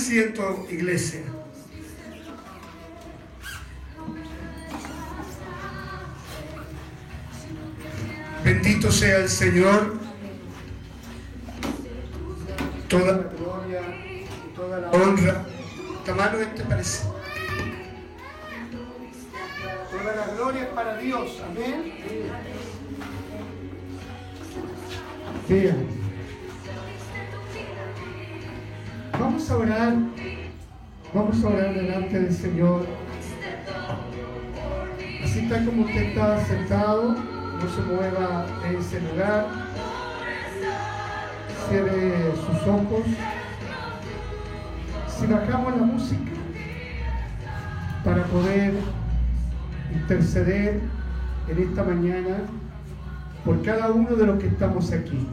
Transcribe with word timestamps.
Tome 0.00 0.12
asiento, 0.12 0.66
iglesia. 0.70 1.20
Bendito 8.42 8.90
sea 8.90 9.18
el 9.18 9.28
Señor. 9.28 9.98
Toda 12.88 13.12
la 13.12 13.28
gloria 13.28 13.82
y 14.06 14.54
toda 14.56 14.80
la 14.80 14.90
honra. 14.90 15.46
Tomalo 16.06 16.40
este 16.40 16.64
parece. 16.64 17.04
Toda 19.90 20.16
la 20.16 20.34
gloria 20.34 20.62
es 20.62 20.68
para 20.68 20.96
Dios. 20.96 21.42
Amén. 21.46 21.89
Está 35.98 36.44
sentado, 36.44 37.14
no 37.14 37.68
se 37.74 37.82
mueva 37.82 38.46
de 38.62 38.78
ese 38.78 39.00
lugar. 39.00 39.46
Cierre 41.68 42.32
sus 42.36 42.68
ojos. 42.68 43.06
Si 45.08 45.26
bajamos 45.26 45.76
la 45.76 45.82
música 45.82 46.30
para 48.04 48.24
poder 48.24 48.74
interceder 49.92 50.80
en 51.48 51.58
esta 51.58 51.82
mañana 51.82 52.38
por 53.44 53.62
cada 53.62 53.90
uno 53.90 54.16
de 54.16 54.26
los 54.26 54.38
que 54.38 54.46
estamos 54.46 54.92
aquí. 54.92 55.26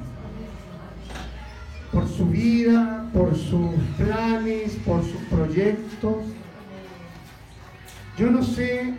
Por 1.91 2.07
su 2.07 2.25
vida, 2.27 3.05
por 3.13 3.35
sus 3.35 3.73
planes, 3.97 4.77
por 4.85 5.01
sus 5.03 5.21
proyectos. 5.29 6.17
Yo 8.17 8.29
no 8.29 8.43
sé 8.43 8.97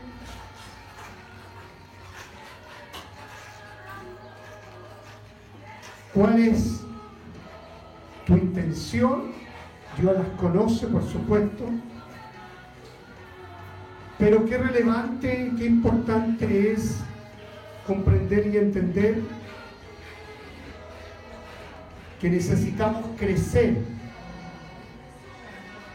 cuál 6.18 6.36
es 6.40 6.80
tu 8.26 8.36
intención. 8.36 9.30
Dios 9.96 10.14
las 10.14 10.28
conoce, 10.40 10.88
por 10.88 11.08
supuesto. 11.08 11.64
Pero 14.18 14.44
qué 14.44 14.58
relevante, 14.58 15.52
qué 15.56 15.66
importante 15.66 16.72
es 16.72 16.96
comprender 17.86 18.48
y 18.48 18.56
entender 18.56 19.22
que 22.20 22.28
necesitamos 22.28 23.04
crecer. 23.16 23.76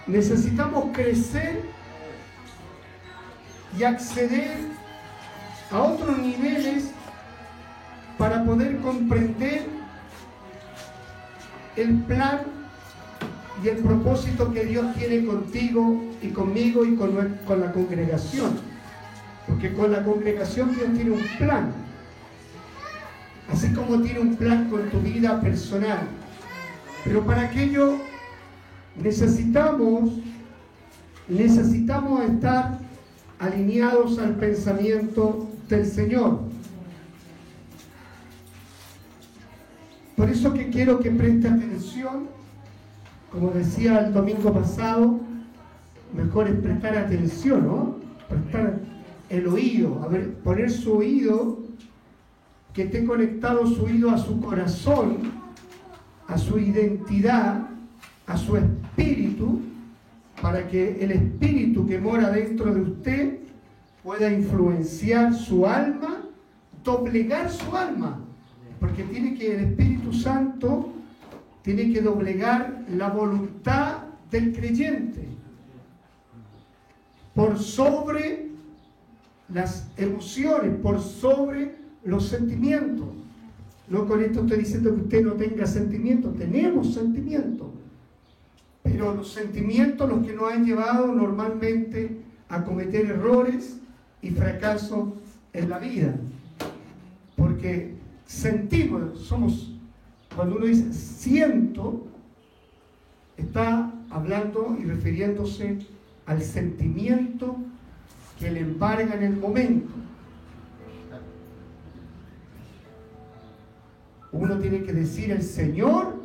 Necesitamos 0.08 0.86
crecer 0.94 1.64
y 3.78 3.84
acceder 3.84 4.58
a 5.70 5.80
otros 5.80 6.18
niveles 6.18 6.92
para 8.18 8.46
poder 8.46 8.78
comprender 8.78 9.83
el 11.76 11.96
plan 12.04 12.42
y 13.64 13.70
el 13.70 13.78
propósito 13.78 14.52
que 14.52 14.66
Dios 14.66 14.94
tiene 14.96 15.26
contigo 15.26 16.02
y 16.22 16.30
conmigo 16.30 16.86
y 16.86 16.96
con, 16.96 17.12
con 17.48 17.62
la 17.62 17.72
congregación. 17.72 18.52
Porque 19.48 19.74
con 19.74 19.92
la 19.92 20.04
congregación 20.04 20.74
Dios 20.76 20.88
tiene 20.96 21.12
un 21.12 21.24
plan. 21.38 21.72
Así 23.52 23.74
como 23.74 24.02
tiene 24.02 24.20
un 24.20 24.36
plan 24.36 24.70
con 24.70 24.90
tu 24.90 25.00
vida 25.00 25.40
personal. 25.42 26.00
Pero 27.04 27.26
para 27.26 27.44
aquello 27.44 27.98
necesitamos, 29.02 30.12
necesitamos 31.28 32.24
estar 32.24 32.80
alineados 33.40 34.20
al 34.20 34.36
pensamiento 34.36 35.50
del 35.68 35.86
Señor. 35.86 36.53
Por 40.16 40.30
eso 40.30 40.54
que 40.54 40.70
quiero 40.70 41.00
que 41.00 41.12
preste 41.12 41.48
atención, 41.48 42.28
como 43.32 43.50
decía 43.50 44.06
el 44.06 44.14
domingo 44.14 44.54
pasado, 44.54 45.20
mejor 46.16 46.48
es 46.48 46.56
prestar 46.56 46.98
atención, 46.98 47.66
¿no? 47.66 47.96
Prestar 48.30 48.80
el 49.30 49.48
oído, 49.48 50.02
a 50.04 50.08
ver, 50.08 50.36
poner 50.36 50.70
su 50.70 50.94
oído, 50.98 51.60
que 52.74 52.84
esté 52.84 53.06
conectado 53.06 53.66
su 53.66 53.86
oído 53.86 54.12
a 54.12 54.18
su 54.18 54.40
corazón, 54.40 55.18
a 56.28 56.38
su 56.38 56.60
identidad, 56.60 57.68
a 58.28 58.38
su 58.38 58.58
espíritu, 58.58 59.62
para 60.42 60.68
que 60.68 61.04
el 61.04 61.12
espíritu 61.12 61.88
que 61.88 62.00
mora 62.00 62.30
dentro 62.30 62.74
de 62.74 62.82
usted 62.82 63.40
pueda 64.04 64.32
influenciar 64.32 65.34
su 65.34 65.66
alma, 65.66 66.24
doblegar 66.84 67.50
su 67.50 67.76
alma, 67.76 68.20
porque 68.84 69.04
tiene 69.04 69.34
que 69.36 69.56
el 69.56 69.60
Espíritu 69.62 70.12
Santo 70.12 70.92
tiene 71.62 71.94
que 71.94 72.02
doblegar 72.02 72.84
la 72.90 73.08
voluntad 73.08 74.00
del 74.30 74.54
creyente 74.54 75.26
por 77.34 77.58
sobre 77.58 78.50
las 79.48 79.88
emociones, 79.96 80.76
por 80.82 81.00
sobre 81.00 81.76
los 82.04 82.28
sentimientos. 82.28 83.08
No 83.88 84.06
con 84.06 84.22
esto 84.22 84.42
estoy 84.42 84.58
diciendo 84.58 84.94
que 84.94 85.02
usted 85.04 85.24
no 85.24 85.32
tenga 85.36 85.66
sentimientos, 85.66 86.36
tenemos 86.36 86.94
sentimientos, 86.94 87.68
pero 88.82 89.16
los 89.16 89.32
sentimientos 89.32 90.10
los 90.10 90.28
que 90.28 90.34
nos 90.34 90.52
han 90.52 90.66
llevado 90.66 91.08
normalmente 91.08 92.18
a 92.50 92.66
cometer 92.66 93.06
errores 93.06 93.78
y 94.22 94.32
fracasos 94.32 95.08
en 95.54 95.70
la 95.70 95.80
vida. 95.80 96.16
Porque 97.38 98.03
sentimos, 98.26 99.20
somos, 99.20 99.74
cuando 100.36 100.58
uno 100.58 100.66
dice 100.66 100.94
siento, 100.94 102.08
está 103.38 103.92
hablando 104.10 104.78
y 104.80 104.86
refiriéndose 104.86 105.80
al 106.26 106.42
sentimiento 106.42 107.58
que 108.40 108.52
le 108.52 108.62
embarga 108.62 109.16
en 109.16 109.24
el 109.24 109.38
momento. 109.38 109.92
Uno 114.32 114.58
tiene 114.58 114.84
que 114.84 114.94
decir, 114.94 115.32
el 115.32 115.44
Señor, 115.44 116.16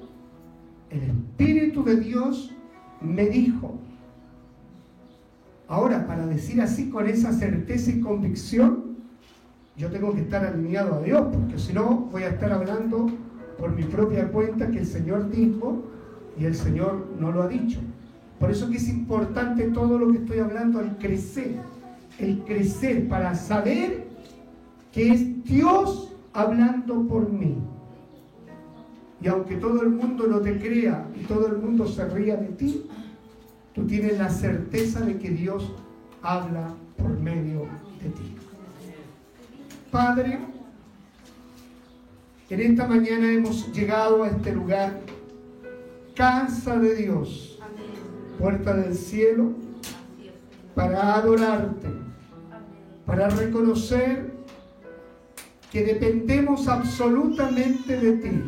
el 0.91 1.03
Espíritu 1.03 1.85
de 1.85 1.97
Dios 1.97 2.55
me 3.03 3.27
dijo. 3.27 3.79
Ahora, 5.67 6.07
para 6.07 6.27
decir 6.27 6.63
así 6.63 6.89
con 6.89 7.07
esa 7.07 7.33
certeza 7.33 7.91
y 7.91 8.01
convicción, 8.01 8.78
yo 9.79 9.89
tengo 9.91 10.13
que 10.13 10.23
estar 10.23 10.45
alineado 10.45 10.97
a 10.97 11.03
Dios, 11.03 11.29
porque 11.33 11.57
si 11.57 11.73
no 11.73 12.09
voy 12.11 12.25
a 12.25 12.31
estar 12.31 12.53
hablando 12.53 13.07
por 13.57 13.73
mi 13.75 13.85
propia 13.85 14.29
cuenta 14.29 14.71
que 14.71 14.81
el 14.81 14.87
Señor 14.87 15.31
dijo 15.31 15.85
y 16.37 16.47
el 16.47 16.57
Señor 16.57 17.07
no 17.19 17.31
lo 17.31 17.45
ha 17.45 17.49
dicho. 17.49 17.79
Por 18.41 18.51
eso 18.51 18.69
que 18.69 18.77
es 18.77 18.89
importante 18.89 19.69
todo 19.69 19.99
lo 19.99 20.11
que 20.11 20.19
estoy 20.19 20.41
hablando, 20.41 20.81
el 20.81 20.97
crecer, 20.97 21.57
el 22.19 22.41
crecer 22.41 23.09
para 23.09 23.37
saber 23.37 24.09
que 24.93 25.13
es 25.13 25.45
Dios 25.45 26.13
hablando 26.33 27.07
por 27.07 27.31
mí. 27.31 27.57
Y 29.21 29.29
aunque 29.29 29.57
todo 29.57 29.83
el 29.83 29.91
mundo 29.91 30.27
no 30.27 30.41
te 30.41 30.59
crea 30.59 31.09
y 31.15 31.25
todo 31.25 31.47
el 31.47 31.59
mundo 31.59 31.87
se 31.87 32.05
ría 32.09 32.37
de 32.37 32.49
ti, 32.49 32.85
tú 33.75 33.87
tienes 33.87 34.19
la 34.19 34.31
certeza 34.31 35.01
de 35.01 35.19
que 35.19 35.31
Dios 35.31 35.73
habla 36.23 36.75
por 36.97 37.19
medio 37.19 37.67
de 38.03 38.11
ti. 38.11 38.38
Padre, 39.91 40.39
en 42.51 42.61
esta 42.61 42.87
mañana 42.87 43.33
hemos 43.33 43.73
llegado 43.73 44.23
a 44.23 44.29
este 44.29 44.53
lugar, 44.53 45.01
casa 46.15 46.79
de 46.79 46.95
Dios, 46.95 47.59
puerta 48.39 48.75
del 48.75 48.95
cielo, 48.95 49.53
para 50.75 51.15
adorarte, 51.15 51.89
para 53.07 53.31
reconocer 53.31 54.31
que 55.73 55.85
dependemos 55.85 56.69
absolutamente 56.69 57.99
de 57.99 58.13
ti. 58.13 58.43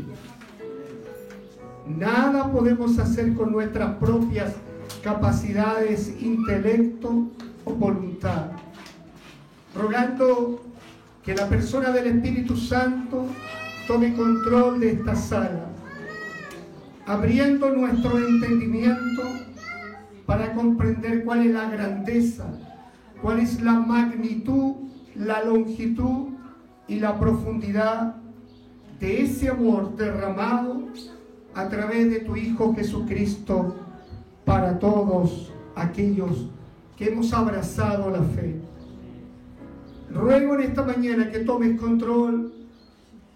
Nada 1.87 2.53
podemos 2.53 2.99
hacer 2.99 3.33
con 3.33 3.51
nuestras 3.51 3.97
propias 3.97 4.55
capacidades, 5.03 6.21
intelecto 6.21 7.31
o 7.65 7.73
voluntad. 7.73 8.51
Rogando 9.75 10.70
que 11.31 11.37
la 11.37 11.49
persona 11.49 11.93
del 11.93 12.09
Espíritu 12.09 12.57
Santo 12.57 13.25
tome 13.87 14.17
control 14.17 14.81
de 14.81 14.95
esta 14.95 15.15
sala, 15.15 15.67
abriendo 17.07 17.71
nuestro 17.71 18.19
entendimiento 18.19 19.23
para 20.27 20.53
comprender 20.55 21.23
cuál 21.23 21.47
es 21.47 21.55
la 21.55 21.71
grandeza, 21.71 22.47
cuál 23.23 23.39
es 23.39 23.63
la 23.63 23.75
magnitud, 23.75 24.75
la 25.15 25.45
longitud 25.45 26.31
y 26.89 26.99
la 26.99 27.17
profundidad 27.17 28.17
de 28.99 29.23
ese 29.23 29.51
amor 29.51 29.95
derramado 29.95 30.89
a 31.55 31.69
través 31.69 32.11
de 32.11 32.19
tu 32.19 32.35
Hijo 32.35 32.75
Jesucristo 32.75 33.77
para 34.45 34.81
todos 34.81 35.53
aquellos 35.77 36.49
que 36.97 37.05
hemos 37.05 37.33
abrazado 37.33 38.11
la 38.11 38.21
fe. 38.21 38.70
Ruego 40.13 40.55
en 40.55 40.63
esta 40.63 40.83
mañana 40.83 41.31
que 41.31 41.41
tomes 41.41 41.79
control 41.79 42.53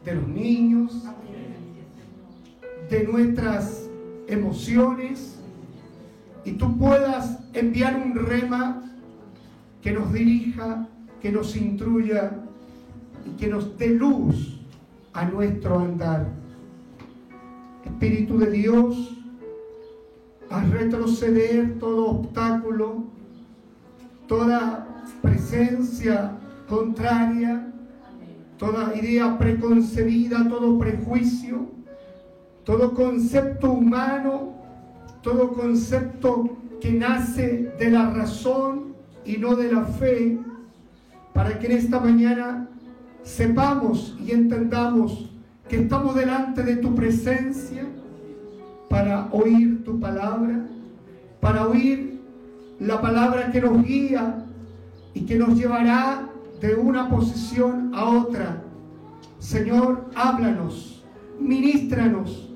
de 0.05 0.15
los 0.15 0.26
niños, 0.26 1.05
de 2.91 3.05
nuestras 3.05 3.88
emociones, 4.26 5.38
y 6.44 6.53
tú 6.53 6.76
puedas 6.76 7.38
enviar 7.53 7.97
un 7.97 8.15
rema 8.15 8.82
que 9.82 9.93
nos 9.93 10.12
dirija, 10.12 10.88
que 11.23 11.31
nos 11.31 11.56
instruya 11.56 12.32
y 13.25 13.37
que 13.37 13.47
nos 13.49 13.79
dé 13.79 13.91
luz 13.91 14.61
a 15.12 15.25
nuestro 15.27 15.79
andar. 15.79 16.27
Espíritu 17.85 18.37
de 18.38 18.50
Dios, 18.50 19.17
a 20.50 20.62
retroceder 20.65 21.79
todo 21.79 22.11
obstáculo, 22.11 23.05
toda 24.27 24.87
presencia 25.23 26.38
contraria, 26.69 27.73
toda 28.59 28.95
idea 28.97 29.37
preconcebida, 29.39 30.49
todo 30.49 30.79
prejuicio, 30.79 31.69
todo 32.65 32.95
concepto 32.95 33.73
humano, 33.73 34.55
todo 35.23 35.53
concepto 35.53 36.57
que 36.81 36.93
nace 36.93 37.73
de 37.79 37.91
la 37.91 38.11
razón 38.11 38.95
y 39.25 39.39
no 39.39 39.57
de 39.57 39.73
la 39.73 39.85
fe, 39.85 40.39
para 41.33 41.59
que 41.59 41.67
en 41.67 41.73
esta 41.73 41.99
mañana 42.01 42.69
sepamos 43.23 44.17
y 44.21 44.33
entendamos 44.33 45.31
que 45.69 45.77
estamos 45.81 46.15
delante 46.15 46.63
de 46.63 46.77
tu 46.77 46.95
presencia 46.95 47.85
para 48.89 49.29
oír 49.33 49.83
tu 49.83 49.99
palabra, 49.99 50.67
para 51.41 51.67
oír 51.67 52.21
la 52.79 53.01
palabra 53.01 53.51
que 53.51 53.61
nos 53.61 53.83
guía 53.83 54.45
y 55.15 55.23
que 55.23 55.37
nos 55.37 55.57
llevará 55.59 56.29
de 56.67 56.75
una 56.77 57.11
posición 57.11 57.93
a 57.95 58.07
otra. 58.07 58.63
Señor, 59.39 60.11
háblanos, 60.15 61.05
ministranos 61.39 62.51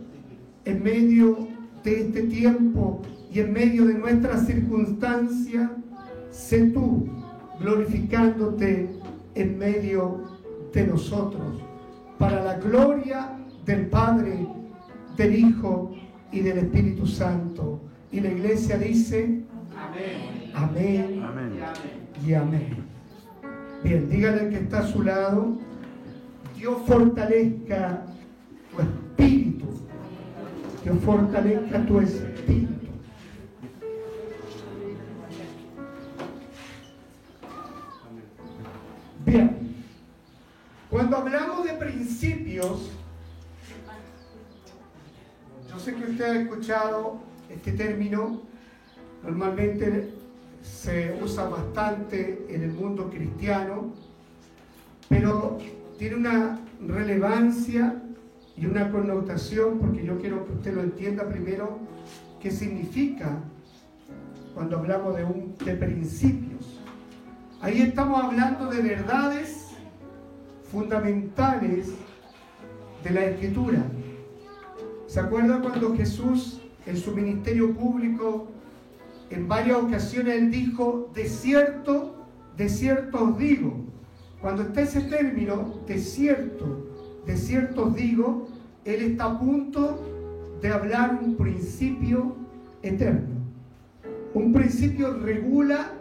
en 0.64 0.82
medio 0.82 1.46
de 1.84 2.00
este 2.06 2.22
tiempo 2.22 3.02
y 3.30 3.40
en 3.40 3.52
medio 3.52 3.84
de 3.84 3.94
nuestra 3.94 4.38
circunstancia. 4.38 5.70
Sé 6.30 6.70
tú 6.70 7.06
glorificándote 7.60 8.88
en 9.34 9.58
medio 9.58 10.38
de 10.72 10.86
nosotros, 10.86 11.62
para 12.18 12.42
la 12.42 12.54
gloria 12.54 13.36
del 13.66 13.88
Padre, 13.88 14.46
del 15.18 15.34
Hijo 15.34 15.94
y 16.32 16.40
del 16.40 16.58
Espíritu 16.58 17.06
Santo. 17.06 17.80
Y 18.10 18.20
la 18.20 18.30
iglesia 18.30 18.78
dice, 18.78 19.42
amén, 19.76 20.50
amén, 20.54 21.22
amén. 21.22 21.52
y 22.26 22.32
amén. 22.32 22.87
Bien, 23.82 24.08
dígale 24.10 24.50
que 24.50 24.56
está 24.56 24.80
a 24.80 24.86
su 24.86 25.02
lado, 25.02 25.56
Dios 26.56 26.78
fortalezca 26.84 28.02
tu 28.72 28.82
espíritu, 28.82 29.66
Dios 30.82 30.98
fortalezca 31.04 31.86
tu 31.86 32.00
espíritu. 32.00 32.74
Bien, 39.24 39.56
cuando 40.90 41.16
hablamos 41.18 41.64
de 41.64 41.74
principios, 41.74 42.90
yo 45.70 45.78
sé 45.78 45.94
que 45.94 46.10
usted 46.10 46.24
ha 46.24 46.40
escuchado 46.42 47.20
este 47.48 47.72
término, 47.72 48.42
normalmente 49.22 50.17
se 50.68 51.18
usa 51.22 51.48
bastante 51.48 52.46
en 52.48 52.62
el 52.62 52.72
mundo 52.72 53.10
cristiano, 53.10 53.92
pero 55.08 55.58
tiene 55.98 56.16
una 56.16 56.60
relevancia 56.86 58.02
y 58.56 58.66
una 58.66 58.90
connotación, 58.90 59.78
porque 59.78 60.04
yo 60.04 60.18
quiero 60.18 60.46
que 60.46 60.52
usted 60.52 60.74
lo 60.74 60.82
entienda 60.82 61.28
primero, 61.28 61.78
qué 62.40 62.50
significa 62.50 63.38
cuando 64.54 64.78
hablamos 64.78 65.16
de, 65.16 65.24
un, 65.24 65.54
de 65.64 65.74
principios. 65.74 66.80
Ahí 67.60 67.82
estamos 67.82 68.22
hablando 68.22 68.66
de 68.66 68.82
verdades 68.82 69.68
fundamentales 70.70 71.92
de 73.02 73.10
la 73.10 73.24
escritura. 73.24 73.82
¿Se 75.06 75.20
acuerda 75.20 75.60
cuando 75.60 75.96
Jesús 75.96 76.60
en 76.86 76.96
su 76.96 77.12
ministerio 77.12 77.74
público 77.74 78.48
en 79.30 79.48
varias 79.48 79.78
ocasiones 79.78 80.34
él 80.36 80.50
dijo, 80.50 81.10
de 81.14 81.28
cierto, 81.28 82.26
de 82.56 82.68
cierto 82.68 83.24
os 83.24 83.38
digo. 83.38 83.84
Cuando 84.40 84.62
está 84.62 84.82
ese 84.82 85.02
término, 85.02 85.80
de 85.86 85.98
cierto, 85.98 86.86
de 87.26 87.36
cierto 87.36 87.86
os 87.86 87.94
digo, 87.94 88.48
él 88.84 89.02
está 89.02 89.24
a 89.24 89.38
punto 89.38 90.00
de 90.62 90.68
hablar 90.68 91.18
un 91.22 91.36
principio 91.36 92.36
eterno. 92.82 93.36
Un 94.34 94.52
principio 94.52 95.14
regula 95.14 95.92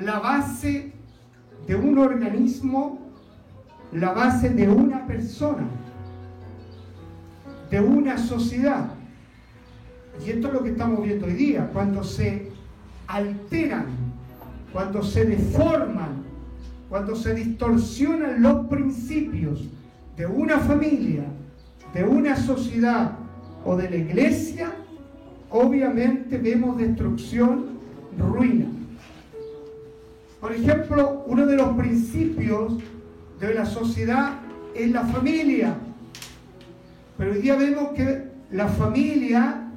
la 0.00 0.18
base 0.18 0.92
de 1.66 1.74
un 1.74 1.98
organismo, 1.98 2.98
la 3.92 4.12
base 4.12 4.50
de 4.50 4.68
una 4.68 5.06
persona, 5.06 5.66
de 7.70 7.80
una 7.80 8.18
sociedad. 8.18 8.94
Y 10.24 10.30
esto 10.30 10.48
es 10.48 10.54
lo 10.54 10.62
que 10.62 10.70
estamos 10.70 11.02
viendo 11.02 11.26
hoy 11.26 11.34
día, 11.34 11.68
cuando 11.72 12.02
se 12.04 12.51
alteran, 13.12 13.86
cuando 14.72 15.02
se 15.02 15.26
deforman, 15.26 16.22
cuando 16.88 17.14
se 17.14 17.34
distorsionan 17.34 18.42
los 18.42 18.66
principios 18.66 19.68
de 20.16 20.26
una 20.26 20.58
familia, 20.58 21.24
de 21.92 22.04
una 22.04 22.36
sociedad 22.36 23.12
o 23.66 23.76
de 23.76 23.90
la 23.90 23.96
iglesia, 23.96 24.72
obviamente 25.50 26.38
vemos 26.38 26.78
destrucción, 26.78 27.72
ruina. 28.18 28.66
Por 30.40 30.52
ejemplo, 30.52 31.24
uno 31.26 31.46
de 31.46 31.56
los 31.56 31.76
principios 31.76 32.78
de 33.38 33.54
la 33.54 33.66
sociedad 33.66 34.40
es 34.74 34.90
la 34.90 35.04
familia. 35.04 35.74
Pero 37.18 37.32
hoy 37.32 37.42
día 37.42 37.56
vemos 37.56 37.90
que 37.90 38.24
la 38.50 38.68
familia 38.68 39.68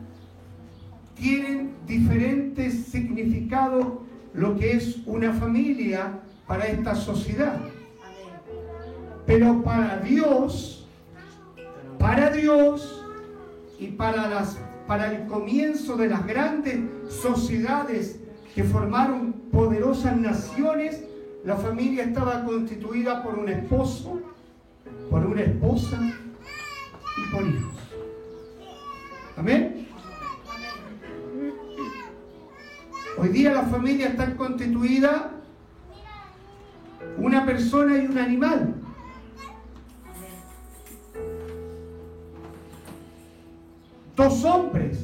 tienen 1.16 1.75
diferentes 1.86 2.86
significados 2.86 3.86
lo 4.34 4.58
que 4.58 4.74
es 4.74 4.98
una 5.06 5.34
familia 5.34 6.20
para 6.48 6.68
esta 6.68 6.96
sociedad. 6.96 7.60
Pero 9.26 9.64
para 9.64 10.00
Dios, 10.00 10.88
para 11.98 12.30
Dios 12.30 13.04
y 13.80 13.88
para, 13.88 14.30
las, 14.30 14.60
para 14.88 15.12
el 15.12 15.28
comienzo 15.28 15.96
de 15.98 16.10
las 16.10 16.26
grandes 16.28 16.80
sociedades 17.10 18.20
que 18.54 18.64
formaron 18.64 19.34
poderosas 19.52 20.16
naciones, 20.18 21.04
la 21.44 21.56
familia 21.56 22.04
estaba 22.04 22.44
constituida 22.44 23.24
por 23.24 23.38
un 23.38 23.50
esposo, 23.50 24.20
por 25.10 25.26
una 25.26 25.42
esposa 25.42 26.00
y 26.02 27.32
por 27.32 27.48
hijos. 27.48 27.74
Amén. 29.38 29.75
Hoy 33.18 33.30
día 33.30 33.54
la 33.54 33.64
familia 33.64 34.10
está 34.10 34.36
constituida 34.36 35.32
una 37.18 37.46
persona 37.46 37.98
y 37.98 38.08
un 38.08 38.18
animal. 38.18 38.76
Dos 44.18 44.44
hombres, 44.44 45.00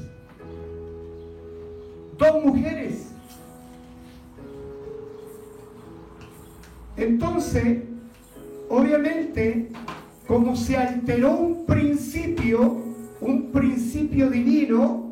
dos 2.18 2.46
mujeres. 2.46 3.12
Entonces, 6.98 7.84
obviamente, 8.70 9.72
como 10.28 10.56
se 10.58 10.76
alteró 10.76 11.32
un 11.32 11.66
principio, 11.66 12.78
un 13.22 13.52
principio 13.52 14.30
divino, 14.30 15.11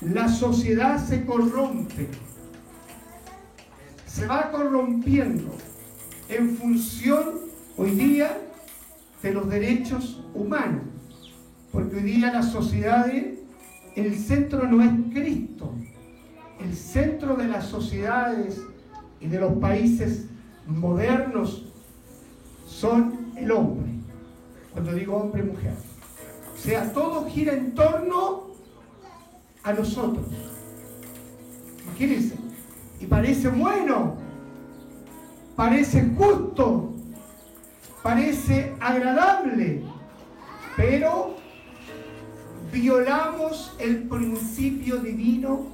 la 0.00 0.28
sociedad 0.28 1.04
se 1.04 1.24
corrompe, 1.26 2.08
se 4.06 4.26
va 4.26 4.50
corrompiendo 4.50 5.54
en 6.28 6.56
función 6.56 7.40
hoy 7.76 7.90
día 7.90 8.38
de 9.22 9.32
los 9.32 9.48
derechos 9.48 10.24
humanos, 10.34 10.84
porque 11.70 11.96
hoy 11.96 12.02
día 12.02 12.32
las 12.32 12.50
sociedades, 12.50 13.38
el 13.94 14.18
centro 14.18 14.66
no 14.66 14.82
es 14.82 14.90
Cristo, 15.12 15.74
el 16.60 16.74
centro 16.74 17.36
de 17.36 17.48
las 17.48 17.66
sociedades 17.66 18.60
y 19.20 19.26
de 19.26 19.38
los 19.38 19.52
países 19.58 20.26
modernos 20.66 21.66
son 22.66 23.32
el 23.36 23.50
hombre, 23.50 23.90
cuando 24.72 24.92
digo 24.94 25.16
hombre 25.16 25.42
y 25.42 25.46
mujer, 25.46 25.74
O 26.54 26.58
sea, 26.58 26.90
todo 26.92 27.26
gira 27.28 27.52
en 27.52 27.74
torno 27.74 28.49
a 29.62 29.72
nosotros. 29.72 30.26
Imagínense. 31.86 32.34
Y 33.00 33.06
parece 33.06 33.48
bueno, 33.48 34.16
parece 35.56 36.10
justo, 36.16 36.94
parece 38.02 38.74
agradable, 38.80 39.82
pero 40.76 41.36
violamos 42.72 43.74
el 43.78 44.02
principio 44.04 44.96
divino 44.98 45.66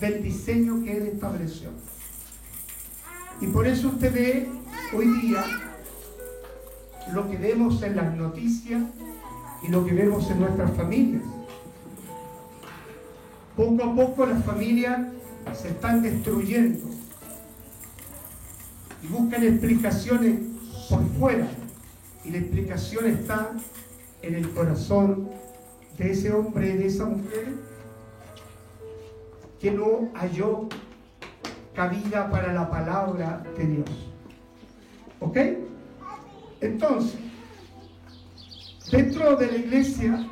del 0.00 0.22
diseño 0.22 0.82
que 0.82 0.96
Él 0.96 1.06
estableció. 1.14 1.70
Y 3.40 3.46
por 3.46 3.66
eso 3.66 3.88
usted 3.88 4.12
ve 4.12 4.48
hoy 4.94 5.06
día 5.20 5.44
lo 7.12 7.28
que 7.28 7.36
vemos 7.36 7.82
en 7.82 7.96
las 7.96 8.14
noticias 8.14 8.82
y 9.62 9.68
lo 9.68 9.84
que 9.84 9.92
vemos 9.92 10.30
en 10.30 10.40
nuestras 10.40 10.76
familias. 10.76 11.22
Poco 13.56 13.84
a 13.84 13.94
poco 13.94 14.26
las 14.26 14.44
familias 14.44 15.00
se 15.52 15.68
están 15.68 16.02
destruyendo 16.02 16.88
y 19.02 19.06
buscan 19.08 19.42
explicaciones 19.42 20.40
por 20.88 21.06
fuera. 21.18 21.48
Y 22.24 22.30
la 22.30 22.38
explicación 22.38 23.06
está 23.06 23.50
en 24.22 24.34
el 24.36 24.48
corazón 24.50 25.28
de 25.98 26.12
ese 26.12 26.32
hombre, 26.32 26.76
de 26.76 26.86
esa 26.86 27.04
mujer, 27.04 27.48
que 29.60 29.70
no 29.70 30.10
halló 30.14 30.68
cabida 31.74 32.30
para 32.30 32.52
la 32.52 32.70
palabra 32.70 33.42
de 33.56 33.66
Dios. 33.66 33.90
¿Ok? 35.20 35.36
Entonces, 36.60 37.18
dentro 38.90 39.36
de 39.36 39.46
la 39.46 39.56
iglesia 39.56 40.28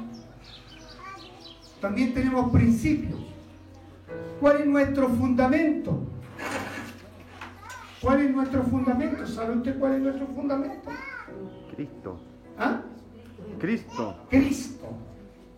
también 1.81 2.15
tenemos 2.15 2.51
principios. 2.51 3.19
¿Cuál 4.41 4.61
es 4.61 4.67
nuestro 4.67 5.09
fundamento? 5.09 6.01
¿Cuál 8.01 8.23
es 8.23 8.31
nuestro 8.31 8.63
fundamento? 8.63 9.27
¿Sabe 9.27 9.57
usted 9.57 9.79
cuál 9.79 9.95
es 9.95 10.01
nuestro 10.01 10.27
fundamento? 10.29 10.91
Cristo. 11.75 12.21
¿Ah? 12.59 12.81
Cristo. 13.59 14.17
Cristo. 14.31 14.87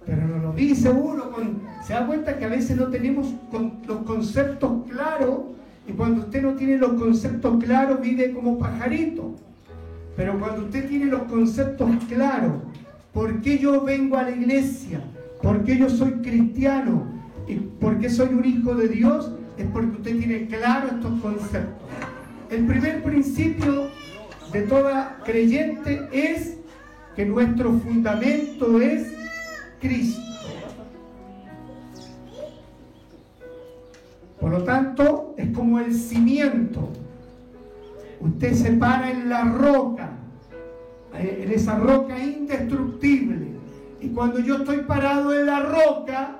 Pero 0.05 0.26
no 0.26 0.38
lo 0.38 0.52
dice 0.52 0.91
uno, 0.91 1.31
con, 1.31 1.62
se 1.85 1.93
da 1.93 2.07
cuenta 2.07 2.37
que 2.37 2.45
a 2.45 2.49
veces 2.49 2.76
no 2.76 2.88
tenemos 2.88 3.33
los 3.87 3.99
conceptos 3.99 4.88
claros 4.88 5.41
y 5.87 5.93
cuando 5.93 6.23
usted 6.23 6.43
no 6.43 6.55
tiene 6.55 6.76
los 6.76 6.95
conceptos 6.95 7.62
claros 7.62 8.00
vive 8.00 8.33
como 8.33 8.59
pajarito. 8.59 9.35
Pero 10.17 10.38
cuando 10.38 10.64
usted 10.64 10.88
tiene 10.88 11.07
los 11.07 11.23
conceptos 11.23 11.88
claros, 12.09 12.55
¿por 13.12 13.41
qué 13.41 13.59
yo 13.59 13.83
vengo 13.83 14.17
a 14.17 14.25
la 14.25 14.33
iglesia? 14.33 15.00
¿Por 15.42 15.64
qué 15.64 15.76
yo 15.76 15.90
soy 15.90 16.12
cristiano? 16.22 17.06
¿Y 17.49 17.56
por 17.56 17.99
qué 17.99 18.08
soy 18.08 18.28
un 18.28 18.44
hijo 18.44 18.75
de 18.75 18.88
Dios? 18.88 19.32
Es 19.58 19.66
porque 19.66 19.96
usted 19.96 20.16
tiene 20.18 20.46
claro 20.46 20.88
estos 20.88 21.20
conceptos. 21.20 21.88
El 22.50 22.66
primer 22.66 23.02
principio 23.02 23.88
de 24.52 24.62
toda 24.62 25.18
creyente 25.25 26.08
es 26.12 26.58
que 27.16 27.26
nuestro 27.26 27.72
fundamento 27.72 28.80
es 28.80 29.12
Cristo. 29.80 30.20
Por 34.40 34.50
lo 34.50 34.64
tanto, 34.64 35.34
es 35.37 35.50
como 35.50 35.78
el 35.80 35.94
cimiento. 35.94 36.88
Usted 38.20 38.54
se 38.54 38.72
para 38.72 39.11
en 39.11 39.28
la 39.28 39.44
roca, 39.44 40.11
en 41.14 41.50
esa 41.50 41.76
roca 41.78 42.18
indestructible. 42.18 43.62
Y 44.02 44.09
cuando 44.09 44.40
yo 44.40 44.56
estoy 44.56 44.78
parado 44.78 45.32
en 45.32 45.47
la 45.47 45.61
roca, 45.61 46.38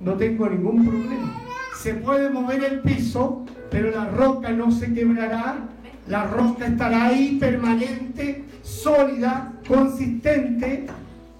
no 0.00 0.14
tengo 0.14 0.48
ningún 0.48 0.86
problema. 0.86 1.42
Se 1.76 1.94
puede 1.94 2.30
mover 2.30 2.64
el 2.64 2.80
piso, 2.80 3.44
pero 3.70 3.90
la 3.90 4.06
roca 4.06 4.50
no 4.50 4.70
se 4.70 4.92
quebrará. 4.94 5.68
La 6.06 6.24
roca 6.24 6.66
estará 6.66 7.04
ahí 7.06 7.36
permanente, 7.38 8.46
sólida, 8.62 9.52
consistente, 9.68 10.86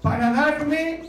para 0.03 0.31
darme 0.31 1.01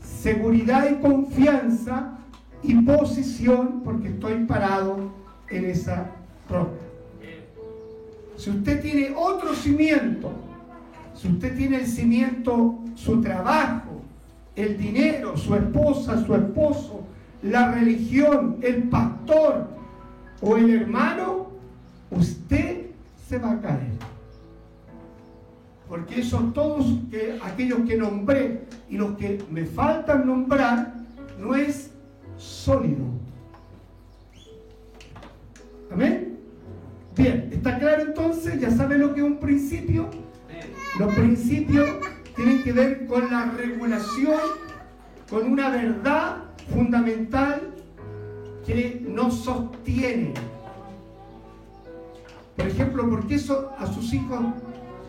seguridad 0.00 0.88
y 0.88 1.02
confianza 1.02 2.18
y 2.62 2.76
posición 2.76 3.82
porque 3.84 4.08
estoy 4.08 4.44
parado 4.44 5.12
en 5.50 5.64
esa 5.64 6.12
roca. 6.48 6.78
Si 8.36 8.50
usted 8.50 8.80
tiene 8.80 9.12
otro 9.16 9.52
cimiento, 9.52 10.32
si 11.14 11.28
usted 11.28 11.56
tiene 11.56 11.78
el 11.78 11.86
cimiento, 11.86 12.83
su 12.94 13.20
trabajo, 13.20 14.02
el 14.56 14.78
dinero, 14.78 15.36
su 15.36 15.54
esposa, 15.54 16.24
su 16.24 16.34
esposo, 16.34 17.04
la 17.42 17.72
religión, 17.72 18.58
el 18.62 18.84
pastor 18.84 19.68
o 20.40 20.56
el 20.56 20.70
hermano, 20.70 21.48
usted 22.10 22.86
se 23.28 23.38
va 23.38 23.52
a 23.52 23.60
caer 23.60 24.14
porque 25.88 26.22
son 26.22 26.52
todos 26.52 26.86
que, 27.10 27.38
aquellos 27.42 27.80
que 27.86 27.96
nombré 27.96 28.64
y 28.88 28.96
los 28.96 29.16
que 29.16 29.42
me 29.50 29.64
faltan 29.64 30.26
nombrar, 30.26 30.94
no 31.38 31.54
es 31.54 31.92
sólido. 32.36 33.04
Amén. 35.92 36.38
Bien, 37.16 37.48
¿está 37.52 37.78
claro 37.78 38.02
entonces? 38.02 38.60
¿Ya 38.60 38.70
sabe 38.70 38.98
lo 38.98 39.14
que 39.14 39.20
es 39.20 39.26
un 39.26 39.38
principio? 39.38 40.08
Los 40.98 41.14
principios 41.14 41.88
tienen 42.36 42.62
que 42.62 42.72
ver 42.72 43.06
con 43.06 43.30
la 43.30 43.46
regulación, 43.46 44.40
con 45.30 45.50
una 45.50 45.70
verdad 45.70 46.36
fundamental 46.72 47.74
que 48.66 49.04
nos 49.08 49.44
sostiene. 49.44 50.34
Por 52.56 52.66
ejemplo, 52.66 53.08
¿por 53.08 53.26
qué 53.26 53.36
a 53.36 53.86
sus 53.86 54.12
hijos 54.12 54.40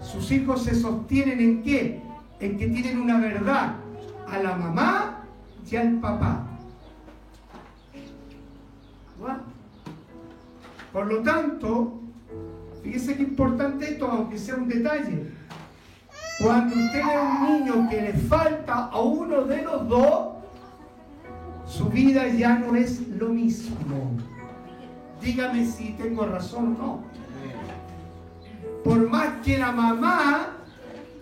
sus 0.02 0.32
hijos 0.32 0.64
se 0.64 0.76
sostienen 0.76 1.40
en 1.40 1.64
qué? 1.64 2.02
En 2.40 2.58
que 2.58 2.68
tienen 2.68 3.00
una 3.00 3.20
verdad 3.20 3.76
a 4.28 4.40
la 4.40 4.56
mamá 4.56 5.24
y 5.70 5.76
al 5.76 6.00
papá. 6.00 6.46
Por 10.94 11.08
lo 11.08 11.22
tanto, 11.24 12.00
fíjese 12.84 13.16
qué 13.16 13.24
importante 13.24 13.94
esto, 13.94 14.08
aunque 14.08 14.38
sea 14.38 14.56
un 14.56 14.68
detalle. 14.68 15.32
Cuando 16.42 16.76
usted 16.76 17.02
a 17.02 17.22
un 17.22 17.60
niño 17.60 17.90
que 17.90 18.02
le 18.02 18.14
falta 18.14 18.90
a 18.92 19.00
uno 19.00 19.42
de 19.44 19.62
los 19.62 19.88
dos, 19.88 20.28
su 21.66 21.86
vida 21.90 22.28
ya 22.28 22.60
no 22.60 22.76
es 22.76 23.08
lo 23.08 23.30
mismo. 23.30 24.12
Dígame 25.22 25.66
si 25.66 25.94
tengo 25.94 26.26
razón 26.26 26.76
o 26.76 26.84
no 26.84 27.16
por 28.86 29.10
más 29.10 29.30
que 29.44 29.58
la 29.58 29.72
mamá 29.72 30.52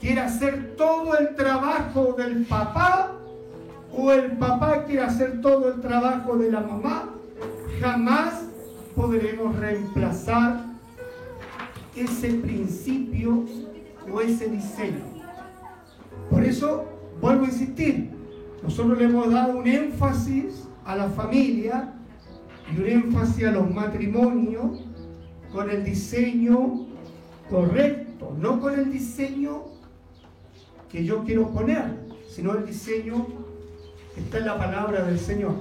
quiera 0.02 0.26
hacer 0.26 0.76
todo 0.76 1.18
el 1.18 1.34
trabajo 1.34 2.14
del 2.18 2.44
papá 2.46 3.14
o 3.94 4.12
el 4.12 4.34
papá 4.34 4.84
quiera 4.84 5.08
hacer 5.08 5.40
todo 5.40 5.74
el 5.74 5.80
trabajo 5.80 6.36
de 6.36 6.52
la 6.52 6.60
mamá, 6.60 7.06
jamás 7.80 8.44
podremos 8.96 9.56
reemplazar 9.56 10.66
ese 11.96 12.34
principio 12.34 13.46
o 14.12 14.22
ese 14.22 14.48
diseño. 14.48 15.04
Por 16.30 16.44
eso, 16.44 16.86
vuelvo 17.22 17.46
a 17.46 17.48
insistir, 17.48 18.12
nosotros 18.62 18.98
le 18.98 19.06
hemos 19.06 19.32
dado 19.32 19.58
un 19.58 19.68
énfasis 19.68 20.68
a 20.86 20.96
la 20.96 21.10
familia 21.10 21.94
y 22.74 22.80
un 22.80 22.88
énfasis 22.88 23.46
a 23.46 23.52
los 23.52 23.70
matrimonios 23.70 24.84
con 25.52 25.70
el 25.70 25.84
diseño 25.84 26.88
correcto, 27.50 28.36
no 28.40 28.60
con 28.60 28.74
el 28.74 28.92
diseño 28.92 29.66
que 30.90 31.04
yo 31.04 31.24
quiero 31.24 31.50
poner, 31.50 31.84
sino 32.30 32.54
el 32.56 32.66
diseño 32.66 33.28
que 34.16 34.22
está 34.22 34.38
en 34.40 34.46
la 34.46 34.58
palabra 34.58 35.04
del 35.04 35.20
Señor. 35.20 35.56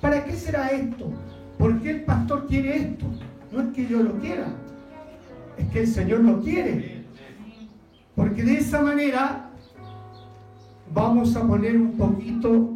¿Para 0.00 0.24
qué 0.24 0.32
será 0.32 0.68
esto? 0.68 1.10
¿Por 1.58 1.80
qué 1.80 1.90
el 1.90 2.04
pastor 2.04 2.46
quiere 2.46 2.76
esto? 2.76 3.06
No 3.52 3.62
es 3.62 3.74
que 3.74 3.86
yo 3.86 4.02
lo 4.02 4.14
quiera, 4.18 4.46
es 5.58 5.68
que 5.68 5.80
el 5.80 5.86
Señor 5.86 6.20
lo 6.20 6.40
quiere. 6.40 6.99
Porque 8.20 8.42
de 8.42 8.58
esa 8.58 8.82
manera 8.82 9.48
vamos 10.92 11.34
a 11.36 11.42
poner 11.42 11.74
un 11.78 11.92
poquito 11.92 12.68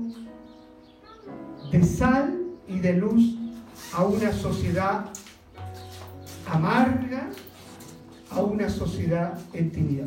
de 1.70 1.84
sal 1.84 2.40
y 2.66 2.78
de 2.78 2.94
luz 2.94 3.36
a 3.94 4.04
una 4.04 4.32
sociedad 4.32 5.04
amarga, 6.50 7.28
a 8.30 8.40
una 8.40 8.70
sociedad 8.70 9.38
entendida. 9.52 10.06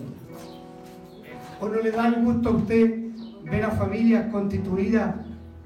¿O 1.62 1.70
no 1.70 1.82
le 1.84 1.92
da 1.92 2.08
el 2.08 2.24
gusto 2.24 2.50
a 2.50 2.54
usted 2.54 3.12
ver 3.44 3.64
a 3.64 3.70
familias 3.70 4.32
constituidas 4.32 5.18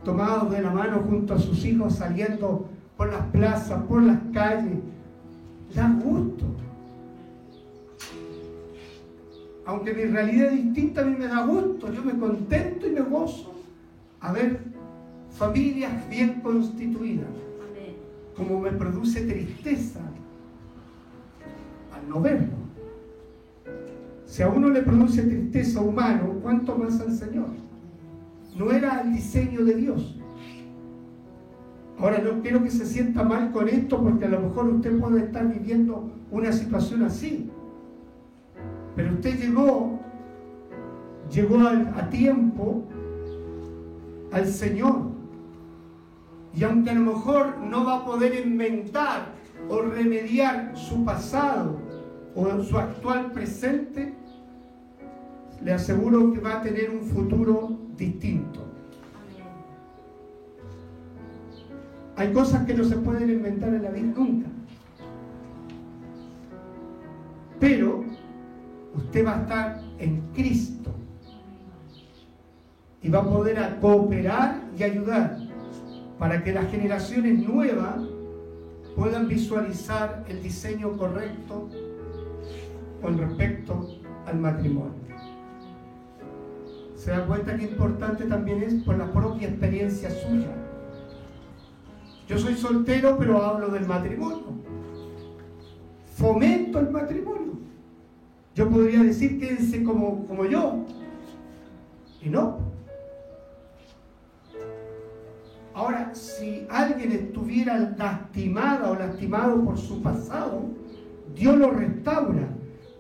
tomados 0.04 0.52
de 0.52 0.64
la 0.64 0.72
mano 0.72 1.02
junto 1.08 1.34
a 1.34 1.40
sus 1.40 1.64
hijos 1.64 1.96
saliendo 1.96 2.70
por 2.98 3.10
las 3.10 3.26
plazas, 3.28 3.84
por 3.84 4.04
las 4.04 4.20
calles? 4.34 4.80
Da 5.74 5.88
gusto. 6.04 6.61
Aunque 9.72 9.94
mi 9.94 10.04
realidad 10.04 10.52
es 10.52 10.66
distinta, 10.66 11.02
a 11.02 11.06
mí 11.06 11.16
me 11.18 11.28
da 11.28 11.46
gusto, 11.46 11.94
yo 11.94 12.04
me 12.04 12.18
contento 12.20 12.88
y 12.88 12.92
me 12.92 13.00
gozo 13.00 13.54
a 14.20 14.34
ver 14.34 14.60
familias 15.30 16.10
bien 16.10 16.42
constituidas. 16.42 17.30
Como 18.36 18.60
me 18.60 18.72
produce 18.72 19.22
tristeza 19.22 20.02
al 21.96 22.10
no 22.10 22.20
verlo. 22.20 22.54
Si 24.26 24.44
a 24.44 24.50
uno 24.50 24.70
le 24.70 24.82
produce 24.82 25.22
tristeza 25.24 25.80
humano, 25.80 26.40
¿cuánto 26.42 26.78
más 26.78 27.00
al 27.00 27.14
Señor? 27.14 27.48
No 28.58 28.74
era 28.74 29.02
el 29.02 29.14
diseño 29.14 29.64
de 29.64 29.76
Dios. 29.76 30.20
Ahora 31.98 32.18
no 32.18 32.42
quiero 32.42 32.62
que 32.62 32.72
se 32.72 32.86
sienta 32.86 33.24
mal 33.24 33.54
con 33.54 33.70
esto 33.70 34.04
porque 34.04 34.26
a 34.26 34.30
lo 34.30 34.42
mejor 34.42 34.68
usted 34.68 35.00
puede 35.00 35.24
estar 35.24 35.48
viviendo 35.48 36.12
una 36.30 36.52
situación 36.52 37.04
así. 37.04 37.50
Pero 38.96 39.14
usted 39.14 39.40
llegó, 39.40 40.00
llegó 41.32 41.60
a, 41.60 42.10
tiempo 42.10 42.84
al 44.32 44.48
Señor. 44.48 45.12
Y 46.54 46.64
aunque 46.64 46.90
a 46.90 46.94
lo 46.94 47.14
mejor 47.14 47.58
no 47.60 47.86
va 47.86 47.98
a 47.98 48.06
poder 48.06 48.46
inventar 48.46 49.34
o 49.70 49.82
remediar 49.82 50.74
su 50.76 51.06
pasado 51.06 51.80
o 52.36 52.62
su 52.64 52.78
actual 52.78 53.32
presente, 53.32 54.14
le 55.64 55.74
aseguro 55.74 56.34
que 56.34 56.40
va 56.40 56.58
a 56.58 56.62
tener 56.62 56.90
un 56.90 57.04
futuro 57.04 57.78
distinto. 57.96 58.60
Hay 62.18 62.34
cosas 62.34 62.66
que 62.66 62.74
no 62.74 62.84
se 62.84 62.98
pueden 62.98 63.30
inventar 63.30 63.74
en 63.74 63.84
la 63.84 63.90
vida 63.90 64.14
nunca. 64.16 64.48
Pero 67.60 68.04
usted 68.96 69.26
va 69.26 69.38
a 69.38 69.42
estar 69.42 69.82
en 70.00 70.22
Cristo 70.34 70.92
y 73.02 73.10
va 73.10 73.20
a 73.20 73.30
poder 73.30 73.78
cooperar 73.80 74.62
y 74.78 74.84
ayudar 74.84 75.38
para 76.20 76.44
que 76.44 76.54
las 76.54 76.70
generaciones 76.70 77.40
nuevas 77.40 78.02
puedan 78.96 79.28
visualizar 79.28 80.24
el 80.28 80.44
diseño 80.44 80.98
correcto 80.98 81.70
con 83.02 83.18
respecto 83.18 83.88
al 84.28 84.40
matrimonio. 84.40 85.02
Se 86.96 87.10
da 87.10 87.26
cuenta 87.26 87.58
que 87.58 87.64
importante 87.64 88.26
también 88.26 88.62
es 88.62 88.76
por 88.84 88.98
la 88.98 89.12
propia 89.12 89.48
experiencia 89.48 90.12
suya. 90.12 90.52
Yo 92.28 92.38
soy 92.38 92.54
soltero, 92.56 93.18
pero 93.18 93.42
hablo 93.42 93.70
del 93.70 93.88
matrimonio. 93.88 94.44
Fomento 96.16 96.80
el 96.80 96.92
matrimonio. 96.92 97.61
Yo 98.54 98.70
podría 98.70 99.04
decir 99.04 99.40
quédense 99.40 99.84
como, 99.84 100.26
como 100.28 100.46
yo. 100.46 100.86
Y 102.22 102.30
no. 102.30 102.60
Ahora, 105.74 106.14
si 106.14 106.68
alguien 106.70 107.14
estuviera 107.14 107.96
lastimada 107.98 108.92
o 108.92 108.96
lastimado 108.96 109.64
por 109.64 109.78
su 109.78 110.02
pasado, 110.02 110.64
Dios 111.34 111.58
lo 111.58 111.72
restaura. 111.72 112.50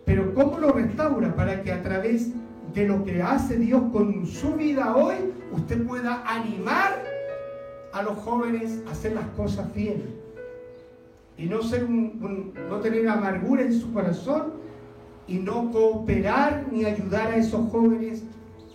Pero 0.05 0.33
¿cómo 0.33 0.57
lo 0.57 0.71
restaura? 0.71 1.35
Para 1.35 1.61
que 1.61 1.71
a 1.71 1.81
través 1.81 2.31
de 2.73 2.87
lo 2.87 3.03
que 3.03 3.21
hace 3.21 3.57
Dios 3.57 3.83
con 3.91 4.25
su 4.25 4.53
vida 4.53 4.95
hoy, 4.95 5.15
usted 5.51 5.85
pueda 5.85 6.23
animar 6.25 7.03
a 7.91 8.01
los 8.03 8.17
jóvenes 8.19 8.81
a 8.87 8.91
hacer 8.91 9.13
las 9.13 9.27
cosas 9.35 9.73
bien. 9.75 10.15
Y 11.37 11.45
no, 11.47 11.61
ser 11.61 11.89
no 11.89 12.79
tener 12.79 13.09
amargura 13.09 13.63
en 13.63 13.73
su 13.73 13.91
corazón 13.91 14.60
y 15.27 15.35
no 15.35 15.71
cooperar 15.71 16.67
ni 16.71 16.85
ayudar 16.85 17.31
a 17.31 17.37
esos 17.37 17.69
jóvenes 17.69 18.23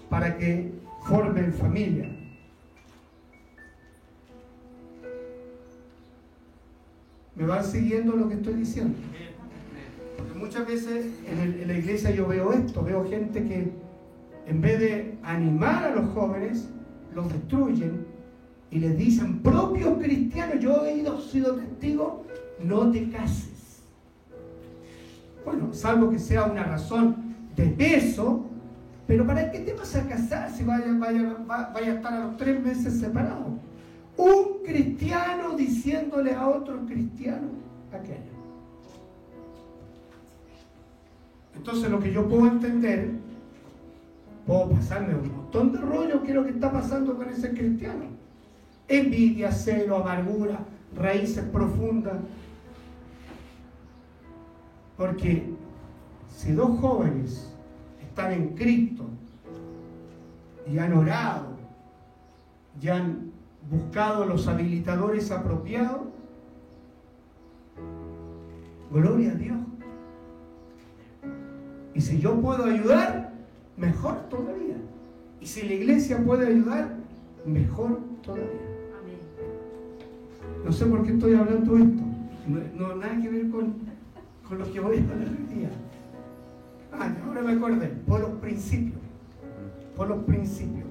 para 0.09 0.37
que 0.37 0.73
formen 1.07 1.53
familia. 1.53 2.11
¿Me 7.35 7.45
van 7.45 7.65
siguiendo 7.65 8.17
lo 8.17 8.29
que 8.29 8.35
estoy 8.37 8.55
diciendo? 8.55 8.97
Porque 10.17 10.39
muchas 10.39 10.67
veces 10.67 11.07
en, 11.31 11.69
la 11.69 11.75
iglesia 11.75 12.11
yo 12.11 12.27
veo 12.27 12.53
esto, 12.53 12.83
veo 12.83 13.07
gente 13.09 13.45
que 13.47 13.73
en 14.47 14.61
vez 14.61 14.81
de 14.81 15.19
animar 15.23 15.85
a 15.85 15.95
los 15.95 16.11
jóvenes, 16.15 16.69
los 17.15 17.31
destruyen 17.31 18.07
y 18.71 18.79
les 18.79 18.97
dicen, 18.97 19.41
propios 19.41 19.99
cristianos, 19.99 20.61
yo 20.61 20.85
he 20.87 20.97
ido, 20.97 21.21
sido 21.21 21.57
testigo, 21.57 22.25
no 22.63 22.91
te 22.91 23.11
cases. 23.11 23.46
Bueno, 25.47 25.73
salvo 25.73 26.11
que 26.11 26.19
sea 26.19 26.43
una 26.43 26.65
razón 26.65 27.37
de 27.55 27.69
peso, 27.69 28.47
pero 29.07 29.25
¿para 29.25 29.53
qué 29.53 29.61
te 29.61 29.75
vas 29.75 29.95
a 29.95 30.05
casar 30.09 30.51
si 30.51 30.65
vaya, 30.65 30.93
vaya, 30.99 31.37
vaya 31.47 31.93
a 31.93 31.95
estar 31.95 32.13
a 32.13 32.27
los 32.27 32.37
tres 32.37 32.61
meses 32.61 32.99
separados? 32.99 33.53
Un 34.17 34.65
cristiano 34.65 35.57
diciéndole 35.57 36.35
a 36.35 36.49
otro 36.49 36.85
cristiano 36.85 37.47
aquello. 37.93 38.35
Entonces 41.55 41.91
lo 41.93 42.01
que 42.01 42.13
yo 42.13 42.29
puedo 42.29 42.49
entender, 42.49 43.11
puedo 44.49 44.71
pasarme 44.71 45.15
un 45.15 45.31
montón 45.31 45.71
de 45.71 45.79
rollo 45.79 46.25
que 46.25 46.31
es 46.31 46.35
lo 46.35 46.43
que 46.43 46.51
está 46.51 46.73
pasando 46.73 47.17
con 47.17 47.29
ese 47.29 47.51
cristiano. 47.53 48.07
Envidia, 48.89 49.53
celo, 49.53 49.99
amargura, 49.99 50.59
raíces 50.97 51.45
profundas. 51.45 52.17
Porque 54.97 55.51
si 56.35 56.53
dos 56.53 56.79
jóvenes 56.81 57.53
están 58.01 58.33
en 58.33 58.49
Cristo 58.55 59.05
y 60.71 60.79
han 60.79 60.93
orado 60.95 61.57
y 62.81 62.89
han 62.89 63.31
buscado 63.71 64.25
los 64.25 64.47
habilitadores 64.49 65.31
apropiados, 65.31 66.03
gloria 68.91 69.33
a 69.33 69.35
Dios. 69.35 69.59
Y 71.95 72.01
si 72.01 72.19
yo 72.19 72.41
puedo 72.41 72.65
ayudar, 72.65 73.33
mejor 73.77 74.29
todavía. 74.29 74.77
Y 75.41 75.47
si 75.47 75.63
la 75.67 75.75
iglesia 75.75 76.23
puede 76.25 76.49
ayudar, 76.49 76.95
mejor 77.47 78.01
todavía. 78.23 78.77
No 80.65 80.73
sé 80.73 80.85
por 80.87 81.05
qué 81.05 81.13
estoy 81.13 81.35
hablando 81.35 81.77
esto. 81.79 82.03
No, 82.77 82.97
nada 82.97 83.21
que 83.21 83.29
ver 83.29 83.51
con, 83.51 83.75
con 84.49 84.59
lo 84.59 84.73
que 84.73 84.81
voy 84.81 84.99
a 84.99 85.01
hablar 85.01 85.29
hoy 85.29 85.55
día. 85.55 85.71
Ah, 86.93 87.13
ahora 87.27 87.43
me 87.43 87.53
acordé, 87.53 87.89
por 88.07 88.21
los 88.21 88.31
principios. 88.41 89.01
Por 89.97 90.09
los 90.09 90.25
principios. 90.25 90.87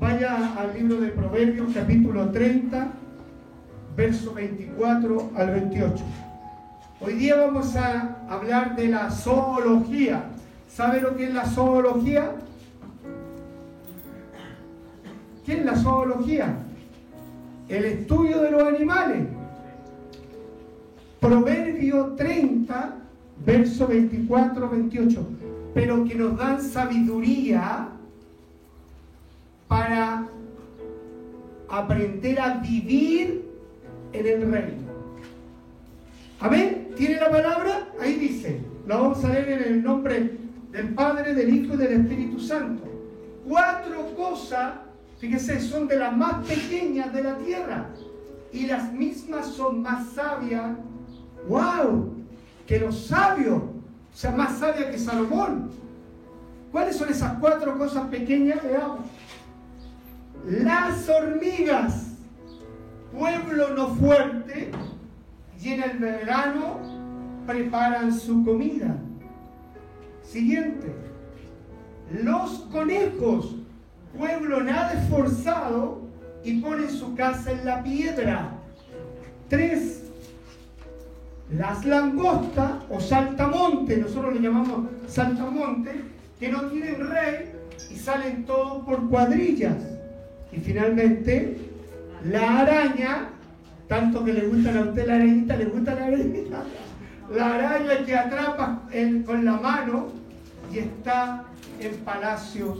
Vaya 0.00 0.54
al 0.58 0.74
libro 0.74 1.00
de 1.00 1.08
Proverbios, 1.08 1.72
capítulo 1.72 2.30
30, 2.30 2.88
verso 3.96 4.34
24 4.34 5.30
al 5.36 5.50
28. 5.50 6.04
Hoy 7.00 7.14
día 7.14 7.36
vamos 7.36 7.76
a 7.76 8.24
hablar 8.28 8.74
de 8.74 8.88
la 8.88 9.10
zoología. 9.10 10.24
¿Sabe 10.66 11.00
lo 11.00 11.16
que 11.16 11.24
es 11.24 11.34
la 11.34 11.46
zoología? 11.46 12.32
¿Qué 15.46 15.58
es 15.58 15.64
la 15.64 15.76
zoología? 15.76 16.56
El 17.68 17.84
estudio 17.84 18.42
de 18.42 18.50
los 18.50 18.62
animales. 18.62 19.28
Proverbio 21.24 22.14
30, 22.18 22.96
verso 23.46 23.86
24, 23.86 24.68
28. 24.68 25.26
Pero 25.72 26.04
que 26.04 26.14
nos 26.16 26.36
dan 26.36 26.60
sabiduría 26.60 27.88
para 29.66 30.28
aprender 31.70 32.38
a 32.38 32.58
vivir 32.58 33.42
en 34.12 34.26
el 34.26 34.52
reino. 34.52 34.84
Amén. 36.40 36.88
¿Tiene 36.94 37.16
la 37.16 37.30
palabra? 37.30 37.88
Ahí 37.98 38.16
dice. 38.16 38.60
La 38.86 38.98
vamos 38.98 39.24
a 39.24 39.30
leer 39.30 39.62
en 39.62 39.72
el 39.72 39.82
nombre 39.82 40.30
del 40.72 40.90
Padre, 40.90 41.32
del 41.32 41.54
Hijo 41.54 41.72
y 41.72 41.76
del 41.78 42.02
Espíritu 42.02 42.38
Santo. 42.38 42.82
Cuatro 43.48 44.14
cosas, 44.14 44.74
fíjese, 45.18 45.58
son 45.62 45.88
de 45.88 45.96
las 45.96 46.14
más 46.14 46.46
pequeñas 46.46 47.14
de 47.14 47.22
la 47.22 47.38
tierra. 47.38 47.88
Y 48.52 48.66
las 48.66 48.92
mismas 48.92 49.46
son 49.46 49.80
más 49.80 50.10
sabias. 50.10 50.76
¡Wow! 51.48 52.12
Que 52.66 52.78
los 52.78 53.06
sabios. 53.06 53.62
O 53.62 54.16
sea, 54.16 54.30
más 54.30 54.58
sabias 54.58 54.86
que 54.86 54.98
Salomón. 54.98 55.70
¿Cuáles 56.70 56.96
son 56.96 57.08
esas 57.08 57.38
cuatro 57.38 57.76
cosas 57.78 58.08
pequeñas? 58.08 58.62
Veamos. 58.62 59.00
Las 60.46 61.08
hormigas, 61.08 62.08
pueblo 63.16 63.70
no 63.70 63.94
fuerte, 63.94 64.70
y 65.62 65.68
en 65.70 65.82
el 65.82 65.98
verano 65.98 66.78
preparan 67.46 68.12
su 68.12 68.44
comida. 68.44 68.96
Siguiente, 70.22 70.94
los 72.22 72.66
conejos, 72.70 73.56
pueblo 74.18 74.62
nada 74.62 74.92
esforzado, 74.92 76.02
y 76.42 76.60
ponen 76.60 76.90
su 76.90 77.14
casa 77.14 77.52
en 77.52 77.64
la 77.64 77.82
piedra. 77.82 78.52
Tres, 79.48 80.03
las 81.52 81.84
langostas 81.84 82.72
o 82.88 83.00
saltamonte, 83.00 83.96
nosotros 83.98 84.34
le 84.34 84.40
llamamos 84.40 84.88
saltamonte, 85.06 85.90
que 86.40 86.48
no 86.48 86.62
tienen 86.62 87.08
rey 87.08 87.52
y 87.90 87.96
salen 87.96 88.44
todos 88.44 88.84
por 88.84 89.08
cuadrillas. 89.08 89.76
Y 90.52 90.58
finalmente, 90.58 91.58
la 92.24 92.60
araña, 92.60 93.28
tanto 93.88 94.24
que 94.24 94.32
le 94.32 94.46
gusta 94.46 94.78
a 94.78 94.82
usted 94.82 95.06
la 95.06 95.14
arañita, 95.16 95.56
le 95.56 95.64
gusta 95.66 95.94
la 95.94 96.06
arañita, 96.06 96.62
la 97.34 97.54
araña 97.54 98.04
que 98.04 98.16
atrapa 98.16 98.82
con 99.26 99.44
la 99.44 99.52
mano 99.52 100.06
y 100.72 100.78
está 100.78 101.44
en 101.80 101.94
palacios 101.98 102.78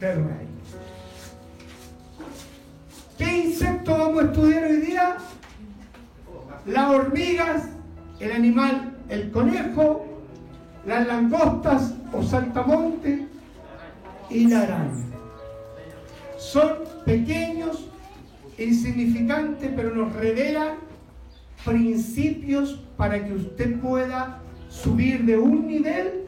del 0.00 0.16
rey. 0.16 0.46
¿Qué 3.18 3.38
insecto 3.38 3.92
vamos 3.92 4.22
a 4.22 4.26
estudiar 4.26 4.64
hoy 4.64 4.76
día? 4.76 5.16
Las 6.66 6.90
hormigas, 6.90 7.68
el 8.18 8.32
animal, 8.32 8.96
el 9.08 9.30
conejo, 9.30 10.04
las 10.84 11.06
langostas 11.06 11.94
o 12.12 12.22
saltamonte 12.22 13.26
y 14.30 14.48
la 14.48 14.62
araña. 14.62 15.04
Son 16.38 16.70
pequeños, 17.04 17.88
insignificantes, 18.58 19.70
pero 19.76 19.94
nos 19.94 20.12
revelan 20.14 20.78
principios 21.64 22.80
para 22.96 23.24
que 23.24 23.32
usted 23.32 23.78
pueda 23.80 24.40
subir 24.68 25.24
de 25.24 25.38
un 25.38 25.66
nivel 25.66 26.26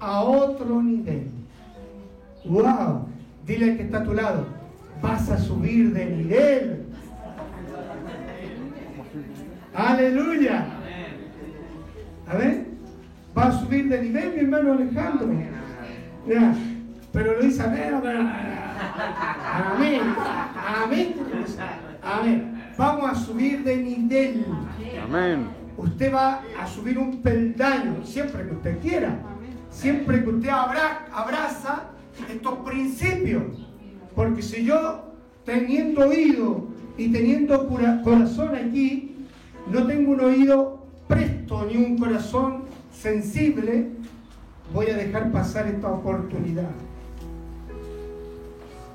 a 0.00 0.22
otro 0.22 0.82
nivel. 0.82 1.28
¡Wow! 2.44 3.08
Dile 3.46 3.72
al 3.72 3.76
que 3.76 3.82
está 3.84 3.98
a 3.98 4.04
tu 4.04 4.14
lado, 4.14 4.46
vas 5.02 5.28
a 5.30 5.38
subir 5.38 5.92
de 5.92 6.06
nivel. 6.06 6.87
Aleluya. 9.78 10.66
A 12.26 12.36
ver, 12.36 12.66
va 13.36 13.44
a 13.44 13.52
subir 13.52 13.88
de 13.88 14.02
nivel 14.02 14.32
mi 14.34 14.40
hermano 14.40 14.72
Alejandro. 14.72 15.28
pero 17.12 17.34
lo 17.34 17.40
dice 17.40 17.62
amén. 17.62 17.94
Amén. 19.54 20.00
Amén. 20.82 21.14
Amén. 22.02 22.62
Vamos 22.76 23.10
a 23.10 23.14
subir 23.14 23.62
de 23.62 23.76
nivel. 23.76 24.46
Amén. 25.04 25.46
Usted 25.76 26.12
va 26.12 26.42
a 26.60 26.66
subir 26.66 26.98
un 26.98 27.22
peldaño 27.22 28.04
siempre 28.04 28.48
que 28.48 28.54
usted 28.56 28.78
quiera. 28.80 29.16
Siempre 29.70 30.24
que 30.24 30.30
usted 30.30 30.48
abraza 30.48 31.84
estos 32.28 32.58
principios. 32.66 33.68
Porque 34.16 34.42
si 34.42 34.64
yo, 34.64 35.14
teniendo 35.44 36.08
oído 36.08 36.66
y 36.96 37.12
teniendo 37.12 37.68
corazón 38.02 38.56
aquí, 38.56 39.17
no 39.70 39.86
tengo 39.86 40.12
un 40.12 40.20
oído 40.20 40.86
presto 41.06 41.66
ni 41.66 41.76
un 41.76 41.98
corazón 41.98 42.64
sensible, 42.92 43.88
voy 44.72 44.86
a 44.86 44.96
dejar 44.96 45.30
pasar 45.30 45.66
esta 45.66 45.88
oportunidad. 45.88 46.70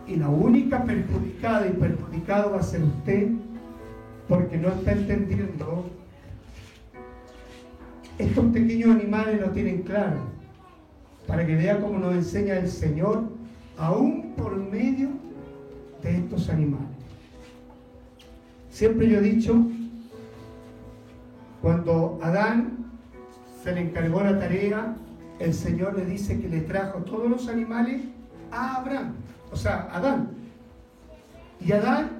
Y 0.07 0.17
la 0.17 0.29
única 0.29 0.83
perjudicada 0.83 1.67
y 1.67 1.71
perjudicado 1.71 2.51
va 2.51 2.59
a 2.59 2.63
ser 2.63 2.83
usted 2.83 3.29
porque 4.27 4.57
no 4.57 4.69
está 4.69 4.91
entendiendo. 4.91 5.89
Estos 8.17 8.45
pequeños 8.45 8.91
animales 8.91 9.41
lo 9.41 9.49
tienen 9.49 9.81
claro, 9.81 10.19
para 11.25 11.45
que 11.47 11.55
vea 11.55 11.79
cómo 11.79 11.97
nos 11.97 12.13
enseña 12.13 12.57
el 12.57 12.69
Señor, 12.69 13.23
aún 13.77 14.33
por 14.37 14.55
medio 14.55 15.09
de 16.03 16.17
estos 16.17 16.49
animales. 16.49 16.87
Siempre 18.69 19.09
yo 19.09 19.19
he 19.19 19.21
dicho 19.21 19.65
cuando 21.63 22.19
Adán 22.21 22.91
se 23.63 23.71
le 23.71 23.79
encargó 23.79 24.21
la 24.21 24.37
tarea, 24.37 24.97
el 25.39 25.53
Señor 25.53 25.97
le 25.97 26.03
dice 26.03 26.37
que 26.41 26.49
le 26.49 26.59
trajo 26.59 26.99
todos 27.03 27.29
los 27.29 27.47
animales 27.47 28.01
a 28.51 28.75
Abraham, 28.75 29.13
o 29.49 29.55
sea, 29.55 29.87
Adán. 29.93 30.31
Y 31.61 31.71
Adán 31.71 32.19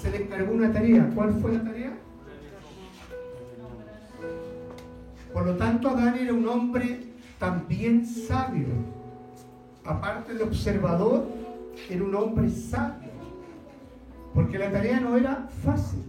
se 0.00 0.10
le 0.10 0.24
encargó 0.24 0.52
una 0.52 0.72
tarea. 0.72 1.08
¿Cuál 1.14 1.32
fue 1.34 1.52
la 1.52 1.62
tarea? 1.62 1.92
Por 5.32 5.46
lo 5.46 5.56
tanto, 5.56 5.88
Adán 5.88 6.18
era 6.18 6.32
un 6.34 6.48
hombre 6.48 7.06
también 7.38 8.04
sabio. 8.04 8.66
Aparte 9.84 10.34
de 10.34 10.42
observador, 10.42 11.28
era 11.88 12.02
un 12.02 12.14
hombre 12.16 12.50
sabio. 12.50 13.12
Porque 14.34 14.58
la 14.58 14.72
tarea 14.72 14.98
no 14.98 15.16
era 15.16 15.46
fácil. 15.62 16.02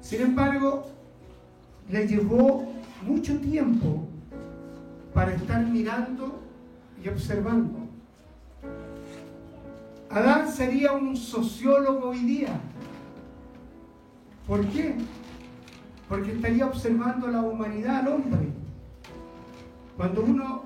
Sin 0.00 0.20
embargo, 0.20 0.84
le 1.88 2.06
llevó 2.06 2.72
mucho 3.06 3.38
tiempo 3.38 4.06
para 5.12 5.34
estar 5.34 5.64
mirando 5.66 6.40
y 7.02 7.08
observando. 7.08 7.78
Adán 10.10 10.50
sería 10.50 10.92
un 10.92 11.16
sociólogo 11.16 12.10
hoy 12.10 12.18
día. 12.20 12.60
¿Por 14.46 14.64
qué? 14.66 14.94
Porque 16.08 16.32
estaría 16.32 16.66
observando 16.66 17.28
la 17.28 17.40
humanidad 17.42 18.00
al 18.00 18.08
hombre. 18.08 18.48
Cuando 19.96 20.22
uno 20.22 20.62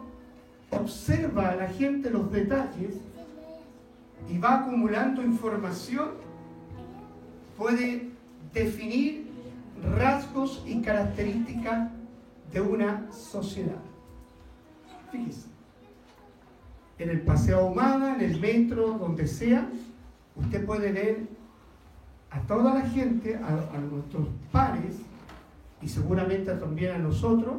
observa 0.71 1.51
a 1.51 1.57
la 1.57 1.69
gente 1.69 2.11
los 2.11 2.31
detalles 2.31 2.97
y 4.29 4.39
va 4.39 4.61
acumulando 4.61 5.23
información, 5.23 6.11
puede 7.57 8.11
definir 8.53 9.28
rasgos 9.83 10.63
y 10.67 10.81
características 10.81 11.91
de 12.53 12.61
una 12.61 13.11
sociedad. 13.13 13.81
Fíjese, 15.11 15.49
en 16.99 17.11
el 17.11 17.21
paseo 17.23 17.67
humana, 17.67 18.15
en 18.17 18.21
el 18.23 18.41
metro, 18.41 18.99
donde 18.99 19.27
sea, 19.27 19.69
usted 20.37 20.65
puede 20.65 20.93
ver 20.93 21.29
a 22.31 22.41
toda 22.41 22.75
la 22.75 22.83
gente, 22.83 23.37
a, 23.37 23.79
nuestros 23.79 24.29
pares 24.53 24.97
y 25.81 25.89
seguramente 25.89 26.53
también 26.55 26.93
a 26.93 26.99
nosotros, 26.99 27.57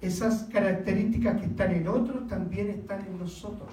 esas 0.00 0.44
características 0.44 1.40
que 1.40 1.46
están 1.46 1.72
en 1.72 1.88
otros 1.88 2.26
también 2.28 2.70
están 2.70 3.04
en 3.04 3.18
nosotros. 3.18 3.68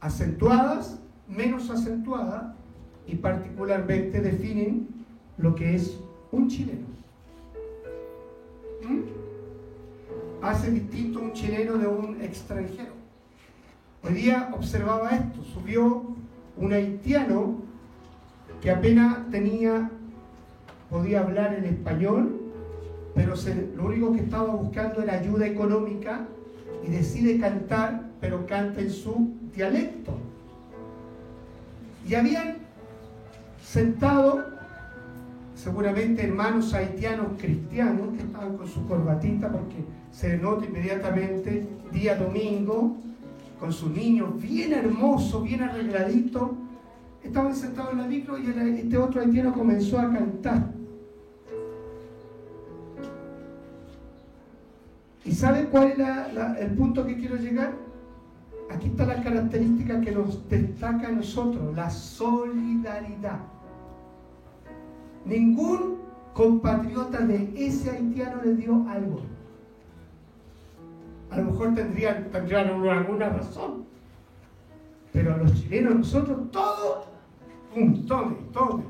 Acentuadas, 0.00 0.98
menos 1.28 1.70
acentuadas 1.70 2.54
y 3.06 3.16
particularmente 3.16 4.20
definen 4.20 4.88
lo 5.36 5.54
que 5.54 5.74
es 5.74 5.98
un 6.32 6.48
chileno. 6.48 6.93
¿Mm? 8.88 10.42
Hace 10.42 10.70
distinto 10.70 11.20
un 11.20 11.32
chileno 11.32 11.78
de 11.78 11.86
un 11.86 12.20
extranjero. 12.20 12.92
Hoy 14.02 14.12
día 14.12 14.50
observaba 14.52 15.10
esto, 15.10 15.42
subió 15.42 16.04
un 16.58 16.72
haitiano 16.72 17.62
que 18.60 18.70
apenas 18.70 19.30
tenía, 19.30 19.90
podía 20.90 21.20
hablar 21.20 21.54
en 21.54 21.64
español, 21.64 22.40
pero 23.14 23.34
lo 23.76 23.86
único 23.86 24.12
que 24.12 24.20
estaba 24.20 24.54
buscando 24.54 25.02
era 25.02 25.14
ayuda 25.14 25.46
económica 25.46 26.26
y 26.86 26.90
decide 26.90 27.38
cantar, 27.38 28.10
pero 28.20 28.46
canta 28.46 28.80
en 28.80 28.90
su 28.90 29.32
dialecto. 29.54 30.12
Y 32.06 32.14
habían 32.14 32.58
sentado 33.62 34.53
seguramente 35.54 36.24
hermanos 36.24 36.74
haitianos 36.74 37.28
cristianos 37.38 38.16
que 38.16 38.22
estaban 38.22 38.56
con 38.56 38.68
su 38.68 38.86
corbatita 38.86 39.50
porque 39.50 39.76
se 40.10 40.36
nota 40.36 40.66
inmediatamente 40.66 41.66
día 41.92 42.16
domingo 42.16 42.96
con 43.58 43.72
sus 43.72 43.90
niños 43.90 44.40
bien 44.40 44.72
hermosos, 44.72 45.42
bien 45.42 45.62
arregladitos. 45.62 46.50
Estaban 47.22 47.54
sentados 47.54 47.92
en 47.92 47.98
la 47.98 48.06
micro 48.06 48.36
y 48.36 48.46
este 48.46 48.98
otro 48.98 49.20
haitiano 49.20 49.54
comenzó 49.54 49.98
a 49.98 50.12
cantar. 50.12 50.70
¿Y 55.24 55.32
sabe 55.32 55.64
cuál 55.64 55.92
es 55.92 56.60
el 56.60 56.72
punto 56.72 57.06
que 57.06 57.16
quiero 57.16 57.36
llegar? 57.36 57.72
Aquí 58.70 58.88
está 58.88 59.06
la 59.06 59.22
característica 59.22 60.00
que 60.00 60.10
nos 60.10 60.46
destaca 60.50 61.08
a 61.08 61.12
nosotros, 61.12 61.74
la 61.74 61.88
solidaridad. 61.88 63.53
Ningún 65.24 65.98
compatriota 66.32 67.20
de 67.20 67.52
ese 67.56 67.90
haitiano 67.90 68.42
le 68.42 68.54
dio 68.54 68.86
algo. 68.88 69.20
A 71.30 71.38
lo 71.38 71.44
mejor 71.44 71.74
tendrían, 71.74 72.30
tendrían 72.30 72.68
alguna 72.68 73.28
razón. 73.30 73.84
Pero 75.12 75.34
a 75.34 75.36
los 75.38 75.54
chilenos, 75.54 75.94
nosotros, 75.94 76.50
todo, 76.50 77.06
pum, 77.72 78.04
tome, 78.06 78.36
tome. 78.52 78.84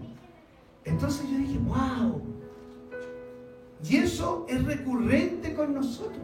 Entonces 0.84 1.28
yo 1.30 1.38
dije, 1.38 1.58
wow. 1.58 2.22
Y 3.88 3.96
eso 3.96 4.46
es 4.48 4.64
recurrente 4.64 5.54
con 5.54 5.74
nosotros. 5.74 6.22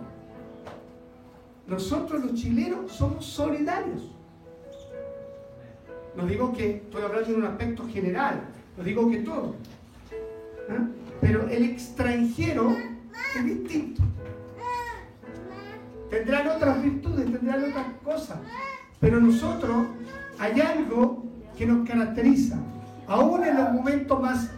Nosotros 1.67 2.25
los 2.25 2.35
chilenos 2.35 2.93
somos 2.93 3.25
solidarios. 3.25 4.11
No 6.17 6.27
digo 6.27 6.53
que 6.53 6.77
estoy 6.77 7.03
hablando 7.03 7.31
en 7.31 7.37
un 7.37 7.45
aspecto 7.45 7.87
general, 7.87 8.41
no 8.77 8.83
digo 8.83 9.09
que 9.11 9.19
todo. 9.19 9.55
¿Ah? 10.71 10.87
Pero 11.21 11.49
el 11.49 11.65
extranjero 11.65 12.77
es 13.37 13.45
distinto. 13.45 14.03
Tendrán 16.11 16.49
otras 16.49 16.83
virtudes, 16.83 17.31
tendrán 17.31 17.65
otras 17.71 17.87
cosas. 18.03 18.39
Pero 18.99 19.21
nosotros 19.21 19.87
hay 20.39 20.61
algo 20.61 21.25
que 21.57 21.67
nos 21.67 21.87
caracteriza. 21.89 22.59
Aún 23.07 23.45
en 23.45 23.57
los 23.57 23.73
momentos 23.73 24.21
más 24.21 24.51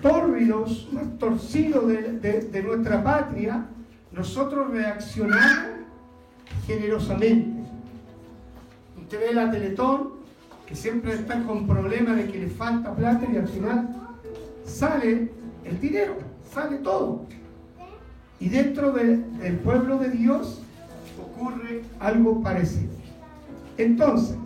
tórridos, 0.00 0.88
más 0.92 1.18
torcidos 1.18 1.88
de, 1.88 2.62
nuestra 2.64 3.02
patria, 3.02 3.66
nosotros 4.12 4.70
reaccionamos 4.70 5.86
generosamente. 6.66 7.68
Usted 9.00 9.20
ve 9.20 9.34
la 9.34 9.50
Teletón, 9.50 10.10
que 10.66 10.74
siempre 10.74 11.14
está 11.14 11.42
con 11.44 11.66
problemas 11.66 12.16
de 12.16 12.26
que 12.26 12.38
le 12.38 12.48
falta 12.48 12.94
plata 12.94 13.26
y 13.32 13.36
al 13.36 13.48
final 13.48 13.95
sale 14.66 15.30
el 15.64 15.80
dinero, 15.80 16.16
sale 16.52 16.78
todo. 16.78 17.24
Y 18.38 18.48
dentro 18.48 18.92
del 18.92 19.58
pueblo 19.64 19.98
de 19.98 20.10
Dios 20.10 20.60
ocurre 21.18 21.82
algo 22.00 22.42
parecido. 22.42 22.92
Entonces, 23.78 24.36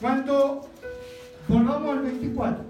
cuando 0.00 0.68
volvamos 1.48 1.96
al 1.96 2.02
24, 2.02 2.64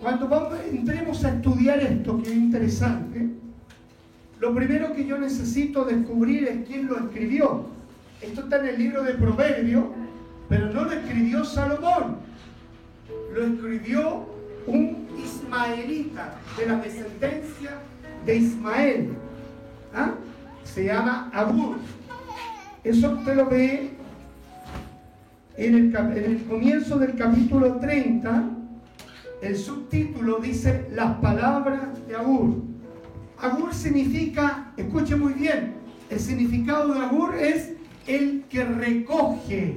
cuando 0.00 0.28
vamos, 0.28 0.58
entremos 0.70 1.24
a 1.24 1.34
estudiar 1.34 1.80
esto, 1.80 2.22
que 2.22 2.30
es 2.30 2.36
interesante, 2.36 3.28
lo 4.38 4.54
primero 4.54 4.94
que 4.94 5.04
yo 5.04 5.18
necesito 5.18 5.84
descubrir 5.84 6.48
es 6.48 6.66
quién 6.66 6.86
lo 6.86 6.96
escribió. 6.98 7.66
Esto 8.22 8.42
está 8.42 8.60
en 8.60 8.66
el 8.66 8.78
libro 8.78 9.02
de 9.02 9.14
Proverbios, 9.14 9.84
pero 10.50 10.66
no 10.66 10.84
lo 10.84 10.92
escribió 10.92 11.44
Salomón, 11.44 12.16
lo 13.32 13.44
escribió 13.44 14.26
un 14.66 15.06
ismaelita 15.16 16.34
de 16.58 16.66
la 16.66 16.74
descendencia 16.74 17.78
de 18.26 18.36
Ismael. 18.36 19.12
¿ah? 19.94 20.14
Se 20.64 20.84
llama 20.84 21.30
Agur. 21.32 21.76
Eso 22.82 23.12
usted 23.12 23.36
lo 23.36 23.48
ve 23.48 23.92
en 25.56 25.74
el, 25.74 25.96
en 25.96 26.24
el 26.24 26.44
comienzo 26.44 26.98
del 26.98 27.14
capítulo 27.14 27.76
30. 27.76 28.50
El 29.42 29.56
subtítulo 29.56 30.40
dice 30.40 30.88
las 30.92 31.16
palabras 31.18 32.06
de 32.08 32.16
Agur. 32.16 32.56
Agur 33.38 33.72
significa, 33.72 34.72
escuche 34.76 35.14
muy 35.14 35.32
bien, 35.32 35.74
el 36.10 36.18
significado 36.18 36.92
de 36.92 37.00
Agur 37.00 37.36
es 37.36 37.74
el 38.08 38.42
que 38.50 38.64
recoge. 38.64 39.76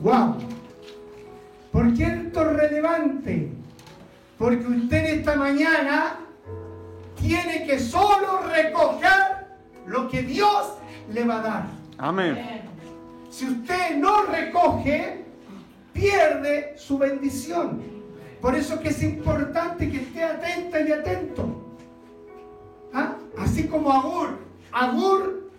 ¡Wow! 0.00 0.36
¿Por 1.72 1.94
qué 1.94 2.04
esto 2.04 2.42
es 2.42 2.56
relevante? 2.56 3.52
Porque 4.38 4.66
usted 4.66 5.18
esta 5.18 5.34
mañana 5.34 6.20
tiene 7.20 7.66
que 7.66 7.78
solo 7.80 8.42
recoger 8.54 9.46
lo 9.86 10.08
que 10.08 10.22
Dios 10.22 10.74
le 11.12 11.24
va 11.24 11.38
a 11.38 11.42
dar. 11.42 11.66
Amén. 11.98 12.62
Si 13.30 13.46
usted 13.46 13.96
no 13.96 14.22
recoge, 14.22 15.24
pierde 15.92 16.74
su 16.76 16.96
bendición. 16.98 17.82
Por 18.40 18.54
eso 18.54 18.80
que 18.80 18.90
es 18.90 19.02
importante 19.02 19.90
que 19.90 19.98
esté 19.98 20.22
atenta 20.22 20.80
y 20.80 20.92
atento. 20.92 21.76
¿Ah? 22.94 23.16
Así 23.36 23.66
como 23.66 23.92
Agur. 23.92 24.38
Agur 24.70 25.50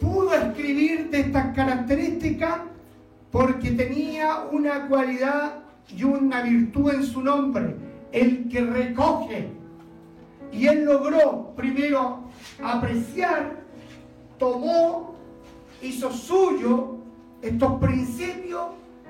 pudo 0.00 0.32
escribir 0.32 1.10
de 1.10 1.20
estas 1.20 1.54
características 1.54 2.71
porque 3.32 3.70
tenía 3.70 4.44
una 4.52 4.86
cualidad 4.86 5.62
y 5.88 6.04
una 6.04 6.42
virtud 6.42 6.92
en 6.92 7.02
su 7.02 7.22
nombre, 7.22 7.74
el 8.12 8.48
que 8.48 8.60
recoge. 8.60 9.48
Y 10.52 10.66
él 10.66 10.84
logró 10.84 11.54
primero 11.56 12.24
apreciar, 12.62 13.62
tomó, 14.38 15.16
hizo 15.80 16.12
suyo 16.12 16.98
estos 17.40 17.80
principios 17.80 18.66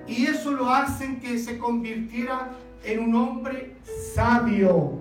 y 0.07 0.27
eso 0.27 0.53
lo 0.53 0.73
hacen 0.73 1.19
que 1.19 1.37
se 1.39 1.59
convirtiera 1.59 2.51
en 2.85 3.01
un 3.01 3.15
hombre 3.17 3.75
sabio 4.15 5.01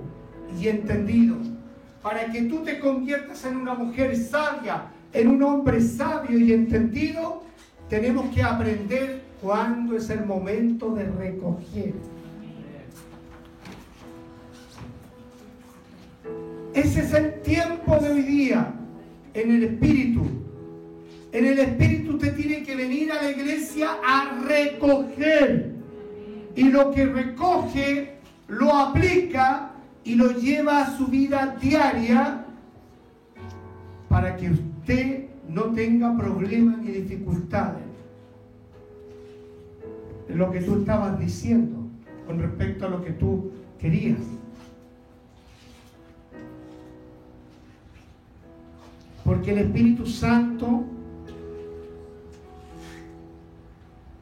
y 0.59 0.67
entendido. 0.67 1.37
Para 2.01 2.31
que 2.31 2.41
tú 2.43 2.63
te 2.63 2.79
conviertas 2.79 3.45
en 3.45 3.57
una 3.57 3.75
mujer 3.75 4.17
sabia, 4.17 4.85
en 5.13 5.27
un 5.27 5.43
hombre 5.43 5.79
sabio 5.79 6.39
y 6.39 6.53
entendido, 6.53 7.43
tenemos 7.91 8.33
que 8.33 8.41
aprender 8.41 9.21
cuándo 9.41 9.97
es 9.97 10.09
el 10.09 10.25
momento 10.25 10.95
de 10.95 11.03
recoger. 11.03 11.93
Ese 16.73 17.01
es 17.01 17.13
el 17.13 17.41
tiempo 17.41 17.97
de 17.97 18.11
hoy 18.11 18.21
día 18.21 18.73
en 19.33 19.51
el 19.51 19.63
Espíritu. 19.63 20.25
En 21.33 21.45
el 21.45 21.59
Espíritu 21.59 22.13
usted 22.13 22.33
tiene 22.33 22.63
que 22.63 22.77
venir 22.77 23.11
a 23.11 23.21
la 23.23 23.29
iglesia 23.29 23.89
a 24.07 24.39
recoger. 24.47 25.73
Y 26.55 26.69
lo 26.69 26.91
que 26.91 27.07
recoge 27.07 28.19
lo 28.47 28.73
aplica 28.73 29.73
y 30.05 30.15
lo 30.15 30.31
lleva 30.31 30.83
a 30.83 30.97
su 30.97 31.07
vida 31.07 31.57
diaria 31.59 32.45
para 34.07 34.37
que 34.37 34.49
usted 34.49 35.30
no 35.53 35.73
tenga 35.73 36.15
problemas 36.15 36.77
ni 36.79 36.91
dificultades 36.91 37.83
en 40.29 40.37
lo 40.37 40.49
que 40.49 40.61
tú 40.61 40.79
estabas 40.79 41.19
diciendo 41.19 41.77
con 42.25 42.39
respecto 42.39 42.85
a 42.85 42.89
lo 42.89 43.03
que 43.03 43.11
tú 43.11 43.51
querías. 43.77 44.19
Porque 49.25 49.51
el 49.51 49.59
Espíritu 49.59 50.05
Santo 50.05 50.85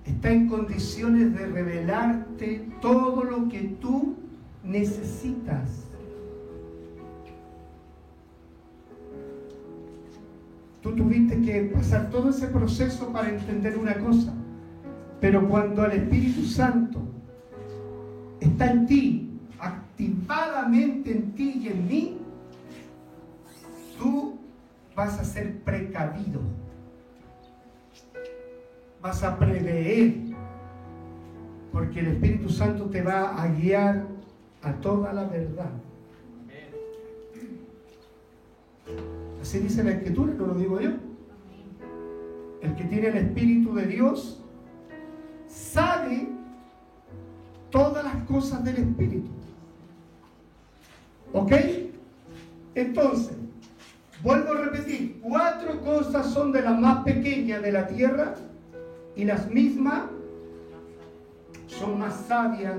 está 0.03 0.31
en 0.31 0.47
condiciones 0.47 1.33
de 1.35 1.45
revelarte 1.45 2.67
todo 2.81 3.23
lo 3.23 3.47
que 3.49 3.59
tú 3.79 4.15
necesitas. 4.63 5.88
Tuviste 10.95 11.41
que 11.41 11.71
pasar 11.73 12.10
todo 12.10 12.30
ese 12.30 12.47
proceso 12.47 13.12
para 13.12 13.30
entender 13.30 13.78
una 13.78 13.95
cosa. 13.95 14.34
Pero 15.19 15.47
cuando 15.47 15.86
el 15.86 15.91
Espíritu 15.93 16.45
Santo 16.45 16.99
está 18.39 18.71
en 18.71 18.86
ti, 18.86 19.39
activadamente 19.60 21.12
en 21.12 21.32
ti 21.34 21.62
y 21.63 21.67
en 21.67 21.88
mí, 21.88 22.17
tú 23.97 24.38
vas 24.95 25.19
a 25.19 25.23
ser 25.23 25.60
precavido. 25.63 26.41
Vas 29.02 29.23
a 29.23 29.38
prever. 29.38 30.13
Porque 31.71 31.99
el 31.99 32.08
Espíritu 32.08 32.49
Santo 32.49 32.86
te 32.86 33.02
va 33.02 33.41
a 33.41 33.47
guiar 33.47 34.08
a 34.62 34.73
toda 34.73 35.13
la 35.13 35.23
verdad. 35.25 35.71
Así 39.49 39.57
dice 39.57 39.83
la 39.83 39.93
Escritura, 39.93 40.31
no 40.35 40.45
lo 40.45 40.53
digo 40.53 40.79
yo. 40.79 40.91
El 42.62 42.75
que 42.75 42.83
tiene 42.83 43.07
el 43.07 43.17
Espíritu 43.17 43.73
de 43.73 43.88
Dios 43.88 44.43
sabe 45.47 46.29
todas 47.71 48.03
las 48.03 48.15
cosas 48.25 48.63
del 48.63 48.75
Espíritu. 48.75 49.31
¿Ok? 51.33 51.51
Entonces, 52.75 53.38
vuelvo 54.21 54.53
a 54.53 54.65
repetir, 54.65 55.19
cuatro 55.19 55.81
cosas 55.81 56.27
son 56.27 56.51
de 56.51 56.62
las 56.62 56.79
más 56.79 57.03
pequeñas 57.03 57.63
de 57.63 57.71
la 57.71 57.88
tierra 57.88 58.35
y 59.15 59.23
las 59.23 59.49
mismas 59.49 60.03
son 61.65 61.97
más 61.97 62.13
sabias 62.27 62.75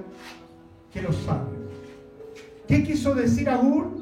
que 0.92 1.02
los 1.02 1.16
sabios. 1.16 1.72
¿Qué 2.68 2.84
quiso 2.84 3.12
decir 3.12 3.50
Agur? 3.50 3.99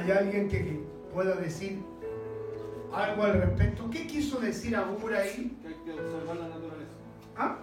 ¿Hay 0.00 0.10
alguien 0.10 0.48
que 0.48 0.80
pueda 1.12 1.34
decir 1.36 1.78
algo 2.92 3.22
al 3.22 3.32
respecto? 3.34 3.88
¿Qué 3.90 4.06
quiso 4.06 4.40
decir 4.40 4.74
Agur 4.74 5.12
ahí? 5.14 5.56
Que 5.62 5.68
hay 5.68 5.74
que 5.84 5.92
observar 5.92 6.36
la 6.36 6.48
naturaleza. 6.48 6.90
¿Ah? 7.36 7.56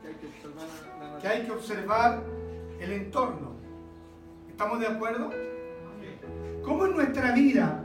Que 0.00 0.08
hay 0.08 0.14
que 0.14 0.26
observar 0.26 0.66
la, 0.68 0.74
la 0.74 0.82
Que 0.82 1.04
naturaleza. 1.04 1.30
hay 1.30 1.42
que 1.46 1.52
observar 1.52 2.22
el 2.80 2.92
entorno. 2.92 3.52
¿Estamos 4.48 4.80
de 4.80 4.86
acuerdo? 4.86 5.30
Como 6.64 6.86
en 6.86 6.92
nuestra 6.92 7.32
vida, 7.32 7.82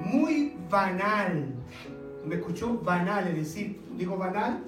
muy 0.00 0.56
banal, 0.68 1.46
¿me 2.24 2.34
escuchó? 2.36 2.78
Banal, 2.78 3.28
es 3.28 3.36
decir, 3.36 3.80
digo 3.96 4.16
banal, 4.16 4.64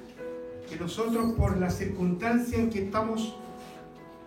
que 0.71 0.77
nosotros 0.77 1.33
por 1.33 1.57
la 1.57 1.69
circunstancia 1.71 2.59
en 2.59 2.71
que 2.71 2.85
estamos 2.85 3.37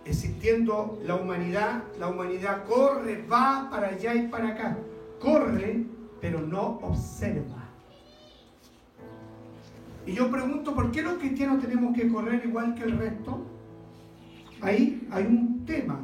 existiendo 0.04 1.00
la 1.04 1.14
humanidad, 1.14 1.84
la 1.98 2.08
humanidad 2.08 2.64
corre, 2.64 3.24
va 3.26 3.68
para 3.70 3.88
allá 3.88 4.14
y 4.14 4.28
para 4.28 4.48
acá. 4.48 4.78
Corre, 5.20 5.86
pero 6.20 6.40
no 6.40 6.78
observa. 6.82 7.62
Y 10.04 10.12
yo 10.12 10.30
pregunto, 10.30 10.74
¿por 10.74 10.90
qué 10.90 11.02
los 11.02 11.14
cristianos 11.14 11.60
tenemos 11.60 11.94
que 11.94 12.08
correr 12.08 12.44
igual 12.44 12.74
que 12.74 12.82
el 12.84 12.98
resto? 12.98 13.46
Ahí 14.60 15.06
hay 15.10 15.24
un 15.24 15.64
tema. 15.64 16.00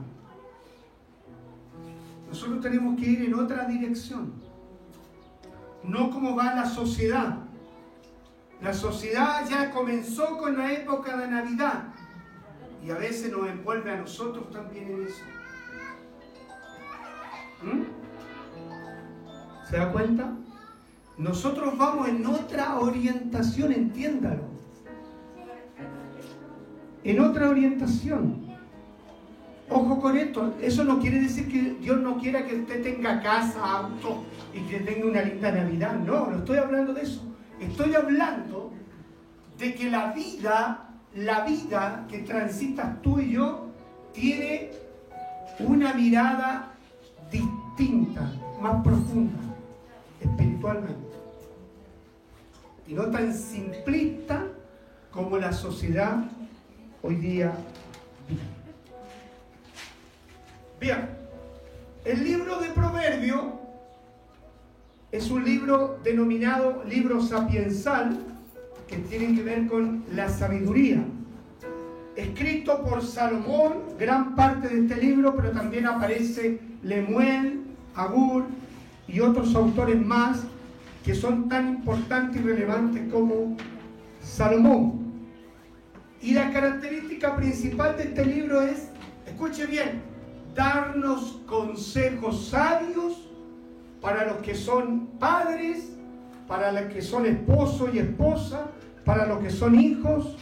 Nosotros 2.29 2.61
tenemos 2.61 2.99
que 3.01 3.11
ir 3.11 3.23
en 3.23 3.35
otra 3.35 3.65
dirección. 3.65 4.33
No 5.83 6.11
como 6.11 6.37
va 6.37 6.55
la 6.55 6.67
sociedad. 6.67 7.39
La 8.61 8.75
sociedad 8.75 9.49
ya 9.49 9.71
comenzó 9.71 10.37
con 10.37 10.57
la 10.57 10.73
época 10.73 11.17
de 11.17 11.29
Navidad 11.29 11.95
y 12.85 12.91
a 12.91 12.95
veces 12.95 13.31
nos 13.31 13.49
envuelve 13.49 13.91
a 13.91 13.97
nosotros 13.97 14.51
también 14.51 14.91
en 14.91 15.07
eso. 15.07 15.25
¿Mm? 17.63 17.83
¿Se 19.69 19.77
da 19.77 19.93
cuenta? 19.93 20.33
Nosotros 21.19 21.77
vamos 21.77 22.09
en 22.09 22.25
otra 22.27 22.79
orientación, 22.79 23.73
entiéndalo. 23.73 24.43
En 27.03 27.21
otra 27.21 27.51
orientación. 27.51 28.47
Ojo 29.71 30.01
con 30.01 30.17
esto, 30.17 30.55
eso 30.63 30.85
no 30.85 30.99
quiere 30.99 31.21
decir 31.21 31.49
que 31.49 31.75
Dios 31.81 32.01
no 32.01 32.17
quiera 32.19 32.47
que 32.47 32.57
usted 32.57 32.83
tenga 32.83 33.21
casa, 33.21 33.63
auto 33.63 34.25
y 34.55 34.61
que 34.61 34.79
tenga 34.81 35.07
una 35.07 35.23
linda 35.23 35.53
Navidad. 35.53 35.99
No, 35.99 36.31
no 36.31 36.39
estoy 36.39 36.59
hablando 36.59 36.95
de 36.95 37.03
eso. 37.03 37.23
Estoy 37.61 37.95
hablando 37.95 38.73
de 39.59 39.75
que 39.75 39.91
la 39.91 40.13
vida, 40.13 40.88
la 41.15 41.45
vida 41.45 42.07
que 42.09 42.19
transitas 42.19 43.01
tú 43.03 43.21
y 43.21 43.33
yo, 43.33 43.67
tiene 44.13 44.71
una 45.61 45.95
mirada 45.95 46.73
distinta, 47.31 48.33
más 48.61 48.83
profunda, 48.83 49.39
espiritualmente. 50.21 51.09
Y 52.87 52.95
no 52.95 53.07
tan 53.07 53.35
simplista 53.35 54.47
como 55.11 55.37
la 55.37 55.53
sociedad 55.53 56.25
hoy 57.03 57.17
día 57.17 57.53
vive. 58.29 58.41
Bien, 60.81 61.09
el 62.05 62.25
libro 62.25 62.61
de 62.61 62.69
Proverbios 62.71 63.45
es 65.11 65.31
un 65.31 65.45
libro 65.45 65.99
denominado 66.05 66.85
libro 66.85 67.21
sapiensal 67.21 68.17
que 68.89 68.97
tiene 68.97 69.37
que 69.37 69.43
ver 69.43 69.67
con 69.67 70.05
la 70.15 70.29
sabiduría. 70.29 71.05
Escrito 72.17 72.83
por 72.83 73.05
Salomón, 73.05 73.75
gran 73.99 74.35
parte 74.35 74.69
de 74.69 74.81
este 74.81 74.97
libro, 74.97 75.37
pero 75.37 75.53
también 75.53 75.87
aparece 75.87 76.59
Lemuel, 76.83 77.61
Agur 77.95 78.45
y 79.07 79.21
otros 79.21 79.55
autores 79.55 80.01
más 80.05 80.43
que 81.05 81.15
son 81.15 81.49
tan 81.49 81.69
importantes 81.69 82.41
y 82.41 82.45
relevantes 82.45 83.13
como 83.13 83.57
Salomón. 84.21 85.09
Y 86.21 86.33
la 86.33 86.51
característica 86.53 87.37
principal 87.37 87.97
de 87.97 88.05
este 88.05 88.27
libro 88.27 88.63
es, 88.63 88.89
escuche 89.27 89.67
bien, 89.67 90.03
darnos 90.55 91.41
consejos 91.47 92.49
sabios 92.49 93.29
para 94.01 94.27
los 94.27 94.39
que 94.39 94.55
son 94.55 95.07
padres, 95.19 95.93
para 96.49 96.73
los 96.73 96.93
que 96.93 97.03
son 97.03 97.27
esposo 97.27 97.89
y 97.93 97.99
esposa, 97.99 98.67
para 99.05 99.27
los 99.27 99.41
que 99.41 99.51
son 99.51 99.79
hijos, 99.79 100.37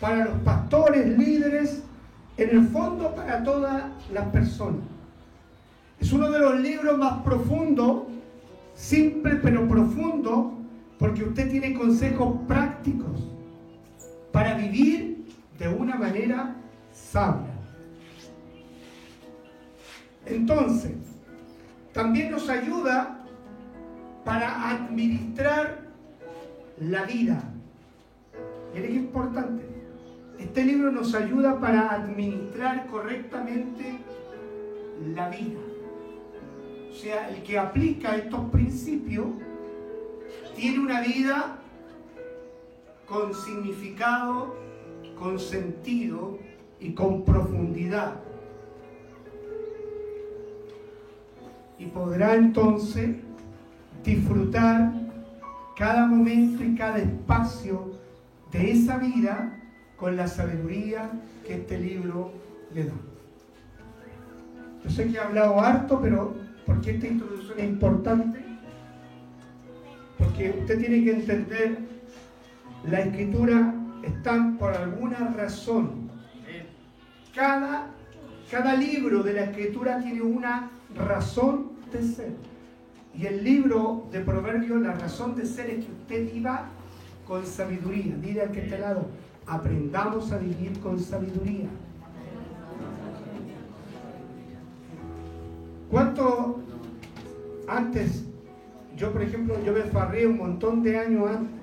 para 0.00 0.24
los 0.24 0.38
pastores, 0.38 1.06
líderes, 1.16 1.82
en 2.38 2.50
el 2.50 2.66
fondo 2.68 3.14
para 3.14 3.44
todas 3.44 3.84
las 4.12 4.26
personas. 4.28 4.80
Es 6.00 6.10
uno 6.12 6.30
de 6.30 6.38
los 6.38 6.58
libros 6.58 6.96
más 6.96 7.22
profundos, 7.22 8.04
simple 8.74 9.36
pero 9.36 9.68
profundo, 9.68 10.54
porque 10.98 11.24
usted 11.24 11.50
tiene 11.50 11.74
consejos 11.74 12.38
prácticos 12.48 13.28
para 14.32 14.54
vivir 14.54 15.26
de 15.58 15.68
una 15.68 15.96
manera 15.96 16.56
sabia. 16.92 17.52
Entonces, 20.24 20.92
también 21.92 22.30
nos 22.30 22.48
ayuda 22.48 23.19
para 24.24 24.70
administrar 24.70 25.80
la 26.80 27.04
vida. 27.04 27.42
Miren 28.74 28.90
qué 28.90 28.96
importante. 28.96 29.64
Este 30.38 30.64
libro 30.64 30.90
nos 30.90 31.14
ayuda 31.14 31.60
para 31.60 31.92
administrar 31.92 32.86
correctamente 32.86 33.98
la 35.14 35.28
vida. 35.28 35.60
O 36.90 36.94
sea, 36.94 37.28
el 37.30 37.42
que 37.42 37.58
aplica 37.58 38.16
estos 38.16 38.50
principios 38.50 39.26
tiene 40.56 40.78
una 40.78 41.00
vida 41.00 41.58
con 43.06 43.34
significado, 43.34 44.56
con 45.18 45.38
sentido 45.38 46.38
y 46.78 46.92
con 46.92 47.24
profundidad. 47.24 48.14
Y 51.78 51.86
podrá 51.86 52.34
entonces 52.34 53.16
disfrutar 54.04 54.92
cada 55.76 56.06
momento 56.06 56.62
y 56.62 56.74
cada 56.74 56.98
espacio 56.98 57.92
de 58.52 58.72
esa 58.72 58.98
vida 58.98 59.58
con 59.96 60.16
la 60.16 60.26
sabiduría 60.26 61.10
que 61.46 61.54
este 61.54 61.78
libro 61.78 62.32
le 62.74 62.84
da. 62.84 62.92
Yo 64.82 64.90
sé 64.90 65.08
que 65.08 65.16
he 65.16 65.20
hablado 65.20 65.60
harto, 65.60 66.00
pero 66.00 66.34
¿por 66.66 66.80
qué 66.80 66.92
esta 66.92 67.06
introducción 67.06 67.58
es 67.58 67.64
importante? 67.64 68.44
Porque 70.18 70.54
usted 70.58 70.78
tiene 70.78 71.04
que 71.04 71.12
entender, 71.12 71.78
la 72.88 73.00
escritura 73.00 73.74
está 74.02 74.54
por 74.58 74.74
alguna 74.74 75.34
razón. 75.36 76.10
Cada, 77.34 77.86
cada 78.50 78.74
libro 78.74 79.22
de 79.22 79.34
la 79.34 79.44
escritura 79.44 80.00
tiene 80.00 80.22
una 80.22 80.70
razón 80.96 81.72
de 81.92 82.02
ser. 82.02 82.49
Y 83.16 83.26
el 83.26 83.44
libro 83.44 84.06
de 84.12 84.20
Proverbios, 84.20 84.80
la 84.80 84.92
razón 84.92 85.34
de 85.34 85.44
ser 85.44 85.68
es 85.70 85.84
que 85.84 85.92
usted 85.92 86.32
viva 86.32 86.68
con 87.26 87.44
sabiduría. 87.44 88.16
Dile 88.16 88.42
al 88.42 88.50
que 88.52 88.60
este 88.60 88.78
lado, 88.78 89.06
aprendamos 89.46 90.32
a 90.32 90.38
vivir 90.38 90.78
con 90.80 90.98
sabiduría. 90.98 91.68
¿Cuánto 95.90 96.60
antes, 97.66 98.24
yo 98.96 99.12
por 99.12 99.22
ejemplo, 99.22 99.56
yo 99.64 99.72
me 99.72 99.82
farré 99.82 100.26
un 100.26 100.38
montón 100.38 100.82
de 100.82 100.98
años 100.98 101.28
antes, 101.28 101.60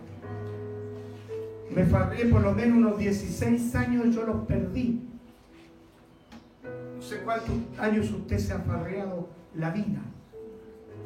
me 1.74 1.86
farré 1.86 2.26
por 2.26 2.42
lo 2.42 2.54
menos 2.54 2.78
unos 2.78 2.98
16 2.98 3.76
años, 3.76 4.16
yo 4.16 4.24
los 4.24 4.46
perdí. 4.46 5.02
No 6.96 7.02
sé 7.02 7.20
cuántos 7.24 7.56
años 7.78 8.12
usted 8.12 8.38
se 8.38 8.54
ha 8.54 8.60
farreado 8.60 9.30
la 9.54 9.70
vida. 9.72 10.02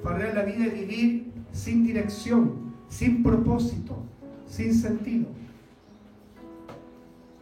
Farrear 0.03 0.33
la 0.33 0.43
vida 0.43 0.65
es 0.65 0.73
vivir 0.73 1.31
sin 1.51 1.85
dirección, 1.85 2.73
sin 2.87 3.21
propósito, 3.21 4.03
sin 4.47 4.73
sentido. 4.73 5.27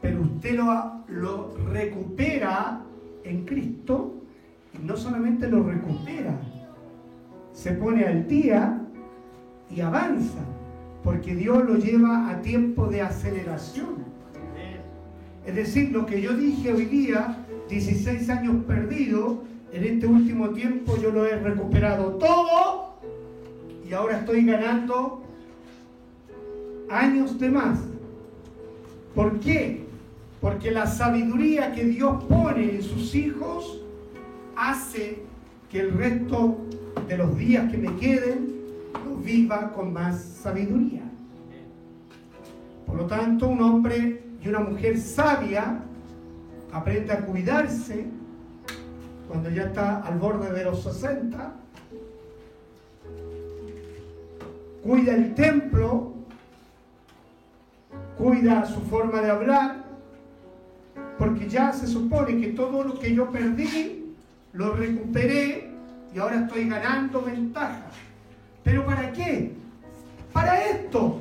Pero 0.02 0.22
usted 0.22 0.56
lo, 0.56 1.04
lo 1.08 1.58
recupera 1.72 2.82
en 3.24 3.46
Cristo 3.46 4.14
y 4.74 4.86
no 4.86 4.98
solamente 4.98 5.48
lo 5.50 5.64
recupera, 5.64 6.40
se 7.54 7.72
pone 7.72 8.06
al 8.06 8.28
día 8.28 8.82
y 9.70 9.82
avanza, 9.82 10.40
porque 11.04 11.36
Dios 11.36 11.64
lo 11.66 11.78
lleva 11.78 12.30
a 12.30 12.42
tiempo 12.42 12.88
de 12.88 13.02
aceleración. 13.02 14.10
Es 15.46 15.56
decir, 15.56 15.92
lo 15.92 16.06
que 16.06 16.22
yo 16.22 16.34
dije 16.34 16.72
hoy 16.72 16.86
día, 16.86 17.46
16 17.70 18.30
años 18.30 18.64
perdidos, 18.66 19.40
en 19.72 19.84
este 19.84 20.08
último 20.08 20.50
tiempo 20.50 20.98
yo 20.98 21.12
lo 21.12 21.26
he 21.26 21.36
recuperado 21.36 22.14
todo 22.16 23.00
y 23.88 23.94
ahora 23.94 24.20
estoy 24.20 24.46
ganando 24.46 25.24
años 26.90 27.40
de 27.40 27.50
más. 27.50 27.80
¿Por 29.14 29.40
qué? 29.40 29.86
Porque 30.42 30.72
la 30.72 30.88
sabiduría 30.88 31.72
que 31.74 31.84
Dios 31.86 32.24
pone 32.26 32.76
en 32.76 32.84
sus 32.84 33.14
hijos 33.16 33.82
hace 34.56 35.24
que 35.70 35.82
el 35.82 35.94
resto 35.94 36.58
de 37.08 37.18
los 37.18 37.38
días 37.38 37.72
que 37.72 37.78
me 37.78 37.96
queden 37.98 38.60
los 39.08 39.24
viva 39.24 39.72
con 39.74 39.94
más 39.94 40.22
sabiduría. 40.42 41.04
Por 42.86 42.98
lo 42.98 43.06
tanto, 43.06 43.48
un 43.48 43.62
hombre 43.62 44.24
y 44.44 44.48
una 44.48 44.60
mujer 44.60 44.98
sabia 45.00 45.80
aprende 46.72 47.14
a 47.14 47.26
cuidarse 47.26 48.06
cuando 49.30 49.52
ya 49.52 49.66
está 49.66 50.00
al 50.00 50.18
borde 50.18 50.52
de 50.52 50.64
los 50.66 50.82
60. 50.82 51.54
Cuida 54.84 55.14
el 55.14 55.36
templo, 55.36 56.14
cuida 58.18 58.66
su 58.66 58.82
forma 58.82 59.22
de 59.22 59.30
hablar, 59.30 59.84
porque 61.20 61.48
ya 61.48 61.72
se 61.72 61.86
supone 61.86 62.42
que 62.42 62.48
todo 62.48 62.84
lo 62.84 62.98
que 62.98 63.14
yo 63.14 63.30
perdí 63.30 64.16
lo 64.54 64.74
recuperé 64.74 65.70
y 66.14 66.18
ahora 66.18 66.46
estoy 66.46 66.68
ganando 66.68 67.22
ventaja. 67.22 67.84
¿Pero 68.64 68.84
para 68.84 69.12
qué? 69.12 69.54
Para 70.34 70.66
esto, 70.66 71.20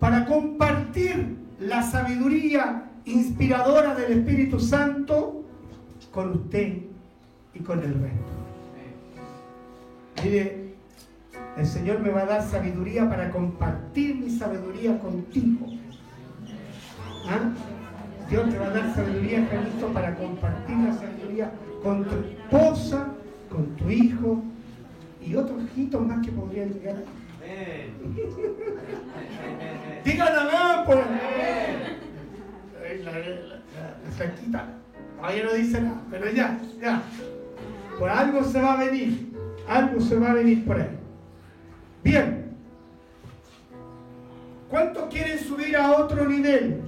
para 0.00 0.24
compartir 0.24 1.36
la 1.60 1.82
sabiduría 1.82 2.84
inspiradora 3.04 3.94
del 3.94 4.20
Espíritu 4.20 4.58
Santo 4.58 5.44
con 6.12 6.30
usted 6.30 6.91
y 7.54 7.60
con 7.60 7.78
el 7.80 7.94
resto. 7.94 8.32
Mire, 10.24 10.74
el 11.56 11.66
Señor 11.66 12.00
me 12.00 12.10
va 12.10 12.22
a 12.22 12.26
dar 12.26 12.42
sabiduría 12.42 13.08
para 13.08 13.30
compartir 13.30 14.16
mi 14.16 14.30
sabiduría 14.30 14.98
contigo. 14.98 15.66
¿Ah? 17.28 17.50
Dios 18.28 18.48
te 18.50 18.58
va 18.58 18.66
a 18.66 18.70
dar 18.70 18.94
sabiduría, 18.94 19.48
Carlito, 19.50 19.88
para 19.88 20.14
compartir 20.14 20.76
la 20.78 20.92
sabiduría 20.94 21.52
con 21.82 22.04
tu 22.04 22.14
esposa, 22.16 23.08
con 23.50 23.76
tu 23.76 23.90
hijo 23.90 24.42
y 25.20 25.34
otros 25.34 25.62
hijitos 25.64 26.06
más 26.06 26.24
que 26.24 26.32
podrían 26.32 26.70
llegar. 26.70 26.96
Díganme, 30.04 30.86
pues. 30.86 30.98
La, 33.04 33.12
la, 33.12 33.18
la 33.18 34.10
flaquita. 34.16 34.68
Todavía 35.16 35.44
no 35.44 35.52
dice 35.52 35.80
nada, 35.80 36.02
pero 36.10 36.30
ya, 36.30 36.58
ya. 36.80 37.02
Por 37.98 38.08
algo 38.08 38.44
se 38.44 38.60
va 38.60 38.74
a 38.74 38.84
venir. 38.84 39.32
Algo 39.68 40.00
se 40.00 40.16
va 40.16 40.30
a 40.30 40.34
venir 40.34 40.64
por 40.64 40.80
ahí. 40.80 40.98
Bien. 42.02 42.52
¿Cuántos 44.68 45.04
quieren 45.12 45.38
subir 45.38 45.76
a 45.76 45.92
otro 45.92 46.26
nivel? 46.26 46.80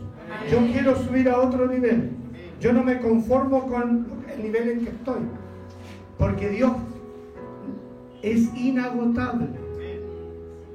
Yo 0.50 0.58
quiero 0.72 0.96
subir 0.96 1.28
a 1.28 1.38
otro 1.38 1.66
nivel. 1.66 2.10
Yo 2.60 2.72
no 2.72 2.82
me 2.82 2.98
conformo 3.00 3.66
con 3.66 4.06
el 4.34 4.42
nivel 4.42 4.70
en 4.70 4.84
que 4.84 4.90
estoy. 4.90 5.20
Porque 6.18 6.48
Dios 6.48 6.72
es 8.22 8.54
inagotable. 8.56 9.48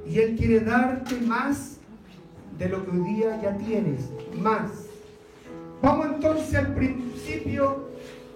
Y 0.05 0.19
Él 0.19 0.35
quiere 0.37 0.59
darte 0.61 1.15
más 1.21 1.79
de 2.57 2.69
lo 2.69 2.85
que 2.85 2.91
hoy 2.91 3.13
día 3.15 3.41
ya 3.41 3.57
tienes. 3.57 4.09
Más. 4.39 4.89
Vamos 5.81 6.07
entonces 6.13 6.53
al 6.55 6.73
principio, 6.75 7.89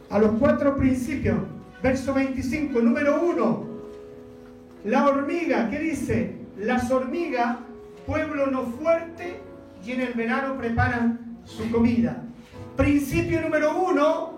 a 0.09 0.19
los 0.19 0.31
cuatro 0.39 0.75
principios. 0.75 1.37
Verso 1.83 2.13
25, 2.13 2.79
número 2.79 3.21
1. 3.21 3.63
La 4.85 5.05
hormiga, 5.05 5.69
¿qué 5.69 5.79
dice? 5.79 6.37
Las 6.57 6.89
hormigas, 6.89 7.57
pueblo 8.07 8.47
no 8.47 8.63
fuerte, 8.63 9.41
y 9.85 9.91
en 9.91 9.99
el 9.99 10.13
verano 10.13 10.57
preparan 10.57 11.39
su 11.43 11.69
comida. 11.69 12.23
Principio 12.77 13.41
número 13.41 13.77
uno, 13.77 14.35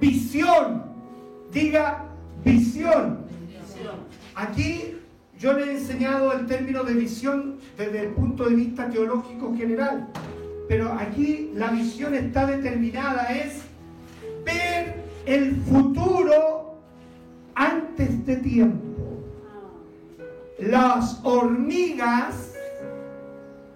visión. 0.00 0.84
Diga 1.52 2.04
visión. 2.44 3.24
Aquí 4.36 4.98
yo 5.36 5.54
le 5.54 5.64
he 5.64 5.78
enseñado 5.78 6.32
el 6.32 6.46
término 6.46 6.84
de 6.84 6.94
visión 6.94 7.56
desde 7.76 8.02
el 8.02 8.08
punto 8.10 8.44
de 8.44 8.54
vista 8.54 8.88
teológico 8.88 9.52
general, 9.56 10.06
pero 10.68 10.92
aquí 10.92 11.50
la 11.54 11.72
visión 11.72 12.14
está 12.14 12.46
determinada, 12.46 13.24
es 13.36 13.62
ver 14.44 14.94
el 15.26 15.56
futuro 15.56 16.67
antes 17.58 18.24
de 18.24 18.36
tiempo. 18.36 18.86
Las 20.58 21.20
hormigas, 21.24 22.54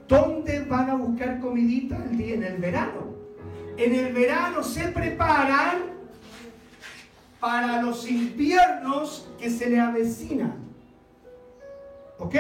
¿dónde 0.07 0.61
van 0.61 0.91
a 0.91 0.95
buscar 0.95 1.41
comidita 1.41 1.97
el 1.97 2.17
día 2.17 2.35
en 2.35 2.45
el 2.45 2.57
verano? 2.59 3.13
En 3.77 3.95
el 3.95 4.13
verano 4.13 4.63
se 4.63 4.89
preparan 4.89 5.93
para 7.41 7.83
los 7.83 8.09
inviernos 8.09 9.29
que 9.39 9.51
se 9.51 9.69
le 9.69 9.81
avecinan. 9.81 10.55
¿Ok? 12.19 12.37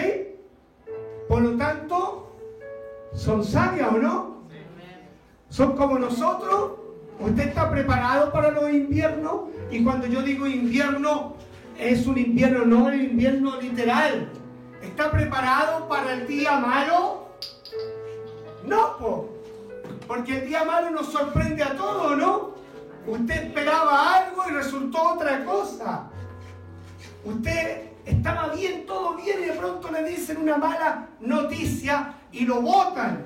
Por 1.28 1.42
lo 1.42 1.56
tanto, 1.56 2.36
¿son 3.14 3.44
sabias 3.44 3.92
o 3.92 3.98
no? 3.98 4.42
¿Son 5.48 5.76
como 5.76 5.98
nosotros? 5.98 6.72
¿Usted 7.18 7.48
está 7.48 7.68
preparado 7.68 8.32
para 8.32 8.50
los 8.52 8.70
inviernos? 8.70 9.50
Y 9.72 9.82
cuando 9.82 10.06
yo 10.06 10.20
digo 10.20 10.46
invierno, 10.46 11.34
es 11.78 12.06
un 12.06 12.18
invierno, 12.18 12.66
no 12.66 12.90
el 12.90 13.04
invierno 13.04 13.58
literal. 13.58 14.28
¿Está 14.82 15.10
preparado 15.10 15.88
para 15.88 16.12
el 16.12 16.26
día 16.26 16.58
malo? 16.58 17.30
No, 18.66 18.98
po. 18.98 19.28
porque 20.06 20.40
el 20.40 20.48
día 20.48 20.64
malo 20.64 20.90
nos 20.90 21.10
sorprende 21.10 21.62
a 21.62 21.74
todos, 21.74 22.18
¿no? 22.18 22.52
Usted 23.06 23.46
esperaba 23.46 24.14
algo 24.14 24.42
y 24.46 24.52
resultó 24.52 25.14
otra 25.14 25.42
cosa. 25.42 26.10
Usted 27.24 27.92
estaba 28.04 28.48
bien, 28.48 28.84
todo 28.84 29.14
bien 29.14 29.38
y 29.42 29.46
de 29.46 29.52
pronto 29.54 29.90
le 29.90 30.04
dicen 30.04 30.36
una 30.36 30.58
mala 30.58 31.08
noticia 31.18 32.12
y 32.30 32.44
lo 32.44 32.60
votan. 32.60 33.24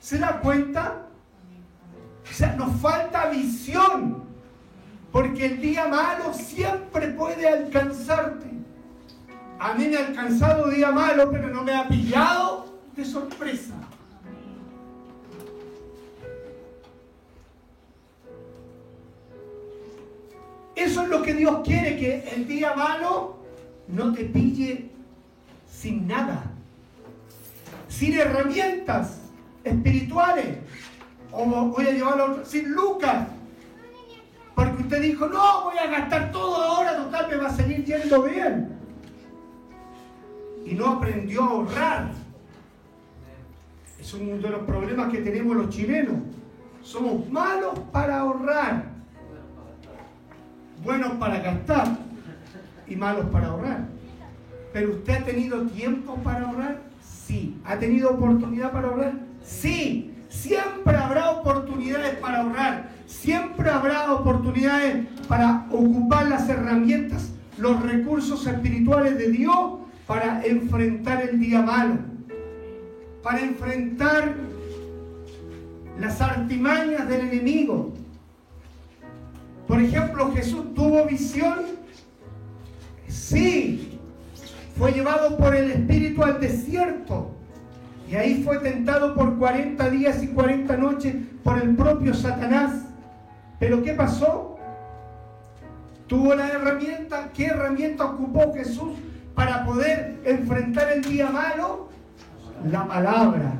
¿Se 0.00 0.18
da 0.18 0.38
cuenta? 0.40 1.06
O 2.30 2.32
sea, 2.32 2.54
nos 2.54 2.80
falta 2.80 3.26
visión. 3.26 4.17
Porque 5.18 5.46
el 5.46 5.60
día 5.60 5.88
malo 5.88 6.32
siempre 6.32 7.08
puede 7.08 7.48
alcanzarte. 7.48 8.46
A 9.58 9.74
mí 9.74 9.88
me 9.88 9.96
ha 9.96 10.06
alcanzado 10.06 10.70
día 10.70 10.92
malo, 10.92 11.28
pero 11.32 11.48
no 11.48 11.64
me 11.64 11.74
ha 11.74 11.88
pillado 11.88 12.72
de 12.94 13.04
sorpresa. 13.04 13.74
Eso 20.76 21.02
es 21.02 21.08
lo 21.08 21.20
que 21.22 21.34
Dios 21.34 21.62
quiere, 21.64 21.96
que 21.96 22.28
el 22.36 22.46
día 22.46 22.74
malo 22.74 23.38
no 23.88 24.12
te 24.12 24.24
pille 24.24 24.88
sin 25.68 26.06
nada, 26.06 26.44
sin 27.88 28.14
herramientas 28.14 29.18
espirituales, 29.64 30.58
o 31.32 31.44
voy 31.44 31.86
a 31.88 31.90
llevarlo 31.90 32.44
sin 32.44 32.70
lucas, 32.70 33.26
porque 34.58 34.82
usted 34.82 35.02
dijo, 35.02 35.28
no, 35.28 35.62
voy 35.62 35.78
a 35.78 35.86
gastar 35.86 36.32
todo 36.32 36.56
ahora, 36.56 36.96
total, 36.96 37.28
me 37.30 37.36
va 37.36 37.46
a 37.46 37.52
seguir 37.52 37.84
yendo 37.84 38.24
bien. 38.24 38.76
Y 40.66 40.74
no 40.74 40.94
aprendió 40.94 41.44
a 41.44 41.46
ahorrar. 41.46 42.08
Es 44.00 44.12
uno 44.14 44.36
de 44.38 44.50
los 44.50 44.62
problemas 44.62 45.12
que 45.12 45.18
tenemos 45.18 45.56
los 45.56 45.68
chilenos. 45.68 46.16
Somos 46.82 47.30
malos 47.30 47.78
para 47.92 48.18
ahorrar, 48.18 48.86
buenos 50.82 51.12
para 51.12 51.38
gastar 51.38 51.96
y 52.88 52.96
malos 52.96 53.26
para 53.26 53.46
ahorrar. 53.46 53.84
Pero 54.72 54.90
usted 54.90 55.22
ha 55.22 55.24
tenido 55.24 55.62
tiempo 55.68 56.16
para 56.16 56.48
ahorrar? 56.48 56.80
Sí. 57.00 57.60
¿Ha 57.64 57.76
tenido 57.76 58.10
oportunidad 58.10 58.72
para 58.72 58.88
ahorrar? 58.88 59.12
Sí. 59.40 60.17
Siempre 60.40 60.96
habrá 60.96 61.30
oportunidades 61.30 62.16
para 62.18 62.42
ahorrar. 62.42 62.90
Siempre 63.06 63.68
habrá 63.70 64.12
oportunidades 64.12 65.06
para 65.26 65.66
ocupar 65.70 66.28
las 66.28 66.48
herramientas, 66.48 67.30
los 67.56 67.82
recursos 67.82 68.46
espirituales 68.46 69.18
de 69.18 69.30
Dios 69.30 69.80
para 70.06 70.44
enfrentar 70.44 71.22
el 71.22 71.40
día 71.40 71.60
malo. 71.60 71.96
Para 73.20 73.40
enfrentar 73.40 74.36
las 75.98 76.20
artimañas 76.20 77.08
del 77.08 77.22
enemigo. 77.22 77.94
Por 79.66 79.80
ejemplo, 79.82 80.32
Jesús 80.32 80.72
tuvo 80.72 81.04
visión. 81.04 81.58
Sí. 83.08 83.98
Fue 84.76 84.92
llevado 84.92 85.36
por 85.36 85.56
el 85.56 85.72
Espíritu 85.72 86.22
al 86.22 86.38
desierto. 86.38 87.37
Y 88.08 88.16
ahí 88.16 88.42
fue 88.42 88.58
tentado 88.58 89.14
por 89.14 89.36
40 89.36 89.90
días 89.90 90.22
y 90.22 90.28
40 90.28 90.76
noches 90.78 91.14
por 91.44 91.58
el 91.58 91.76
propio 91.76 92.14
Satanás. 92.14 92.86
Pero 93.58 93.82
¿qué 93.82 93.92
pasó? 93.92 94.58
Tuvo 96.06 96.34
la 96.34 96.48
herramienta. 96.48 97.28
¿Qué 97.34 97.46
herramienta 97.46 98.06
ocupó 98.06 98.54
Jesús 98.54 98.92
para 99.34 99.64
poder 99.66 100.20
enfrentar 100.24 100.90
el 100.90 101.02
día 101.02 101.28
malo? 101.28 101.90
La 102.70 102.86
palabra 102.86 103.52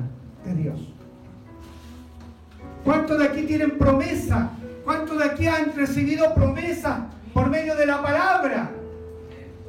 de 0.43 0.53
Dios. 0.55 0.93
¿Cuántos 2.83 3.19
de 3.19 3.25
aquí 3.25 3.43
tienen 3.43 3.77
promesa? 3.77 4.49
¿Cuántos 4.83 5.19
de 5.19 5.25
aquí 5.25 5.45
han 5.45 5.75
recibido 5.75 6.33
promesa 6.33 7.05
por 7.33 7.49
medio 7.49 7.75
de 7.75 7.85
la 7.85 8.01
palabra? 8.01 8.71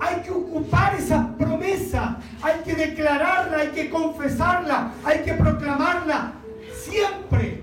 Hay 0.01 0.23
que 0.23 0.31
ocupar 0.31 0.95
esa 0.95 1.37
promesa, 1.37 2.19
hay 2.43 2.61
que 2.65 2.75
declararla, 2.75 3.59
hay 3.59 3.69
que 3.69 3.91
confesarla, 3.91 4.93
hay 5.05 5.21
que 5.21 5.35
proclamarla 5.35 6.33
siempre 6.75 7.63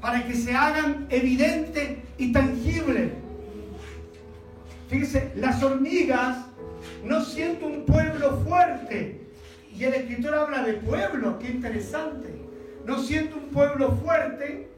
para 0.00 0.24
que 0.26 0.34
se 0.34 0.54
hagan 0.54 1.06
evidentes 1.08 1.98
y 2.18 2.32
tangibles. 2.32 3.12
Fíjese, 4.88 5.32
las 5.36 5.62
hormigas 5.62 6.38
no 7.04 7.24
siento 7.24 7.66
un 7.66 7.86
pueblo 7.86 8.38
fuerte. 8.46 9.20
Y 9.74 9.84
el 9.84 9.94
escritor 9.94 10.34
habla 10.34 10.62
de 10.62 10.74
pueblo, 10.74 11.38
qué 11.38 11.48
interesante. 11.48 12.28
No 12.84 12.98
siento 12.98 13.36
un 13.36 13.48
pueblo 13.48 13.92
fuerte 14.04 14.68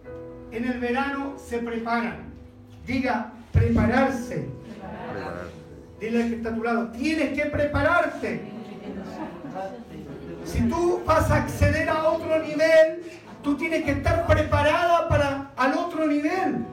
en 0.53 0.65
el 0.65 0.79
verano 0.79 1.35
se 1.37 1.59
preparan. 1.59 2.33
Diga. 2.87 3.33
Prepararse. 3.53 4.49
Dile 6.01 6.22
al 6.22 6.28
que 6.28 6.36
está 6.36 6.49
a 6.51 6.55
tu 6.55 6.62
lado, 6.62 6.88
tienes 6.88 7.38
que 7.38 7.47
prepararte. 7.47 8.40
Si 10.45 10.61
tú 10.68 11.01
vas 11.07 11.30
a 11.30 11.36
acceder 11.36 11.88
a 11.88 12.09
otro 12.09 12.42
nivel, 12.42 13.03
tú 13.42 13.57
tienes 13.57 13.84
que 13.84 13.92
estar 13.92 14.26
preparada 14.26 15.09
para 15.09 15.51
al 15.57 15.74
otro 15.74 16.07
nivel. 16.07 16.64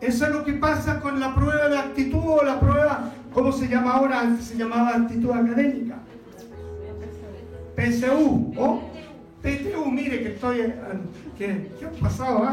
Eso 0.00 0.26
es 0.26 0.32
lo 0.32 0.44
que 0.44 0.52
pasa 0.54 1.00
con 1.00 1.20
la 1.20 1.34
prueba 1.34 1.68
de 1.68 1.78
actitud 1.78 2.22
o 2.24 2.44
la 2.44 2.60
prueba, 2.60 3.12
¿cómo 3.32 3.50
se 3.50 3.66
llama 3.66 3.94
ahora? 3.94 4.20
Antes 4.20 4.46
se 4.46 4.56
llamaba 4.56 4.90
actitud 4.90 5.30
académica. 5.30 5.96
PSU 7.76 8.52
o 8.56 8.82
PTU, 9.42 9.90
mire 9.90 10.22
que 10.22 10.28
estoy, 10.28 10.72
que, 11.36 11.70
que 11.78 11.86
pasado. 12.00 12.46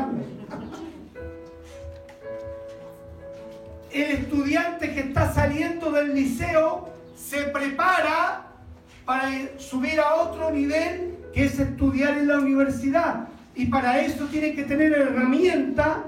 El 3.93 4.11
estudiante 4.11 4.91
que 4.91 5.01
está 5.01 5.31
saliendo 5.31 5.91
del 5.91 6.15
liceo 6.15 6.89
se 7.15 7.43
prepara 7.43 8.47
para 9.05 9.29
subir 9.59 9.99
a 9.99 10.15
otro 10.15 10.49
nivel 10.49 11.15
que 11.31 11.45
es 11.45 11.59
estudiar 11.59 12.17
en 12.17 12.27
la 12.27 12.39
universidad. 12.39 13.27
Y 13.55 13.67
para 13.67 14.01
eso 14.01 14.25
tiene 14.25 14.55
que 14.55 14.63
tener 14.63 14.93
herramienta 14.93 16.05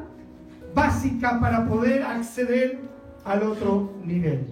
básica 0.73 1.39
para 1.39 1.67
poder 1.67 2.01
acceder 2.01 2.79
al 3.23 3.43
otro 3.43 3.93
nivel. 4.03 4.47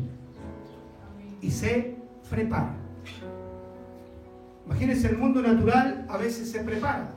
Y 1.41 1.49
se 1.49 1.95
prepara. 2.29 2.73
Imagínense, 4.67 5.07
el 5.07 5.17
mundo 5.17 5.41
natural 5.41 6.05
a 6.07 6.17
veces 6.17 6.51
se 6.51 6.59
prepara. 6.59 7.09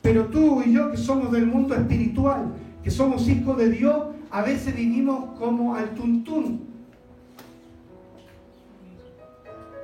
Pero 0.00 0.26
tú 0.26 0.62
y 0.64 0.72
yo 0.72 0.92
que 0.92 0.96
somos 0.96 1.32
del 1.32 1.46
mundo 1.46 1.74
espiritual, 1.74 2.54
que 2.84 2.90
somos 2.90 3.28
hijos 3.28 3.58
de 3.58 3.70
Dios, 3.70 4.17
a 4.30 4.42
veces 4.42 4.74
vivimos 4.74 5.38
como 5.38 5.74
al 5.74 5.90
tuntún. 5.90 6.66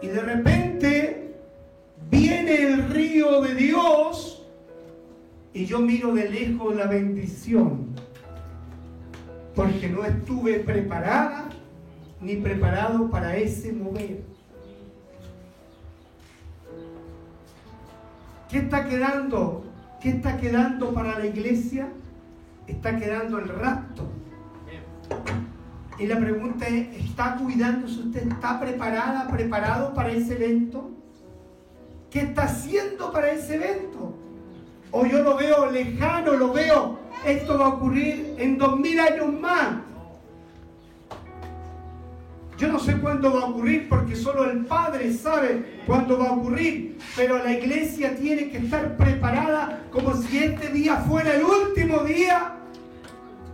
Y 0.03 0.07
de 0.09 0.21
repente 0.21 1.35
viene 2.11 2.63
el 2.63 2.91
río 2.91 3.41
de 3.41 3.55
Dios 3.55 4.47
y 5.55 5.65
yo 5.65 5.81
miro 5.81 6.15
de 6.15 6.29
lejos 6.29 6.75
la 6.75 6.87
bendición. 6.87 7.95
Porque 9.55 9.89
no 9.89 10.05
estuve 10.05 10.59
preparada 10.61 11.49
ni 12.21 12.37
preparado 12.37 13.09
para 13.09 13.37
ese 13.37 13.73
mover. 13.73 14.25
¿Qué 18.51 18.59
está 18.59 18.89
quedando? 18.89 19.65
¿Qué 20.01 20.11
está 20.11 20.37
quedando 20.37 20.93
para 20.93 21.19
la 21.19 21.27
iglesia? 21.27 21.89
Está 22.67 22.97
quedando 22.99 23.39
el 23.39 23.49
rapto. 23.49 24.09
Y 25.99 26.07
la 26.07 26.19
pregunta 26.19 26.67
es, 26.67 27.05
¿está 27.05 27.37
cuidándose 27.37 28.01
usted? 28.01 28.27
¿Está 28.27 28.59
preparada, 28.59 29.29
preparado 29.29 29.95
para 29.95 30.11
ese 30.11 30.35
evento? 30.35 30.91
¿Qué 32.11 32.21
está 32.21 32.45
haciendo 32.45 33.13
para 33.13 33.31
ese 33.31 33.57
evento? 33.57 34.15
O 34.91 35.07
yo 35.07 35.23
lo 35.23 35.37
veo 35.37 35.71
lejano, 35.71 36.35
lo 36.35 36.53
veo, 36.53 36.99
esto 37.25 37.59
va 37.59 37.67
a 37.67 37.69
ocurrir 37.69 38.35
en 38.39 38.59
dos 38.59 38.79
mil 38.79 38.99
años 38.99 39.33
más. 39.33 39.77
Yo 42.57 42.69
no 42.69 42.79
sé 42.79 42.99
cuándo 42.99 43.33
va 43.35 43.41
a 43.41 43.47
ocurrir 43.47 43.89
porque 43.89 44.15
solo 44.15 44.49
el 44.49 44.65
Padre 44.67 45.13
sabe 45.13 45.81
cuándo 45.87 46.19
va 46.19 46.29
a 46.29 46.33
ocurrir, 46.33 46.99
pero 47.17 47.39
la 47.43 47.53
iglesia 47.53 48.15
tiene 48.17 48.49
que 48.49 48.59
estar 48.59 48.97
preparada 48.97 49.83
como 49.91 50.15
si 50.15 50.39
este 50.39 50.69
día 50.69 50.97
fuera 50.99 51.35
el 51.35 51.43
último 51.43 52.05
día 52.05 52.53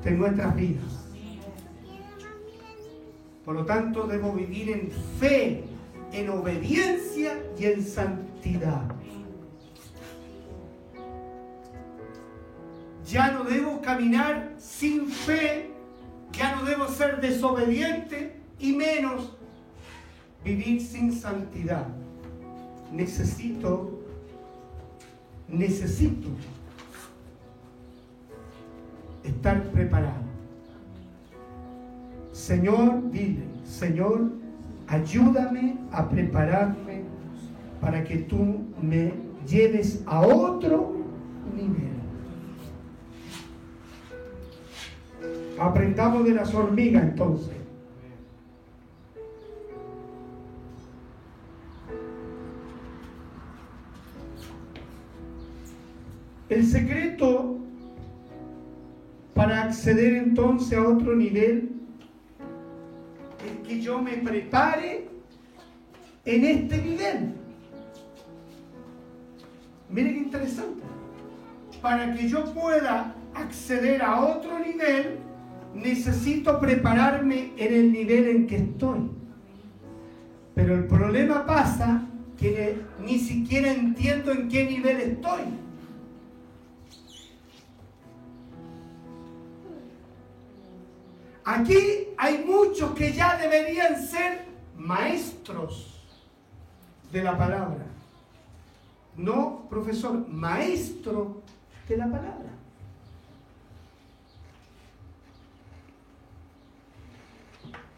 de 0.04 0.10
nuestras 0.10 0.54
vidas. 0.54 0.99
Por 3.50 3.58
lo 3.58 3.66
tanto, 3.66 4.06
debo 4.06 4.32
vivir 4.32 4.70
en 4.70 4.92
fe, 5.18 5.64
en 6.12 6.30
obediencia 6.30 7.32
y 7.58 7.64
en 7.64 7.84
santidad. 7.84 8.82
Ya 13.04 13.32
no 13.32 13.42
debo 13.42 13.82
caminar 13.82 14.54
sin 14.56 15.08
fe, 15.08 15.68
ya 16.30 16.54
no 16.54 16.62
debo 16.62 16.86
ser 16.86 17.20
desobediente 17.20 18.36
y 18.60 18.76
menos 18.76 19.36
vivir 20.44 20.80
sin 20.80 21.12
santidad. 21.12 21.88
Necesito, 22.92 23.98
necesito 25.48 26.28
estar 29.24 29.60
preparado. 29.72 30.29
Señor, 32.40 33.10
dile, 33.10 33.42
Señor, 33.64 34.32
ayúdame 34.86 35.76
a 35.92 36.08
prepararme 36.08 37.02
para 37.82 38.02
que 38.02 38.16
tú 38.16 38.64
me 38.80 39.12
lleves 39.46 40.02
a 40.06 40.22
otro 40.22 40.96
nivel. 41.54 41.90
Aprendamos 45.58 46.24
de 46.24 46.30
las 46.32 46.54
hormigas 46.54 47.02
entonces. 47.02 47.54
El 56.48 56.66
secreto 56.66 57.58
para 59.34 59.64
acceder 59.64 60.14
entonces 60.14 60.76
a 60.78 60.88
otro 60.88 61.14
nivel 61.14 61.79
es 63.44 63.66
que 63.66 63.80
yo 63.80 64.00
me 64.00 64.12
prepare 64.18 65.08
en 66.24 66.44
este 66.44 66.78
nivel. 66.78 67.34
Miren 69.88 70.14
qué 70.14 70.20
interesante. 70.20 70.82
Para 71.80 72.14
que 72.14 72.28
yo 72.28 72.44
pueda 72.52 73.14
acceder 73.34 74.02
a 74.02 74.20
otro 74.20 74.58
nivel, 74.58 75.18
necesito 75.74 76.60
prepararme 76.60 77.52
en 77.56 77.74
el 77.74 77.92
nivel 77.92 78.28
en 78.28 78.46
que 78.46 78.56
estoy. 78.56 79.10
Pero 80.54 80.74
el 80.74 80.86
problema 80.86 81.46
pasa 81.46 82.06
que 82.38 82.76
ni 83.02 83.18
siquiera 83.18 83.72
entiendo 83.72 84.32
en 84.32 84.48
qué 84.48 84.66
nivel 84.66 85.00
estoy. 85.00 85.40
Aquí 91.52 92.06
hay 92.16 92.44
muchos 92.44 92.94
que 92.94 93.12
ya 93.12 93.36
deberían 93.36 94.00
ser 94.00 94.44
maestros 94.76 96.00
de 97.10 97.24
la 97.24 97.36
palabra. 97.36 97.86
No 99.16 99.66
profesor, 99.68 100.28
maestro 100.28 101.42
de 101.88 101.96
la 101.96 102.04
palabra. 102.04 102.50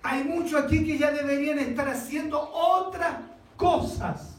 Hay 0.03 0.25
muchos 0.25 0.65
aquí 0.65 0.87
que 0.87 0.97
ya 0.97 1.11
deberían 1.11 1.59
estar 1.59 1.91
haciendo 1.91 2.41
otras 2.41 3.19
cosas 3.59 4.39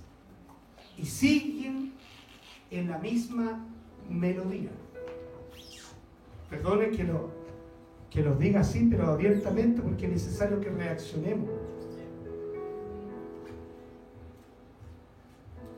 y 0.97 1.05
siguen 1.05 1.93
en 2.71 2.89
la 2.89 2.97
misma 2.97 3.63
melodía. 4.09 4.71
Perdone 6.49 6.89
que 6.89 7.03
lo, 7.03 7.42
que 8.13 8.21
los 8.21 8.37
diga 8.37 8.59
así, 8.59 8.87
pero 8.91 9.07
abiertamente, 9.07 9.81
porque 9.81 10.05
es 10.05 10.11
necesario 10.11 10.61
que 10.61 10.69
reaccionemos. 10.69 11.49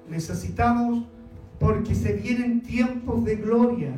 Necesitamos, 0.09 1.05
porque 1.57 1.95
se 1.95 2.11
vienen 2.11 2.61
tiempos 2.61 3.23
de 3.23 3.37
gloria. 3.37 3.93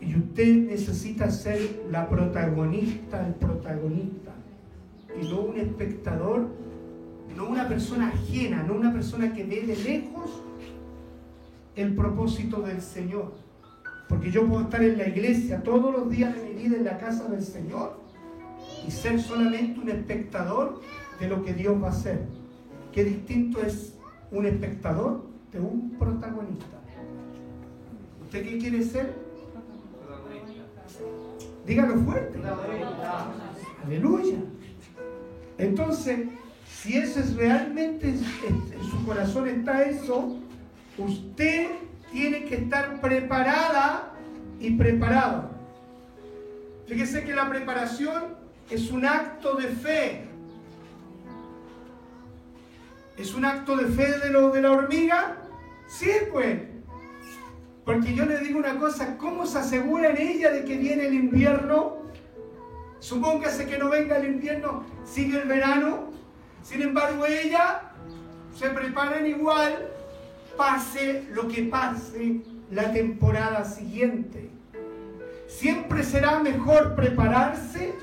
Y 0.00 0.16
usted 0.16 0.56
necesita 0.66 1.30
ser 1.30 1.84
la 1.90 2.08
protagonista, 2.08 3.26
el 3.26 3.34
protagonista. 3.34 4.32
Y 5.20 5.28
no 5.28 5.40
un 5.42 5.58
espectador, 5.58 6.46
no 7.36 7.48
una 7.50 7.68
persona 7.68 8.08
ajena, 8.08 8.62
no 8.62 8.74
una 8.74 8.94
persona 8.94 9.34
que 9.34 9.44
ve 9.44 9.60
de 9.66 9.76
lejos 9.76 10.42
el 11.76 11.94
propósito 11.94 12.62
del 12.62 12.80
Señor. 12.80 13.43
Porque 14.08 14.30
yo 14.30 14.46
puedo 14.46 14.62
estar 14.62 14.82
en 14.82 14.98
la 14.98 15.08
iglesia 15.08 15.62
todos 15.62 15.92
los 15.92 16.10
días 16.10 16.34
de 16.34 16.42
mi 16.42 16.62
vida 16.62 16.76
en 16.76 16.84
la 16.84 16.98
casa 16.98 17.28
del 17.28 17.42
Señor 17.42 18.00
y 18.86 18.90
ser 18.90 19.20
solamente 19.20 19.80
un 19.80 19.88
espectador 19.88 20.80
de 21.18 21.28
lo 21.28 21.42
que 21.42 21.54
Dios 21.54 21.82
va 21.82 21.88
a 21.88 21.90
hacer. 21.90 22.26
Qué 22.92 23.04
distinto 23.04 23.60
es 23.62 23.94
un 24.30 24.46
espectador 24.46 25.24
de 25.52 25.60
un 25.60 25.96
protagonista. 25.98 26.80
¿Usted 28.22 28.44
qué 28.44 28.58
quiere 28.58 28.82
ser? 28.82 29.14
Dígalo 31.66 31.96
fuerte. 32.00 32.38
Aleluya. 33.86 34.36
Entonces, 35.58 36.28
si 36.68 36.96
eso 36.96 37.20
es 37.20 37.34
realmente 37.36 38.08
en 38.08 38.90
su 38.90 39.04
corazón 39.06 39.48
está 39.48 39.82
eso, 39.82 40.36
usted 40.98 41.68
tiene 42.14 42.44
que 42.44 42.54
estar 42.54 43.00
preparada 43.00 44.12
y 44.60 44.70
preparado. 44.76 45.50
Fíjese 46.86 47.24
que 47.24 47.34
la 47.34 47.50
preparación 47.50 48.36
es 48.70 48.92
un 48.92 49.04
acto 49.04 49.56
de 49.56 49.66
fe. 49.66 50.24
¿Es 53.16 53.34
un 53.34 53.44
acto 53.44 53.76
de 53.76 53.86
fe 53.86 54.20
de 54.20 54.30
lo 54.30 54.50
de 54.50 54.62
la 54.62 54.70
hormiga? 54.70 55.38
Sí, 55.88 56.10
pues. 56.30 56.60
Porque 57.84 58.14
yo 58.14 58.26
le 58.26 58.38
digo 58.38 58.60
una 58.60 58.78
cosa, 58.78 59.18
¿cómo 59.18 59.44
se 59.44 59.58
asegura 59.58 60.10
en 60.10 60.18
ella 60.18 60.52
de 60.52 60.64
que 60.64 60.78
viene 60.78 61.06
el 61.06 61.14
invierno? 61.14 61.96
Supóngase 63.00 63.66
que 63.66 63.76
no 63.76 63.90
venga 63.90 64.18
el 64.18 64.26
invierno, 64.26 64.84
sigue 65.04 65.42
el 65.42 65.48
verano. 65.48 66.12
Sin 66.62 66.80
embargo, 66.80 67.26
ella 67.26 67.90
se 68.56 68.70
prepara 68.70 69.26
igual, 69.26 69.90
pase 70.56 71.28
lo 71.32 71.48
que 71.48 71.62
pase 71.64 72.40
la 72.70 72.92
temporada 72.92 73.64
siguiente. 73.64 74.50
Siempre 75.46 76.02
será 76.02 76.40
mejor 76.40 76.94
prepararse 76.94 77.94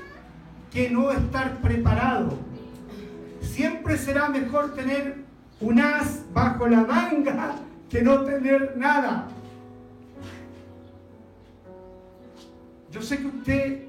que 0.72 0.90
no 0.90 1.10
estar 1.12 1.58
preparado. 1.58 2.38
Siempre 3.40 3.98
será 3.98 4.28
mejor 4.28 4.74
tener 4.74 5.16
un 5.60 5.80
as 5.80 6.22
bajo 6.32 6.66
la 6.66 6.84
manga 6.84 7.56
que 7.90 8.02
no 8.02 8.24
tener 8.24 8.74
nada. 8.76 9.28
Yo 12.90 13.02
sé 13.02 13.18
que 13.18 13.26
usted, 13.26 13.82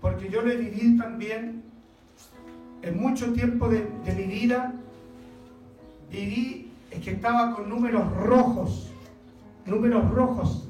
porque 0.00 0.28
yo 0.28 0.42
lo 0.42 0.56
vivido 0.56 1.02
también, 1.02 1.62
en 2.82 3.00
mucho 3.00 3.32
tiempo 3.32 3.68
de, 3.68 3.86
de 4.04 4.14
mi 4.14 4.24
vida, 4.24 4.72
viví, 6.10 6.67
es 6.90 7.00
que 7.00 7.10
estaba 7.12 7.54
con 7.54 7.68
números 7.68 8.10
rojos, 8.16 8.90
números 9.66 10.10
rojos. 10.10 10.68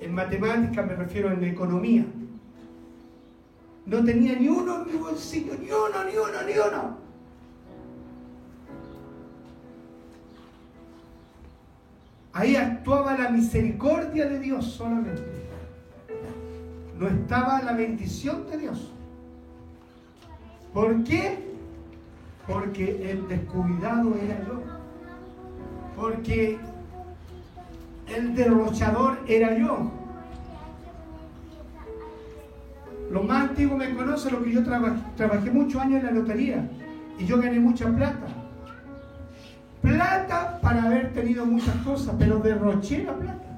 En 0.00 0.14
matemáticas 0.14 0.86
me 0.86 0.94
refiero 0.94 1.32
en 1.32 1.44
economía. 1.44 2.04
No 3.86 4.04
tenía 4.04 4.36
ni 4.36 4.48
uno 4.48 4.82
en 4.82 4.92
mi 4.92 4.98
bolsillo, 4.98 5.54
ni 5.54 5.70
uno, 5.70 6.04
ni 6.04 6.16
uno, 6.16 6.42
ni 6.46 6.52
uno. 6.52 7.08
Ahí 12.32 12.54
actuaba 12.54 13.16
la 13.16 13.30
misericordia 13.30 14.28
de 14.28 14.38
Dios 14.38 14.64
solamente. 14.66 15.22
No 16.98 17.08
estaba 17.08 17.62
la 17.62 17.72
bendición 17.72 18.48
de 18.50 18.58
Dios. 18.58 18.92
¿Por 20.72 21.02
qué? 21.04 21.38
Porque 22.46 23.10
el 23.10 23.26
descuidado 23.26 24.14
era 24.16 24.44
yo. 24.46 24.77
Porque 25.98 26.58
el 28.14 28.34
derrochador 28.34 29.18
era 29.26 29.58
yo. 29.58 29.90
Lo 33.10 33.22
más 33.22 33.48
antiguo 33.48 33.76
me 33.76 33.94
conoce 33.94 34.30
lo 34.30 34.42
que 34.42 34.52
yo 34.52 34.62
trabajé, 34.62 35.50
muchos 35.50 35.80
años 35.80 36.00
en 36.00 36.06
la 36.06 36.12
lotería 36.12 36.68
y 37.18 37.24
yo 37.24 37.40
gané 37.40 37.58
mucha 37.58 37.88
plata. 37.88 38.26
Plata 39.82 40.60
para 40.60 40.84
haber 40.84 41.12
tenido 41.14 41.46
muchas 41.46 41.74
cosas, 41.76 42.14
pero 42.18 42.38
derroché 42.38 43.04
la 43.04 43.14
plata. 43.14 43.48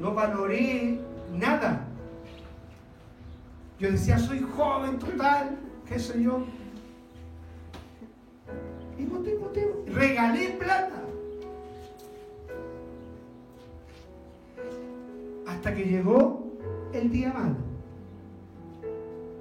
No 0.00 0.12
valoré 0.12 1.00
nada. 1.32 1.80
Yo 3.78 3.92
decía, 3.92 4.18
soy 4.18 4.44
joven 4.56 4.98
total, 4.98 5.56
qué 5.88 5.98
sé 5.98 6.22
yo. 6.22 6.44
Y 8.98 9.04
voté, 9.04 9.36
voté, 9.36 9.74
regalé 9.86 10.50
plata. 10.58 11.02
Hasta 15.46 15.74
que 15.74 15.84
llegó 15.84 16.46
el 16.92 17.10
día 17.10 17.32
malo. 17.32 17.56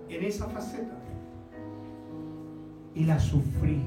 En 0.09 0.23
esa 0.23 0.45
faceta. 0.47 0.95
Y 2.93 3.05
la 3.05 3.19
sufrí. 3.19 3.81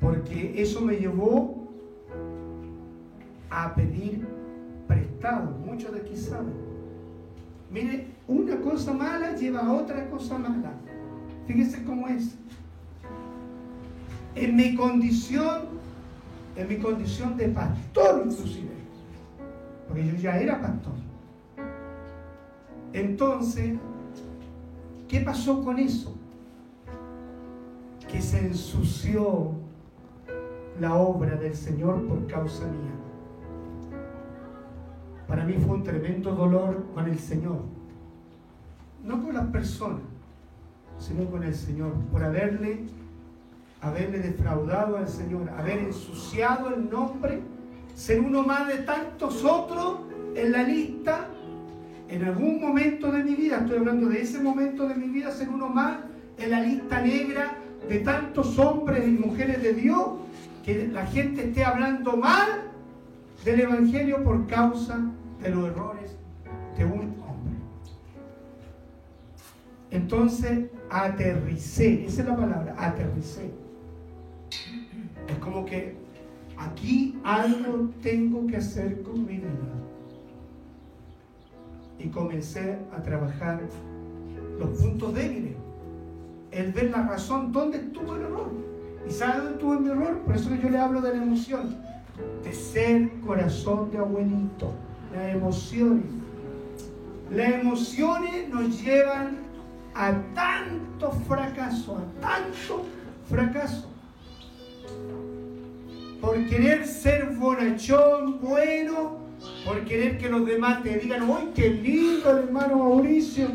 Porque 0.00 0.60
eso 0.60 0.80
me 0.80 0.96
llevó 0.96 1.68
a 3.50 3.74
pedir 3.74 4.26
prestado. 4.88 5.50
Muchos 5.64 5.92
de 5.92 6.00
aquí 6.00 6.16
saben. 6.16 6.71
Mire, 7.72 8.06
una 8.28 8.56
cosa 8.60 8.92
mala 8.92 9.34
lleva 9.34 9.60
a 9.60 9.72
otra 9.72 10.08
cosa 10.10 10.36
mala. 10.36 10.72
Fíjese 11.46 11.82
cómo 11.84 12.06
es. 12.08 12.34
En 14.34 14.56
mi 14.56 14.74
condición, 14.76 15.62
en 16.56 16.68
mi 16.68 16.76
condición 16.76 17.36
de 17.36 17.48
pastor 17.48 18.24
inclusive, 18.26 18.70
porque 19.88 20.06
yo 20.06 20.14
ya 20.16 20.38
era 20.38 20.60
pastor. 20.60 20.92
Entonces, 22.92 23.78
¿qué 25.08 25.20
pasó 25.20 25.64
con 25.64 25.78
eso? 25.78 26.14
Que 28.10 28.20
se 28.20 28.38
ensució 28.38 29.52
la 30.78 30.94
obra 30.94 31.36
del 31.36 31.54
Señor 31.54 32.06
por 32.06 32.26
causa 32.26 32.64
mía. 32.64 33.01
Para 35.32 35.46
mí 35.46 35.54
fue 35.54 35.76
un 35.76 35.82
tremendo 35.82 36.32
dolor 36.32 36.88
con 36.92 37.08
el 37.08 37.18
Señor. 37.18 37.62
No 39.02 39.22
con 39.22 39.32
las 39.32 39.46
personas, 39.46 40.02
sino 40.98 41.24
con 41.30 41.42
el 41.42 41.54
Señor. 41.54 41.94
Por 42.12 42.22
haberle, 42.22 42.80
haberle 43.80 44.18
defraudado 44.18 44.98
al 44.98 45.08
Señor, 45.08 45.48
haber 45.48 45.78
ensuciado 45.78 46.74
el 46.74 46.90
nombre, 46.90 47.40
ser 47.94 48.20
uno 48.20 48.42
más 48.42 48.68
de 48.68 48.82
tantos 48.82 49.42
otros 49.42 50.00
en 50.34 50.52
la 50.52 50.64
lista. 50.64 51.28
En 52.10 52.24
algún 52.26 52.60
momento 52.60 53.10
de 53.10 53.24
mi 53.24 53.34
vida, 53.34 53.60
estoy 53.60 53.78
hablando 53.78 54.10
de 54.10 54.20
ese 54.20 54.38
momento 54.38 54.86
de 54.86 54.96
mi 54.96 55.08
vida, 55.08 55.30
ser 55.30 55.48
uno 55.48 55.70
más 55.70 55.96
en 56.36 56.50
la 56.50 56.60
lista 56.60 57.00
negra 57.00 57.56
de 57.88 58.00
tantos 58.00 58.58
hombres 58.58 59.08
y 59.08 59.12
mujeres 59.12 59.62
de 59.62 59.72
Dios, 59.72 60.08
que 60.62 60.88
la 60.88 61.06
gente 61.06 61.48
esté 61.48 61.64
hablando 61.64 62.18
mal 62.18 62.70
del 63.46 63.60
Evangelio 63.60 64.22
por 64.22 64.46
causa 64.46 65.00
de 65.42 65.50
los 65.50 65.68
errores 65.68 66.16
de 66.76 66.84
un 66.84 67.14
hombre. 67.20 67.56
Entonces 69.90 70.70
aterricé, 70.90 72.04
esa 72.06 72.22
es 72.22 72.28
la 72.28 72.36
palabra, 72.36 72.74
aterricé. 72.78 73.50
Es 75.28 75.36
como 75.40 75.64
que 75.64 75.96
aquí 76.56 77.18
algo 77.24 77.90
tengo 78.02 78.46
que 78.46 78.56
hacer 78.56 79.02
con 79.02 79.26
mi 79.26 79.36
vida. 79.36 79.48
Y 81.98 82.08
comencé 82.08 82.78
a 82.96 83.02
trabajar 83.02 83.60
los 84.58 84.80
puntos 84.80 85.14
débiles. 85.14 85.54
El 86.50 86.72
ver 86.72 86.90
la 86.90 87.06
razón, 87.06 87.52
dónde 87.52 87.78
estuvo 87.78 88.16
el 88.16 88.22
error. 88.22 88.50
¿Y 89.08 89.10
sabe 89.10 89.36
dónde 89.36 89.52
estuvo 89.52 89.80
mi 89.80 89.88
error? 89.88 90.18
Por 90.18 90.36
eso 90.36 90.50
yo 90.54 90.68
le 90.68 90.78
hablo 90.78 91.00
de 91.00 91.16
la 91.16 91.22
emoción. 91.22 91.76
De 92.42 92.52
ser 92.52 93.10
corazón 93.20 93.90
de 93.90 93.98
abuelito 93.98 94.72
las 95.12 95.34
emociones. 95.34 96.04
Las 97.30 97.52
emociones 97.54 98.48
nos 98.48 98.82
llevan 98.82 99.38
a 99.94 100.12
tanto 100.34 101.12
fracaso, 101.26 101.98
a 101.98 102.20
tanto 102.20 102.84
fracaso. 103.28 103.88
Por 106.20 106.46
querer 106.46 106.86
ser 106.86 107.34
bonachón, 107.36 108.40
bueno, 108.40 109.18
por 109.64 109.84
querer 109.84 110.18
que 110.18 110.28
los 110.28 110.46
demás 110.46 110.82
te 110.82 110.98
digan, 110.98 111.22
¡ay, 111.22 111.50
qué 111.54 111.70
lindo 111.70 112.30
el 112.30 112.44
hermano 112.44 112.78
Mauricio! 112.78 113.48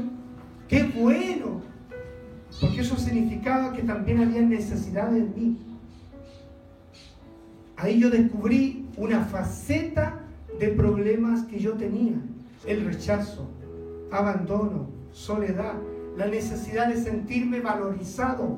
¡Qué 0.68 0.84
bueno! 0.84 1.62
Porque 2.60 2.82
eso 2.82 2.98
significaba 2.98 3.72
que 3.72 3.84
también 3.84 4.22
había 4.22 4.42
necesidad 4.42 5.16
en 5.16 5.34
mí. 5.36 5.58
Ahí 7.78 8.00
yo 8.00 8.10
descubrí 8.10 8.88
una 8.98 9.22
faceta 9.26 10.27
de 10.60 10.70
problemas 10.70 11.44
que 11.44 11.60
yo 11.60 11.74
tenía. 11.74 12.16
El 12.66 12.86
rechazo, 12.86 13.48
abandono, 14.12 14.90
soledad, 15.12 15.76
la 16.18 16.28
necesidad 16.28 16.88
de 16.88 17.02
sentirme 17.02 17.62
valorizado. 17.62 18.58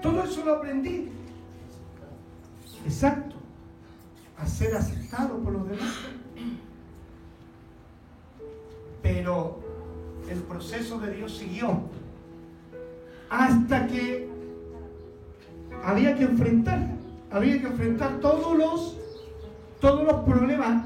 Todo 0.00 0.24
eso 0.24 0.44
lo 0.44 0.54
aprendí. 0.54 1.08
Exacto. 2.84 3.36
A 4.38 4.46
ser 4.46 4.74
aceptado 4.74 5.38
por 5.38 5.52
los 5.52 5.68
demás. 5.68 5.98
Pero 9.02 9.60
el 10.30 10.38
proceso 10.40 10.98
de 10.98 11.14
Dios 11.14 11.36
siguió. 11.36 11.82
Hasta 13.28 13.86
que 13.86 14.28
había 15.84 16.16
que 16.16 16.24
enfrentar, 16.24 16.88
había 17.30 17.60
que 17.60 17.66
enfrentar 17.66 18.18
todos 18.20 18.56
los 18.56 18.96
todos 19.80 20.04
los 20.04 20.24
problemas 20.24 20.84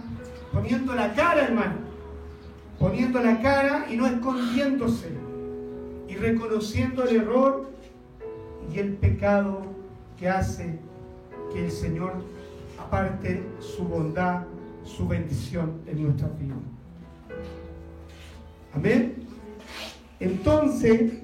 poniendo 0.52 0.94
la 0.94 1.12
cara, 1.14 1.44
hermano. 1.44 1.74
Poniendo 2.78 3.20
la 3.20 3.40
cara 3.40 3.86
y 3.90 3.96
no 3.96 4.06
escondiéndose. 4.06 5.10
y 6.06 6.16
reconociendo 6.16 7.02
el 7.04 7.16
error 7.16 7.70
y 8.72 8.78
el 8.78 8.92
pecado 8.92 9.62
que 10.18 10.28
hace 10.28 10.78
que 11.52 11.64
el 11.64 11.72
Señor 11.72 12.22
aparte 12.78 13.42
su 13.58 13.84
bondad, 13.84 14.42
su 14.84 15.08
bendición 15.08 15.80
en 15.86 16.04
nuestra 16.04 16.28
vida. 16.28 16.54
Amén. 18.74 19.14
Entonces, 20.20 21.14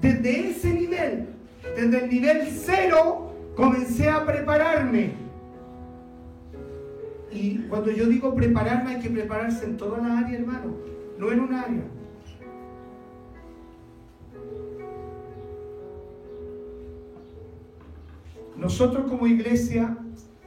desde 0.00 0.50
ese 0.50 0.72
nivel, 0.72 1.28
desde 1.76 2.04
el 2.04 2.10
nivel 2.10 2.48
cero, 2.50 3.32
comencé 3.56 4.08
a 4.08 4.24
prepararme. 4.24 5.25
Y 7.30 7.58
cuando 7.68 7.90
yo 7.90 8.06
digo 8.06 8.34
prepararme, 8.34 8.96
hay 8.96 9.00
que 9.00 9.10
prepararse 9.10 9.64
en 9.64 9.76
toda 9.76 9.98
la 9.98 10.18
área, 10.18 10.38
hermano, 10.38 10.76
no 11.18 11.32
en 11.32 11.40
un 11.40 11.54
área. 11.54 11.82
Nosotros 18.56 19.10
como 19.10 19.26
iglesia, 19.26 19.98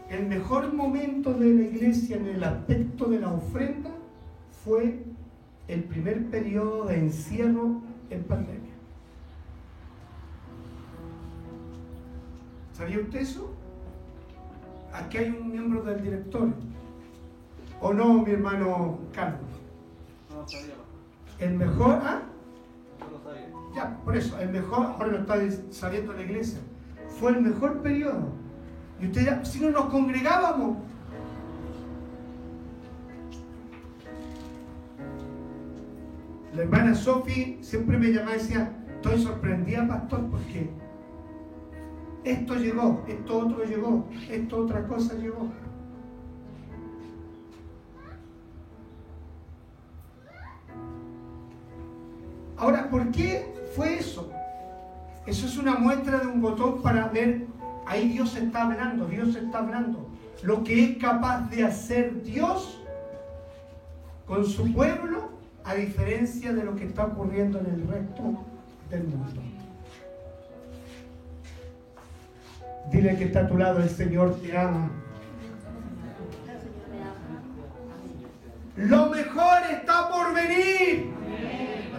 el 0.10 0.28
mejor 0.28 0.74
momento 0.74 1.34
de 1.34 1.54
la 1.54 1.62
iglesia 1.62 2.18
en 2.18 2.28
el 2.28 2.44
aspecto 2.44 3.06
de 3.06 3.20
la 3.20 3.32
ofrenda 3.32 3.92
fue 4.64 5.04
el 5.68 5.84
primer 5.84 6.26
periodo 6.28 6.86
de 6.86 6.98
encierro 6.98 7.82
en 8.10 8.24
pandemia. 8.24 8.74
¿Sabía 12.74 13.00
usted 13.00 13.20
eso? 13.20 13.59
Aquí 14.94 15.18
hay 15.18 15.30
un 15.30 15.52
miembro 15.52 15.82
del 15.84 16.02
directorio. 16.02 16.54
¿O 17.82 17.94
no, 17.94 18.14
mi 18.24 18.32
hermano 18.32 19.00
Carlos? 19.14 19.42
No 20.30 20.42
lo 20.42 20.48
sabía. 20.48 20.74
El 21.40 21.54
mejor, 21.56 22.00
¿ah? 22.04 22.22
No 23.00 23.18
lo 23.18 23.24
sabía. 23.24 23.50
Ya, 23.76 23.98
por 24.04 24.18
eso, 24.18 24.38
el 24.40 24.50
mejor, 24.50 24.86
ahora 24.86 25.08
lo 25.08 25.18
está 25.20 25.36
sabiendo 25.72 26.14
la 26.14 26.24
iglesia, 26.24 26.60
fue 27.20 27.32
el 27.32 27.42
mejor 27.42 27.82
periodo. 27.82 28.30
Y 29.00 29.06
usted 29.08 29.26
ya, 29.26 29.46
si 29.46 29.62
no 29.62 29.70
nos 29.70 29.86
congregábamos, 29.86 30.78
la 36.54 36.64
hermana 36.64 36.96
Sophie 36.96 37.60
siempre 37.62 37.98
me 37.98 38.08
llamaba 38.12 38.36
y 38.36 38.40
decía, 38.40 38.76
estoy 38.96 39.22
sorprendida, 39.22 39.88
pastor, 39.88 40.30
porque 40.30 40.70
esto 42.24 42.56
llegó, 42.56 43.04
esto 43.08 43.40
otro 43.40 43.64
llegó, 43.64 44.06
esto 44.30 44.58
otra 44.58 44.88
cosa 44.88 45.14
llegó. 45.16 45.48
Ahora, 52.58 52.90
¿por 52.90 53.10
qué 53.12 53.54
fue 53.76 54.00
eso? 54.00 54.30
Eso 55.26 55.46
es 55.46 55.58
una 55.58 55.76
muestra 55.76 56.20
de 56.20 56.28
un 56.28 56.42
botón 56.42 56.82
para 56.82 57.08
ver, 57.08 57.46
ahí 57.86 58.10
Dios 58.10 58.36
está 58.36 58.64
hablando, 58.64 59.06
Dios 59.06 59.36
está 59.36 59.60
hablando. 59.60 60.08
Lo 60.44 60.64
que 60.64 60.84
es 60.84 60.98
capaz 60.98 61.50
de 61.50 61.64
hacer 61.64 62.24
Dios 62.24 62.82
con 64.26 64.46
su 64.46 64.74
pueblo, 64.74 65.30
a 65.64 65.76
diferencia 65.76 66.54
de 66.54 66.64
lo 66.64 66.76
que 66.76 66.86
está 66.86 67.06
ocurriendo 67.06 67.60
en 67.60 67.66
el 67.68 67.88
resto 67.88 68.24
del 68.90 69.04
mundo. 69.04 69.42
Dile 72.92 73.16
que 73.18 73.26
está 73.26 73.42
a 73.42 73.48
tu 73.48 73.58
lado, 73.58 73.84
el 73.84 73.90
Señor 73.90 74.40
te 74.42 74.58
ama. 74.58 74.90
Lo 78.76 79.10
mejor 79.10 79.58
está 79.72 80.10
por 80.10 80.34
venir. 80.34 81.12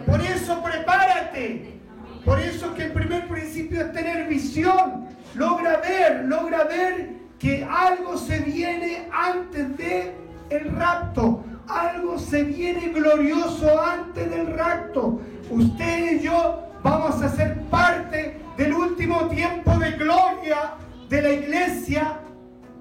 Por 0.07 0.21
eso 0.21 0.63
prepárate. 0.63 1.79
Por 2.25 2.41
eso 2.41 2.75
que 2.75 2.85
el 2.85 2.93
primer 2.93 3.29
principio 3.29 3.83
es 3.83 3.93
tener 3.93 4.27
visión. 4.27 5.07
Logra 5.35 5.77
ver, 5.77 6.25
logra 6.25 6.65
ver 6.65 7.11
que 7.39 7.65
algo 7.65 8.17
se 8.17 8.41
viene 8.41 9.09
antes 9.13 9.77
de 9.77 10.15
el 10.51 10.75
rapto. 10.75 11.45
Algo 11.69 12.19
se 12.19 12.43
viene 12.43 12.89
glorioso 12.89 13.81
antes 13.81 14.29
del 14.29 14.49
rapto. 14.57 15.21
Usted 15.51 16.15
y 16.15 16.25
yo 16.25 16.67
vamos 16.83 17.23
a 17.23 17.29
ser 17.29 17.61
parte 17.71 18.40
del 18.61 18.75
último 18.75 19.27
tiempo 19.29 19.79
de 19.79 19.93
gloria 19.93 20.75
de 21.09 21.23
la 21.23 21.31
iglesia 21.31 22.21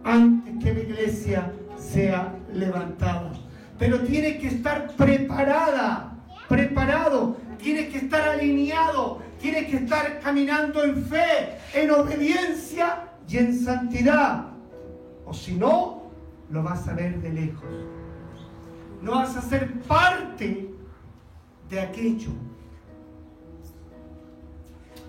antes 0.03 0.61
que 0.61 0.73
la 0.73 0.79
iglesia 0.81 1.53
sea 1.77 2.35
levantada. 2.53 3.31
Pero 3.77 4.01
tiene 4.01 4.39
que 4.39 4.47
estar 4.47 4.93
preparada, 4.97 6.17
preparado, 6.49 7.37
tiene 7.59 7.87
que 7.87 7.99
estar 7.99 8.27
alineado, 8.27 9.21
tiene 9.39 9.67
que 9.67 9.77
estar 9.77 10.19
caminando 10.19 10.83
en 10.83 11.01
fe, 11.05 11.57
en 11.73 11.91
obediencia 11.91 13.11
y 13.29 13.37
en 13.37 13.57
santidad. 13.57 14.47
O 15.25 15.33
si 15.33 15.55
no, 15.55 16.11
lo 16.49 16.61
vas 16.61 16.89
a 16.89 16.93
ver 16.93 17.21
de 17.21 17.29
lejos. 17.29 17.69
No 19.01 19.11
vas 19.11 19.37
a 19.37 19.41
ser 19.41 19.79
parte 19.83 20.73
de 21.69 21.79
aquello. 21.79 22.31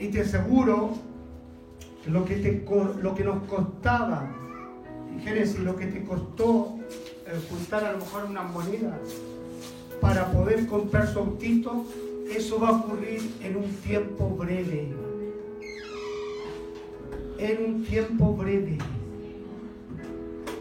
Y 0.00 0.08
te 0.08 0.22
aseguro 0.22 0.94
lo 2.06 2.24
que, 2.24 2.36
te, 2.36 2.64
lo 3.02 3.14
que 3.14 3.22
nos 3.22 3.42
costaba, 3.44 4.34
Génesis, 5.22 5.60
lo 5.60 5.76
que 5.76 5.86
te 5.86 6.02
costó 6.04 6.78
eh, 7.26 7.38
juntar 7.50 7.84
a 7.84 7.92
lo 7.92 7.98
mejor 7.98 8.24
unas 8.24 8.50
monedas 8.50 8.98
para 10.00 10.32
poder 10.32 10.66
comprar 10.66 11.06
su 11.06 11.18
autito, 11.18 11.84
eso 12.34 12.58
va 12.58 12.68
a 12.68 12.72
ocurrir 12.72 13.20
en 13.42 13.56
un 13.56 13.70
tiempo 13.76 14.30
breve. 14.30 14.88
En 17.38 17.64
un 17.64 17.84
tiempo 17.84 18.34
breve. 18.34 18.78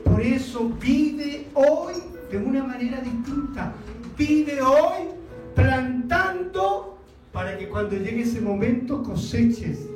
Por 0.04 0.22
eso 0.22 0.70
vive 0.82 1.48
hoy 1.54 1.94
de 2.30 2.38
una 2.38 2.66
manera 2.66 3.00
distinta. 3.00 3.74
Vive 4.18 4.62
hoy 4.62 5.08
plantando 5.56 6.99
para 7.40 7.58
que 7.58 7.70
cuando 7.70 7.96
llegue 7.96 8.24
ese 8.24 8.42
momento 8.42 9.02
coseches 9.02 9.88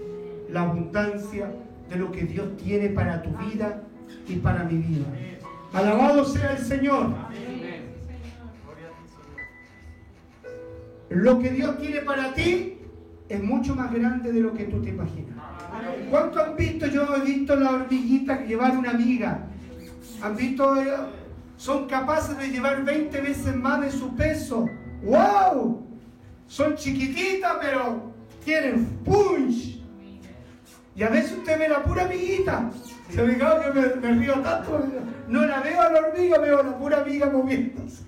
la 0.50 0.62
abundancia 0.62 1.52
de 1.90 1.98
lo 1.98 2.10
que 2.10 2.22
Dios 2.22 2.56
tiene 2.56 2.88
para 2.88 3.22
tu 3.22 3.32
vida 3.32 3.84
y 4.30 4.36
para 4.36 4.64
mi 4.64 4.78
vida. 4.78 5.04
Alabado 5.74 6.24
sea 6.24 6.54
el 6.54 6.64
Señor. 6.64 7.14
Lo 11.10 11.40
que 11.40 11.50
Dios 11.50 11.76
quiere 11.82 12.00
para 12.04 12.34
ti 12.34 12.78
es 13.28 13.44
mucho 13.44 13.76
más 13.76 13.94
grande 13.94 14.32
de 14.32 14.40
lo 14.40 14.54
que 14.54 14.64
tú 14.64 14.82
te 14.82 14.92
imaginas. 14.92 15.36
¿Cuánto 16.10 16.42
han 16.42 16.56
visto? 16.56 16.88
Yo 16.88 17.14
he 17.18 17.26
visto 17.26 17.58
la 17.58 17.72
hormiguita 17.72 18.46
llevar 18.46 18.78
una 18.78 18.92
amiga. 18.92 19.48
¿Han 20.22 20.38
visto? 20.38 20.82
eh, 20.82 20.94
Son 21.58 21.88
capaces 21.88 22.38
de 22.38 22.48
llevar 22.48 22.86
20 22.86 23.20
veces 23.20 23.54
más 23.54 23.82
de 23.82 23.92
su 23.92 24.16
peso. 24.16 24.66
¡Wow! 25.04 25.93
Son 26.48 26.76
chiquititas, 26.76 27.54
pero 27.62 28.12
tienen 28.44 28.86
punch. 29.04 29.82
Y 30.96 31.04
a 31.04 31.10
veces 31.10 31.38
usted 31.38 31.58
ve 31.58 31.70
la 31.70 31.84
pura 31.84 32.04
amiguita. 32.04 32.70
Se 33.10 33.24
me 33.24 33.38
que 33.38 34.00
me, 34.02 34.12
río 34.14 34.34
tanto. 34.42 34.86
No 35.28 35.46
la 35.46 35.62
veo 35.62 35.82
a 35.82 35.92
la 35.92 36.00
hormiga, 36.00 36.38
veo 36.40 36.60
a 36.60 36.64
la 36.64 36.78
pura 36.78 37.02
amiga 37.02 37.30
moviéndose. 37.30 38.04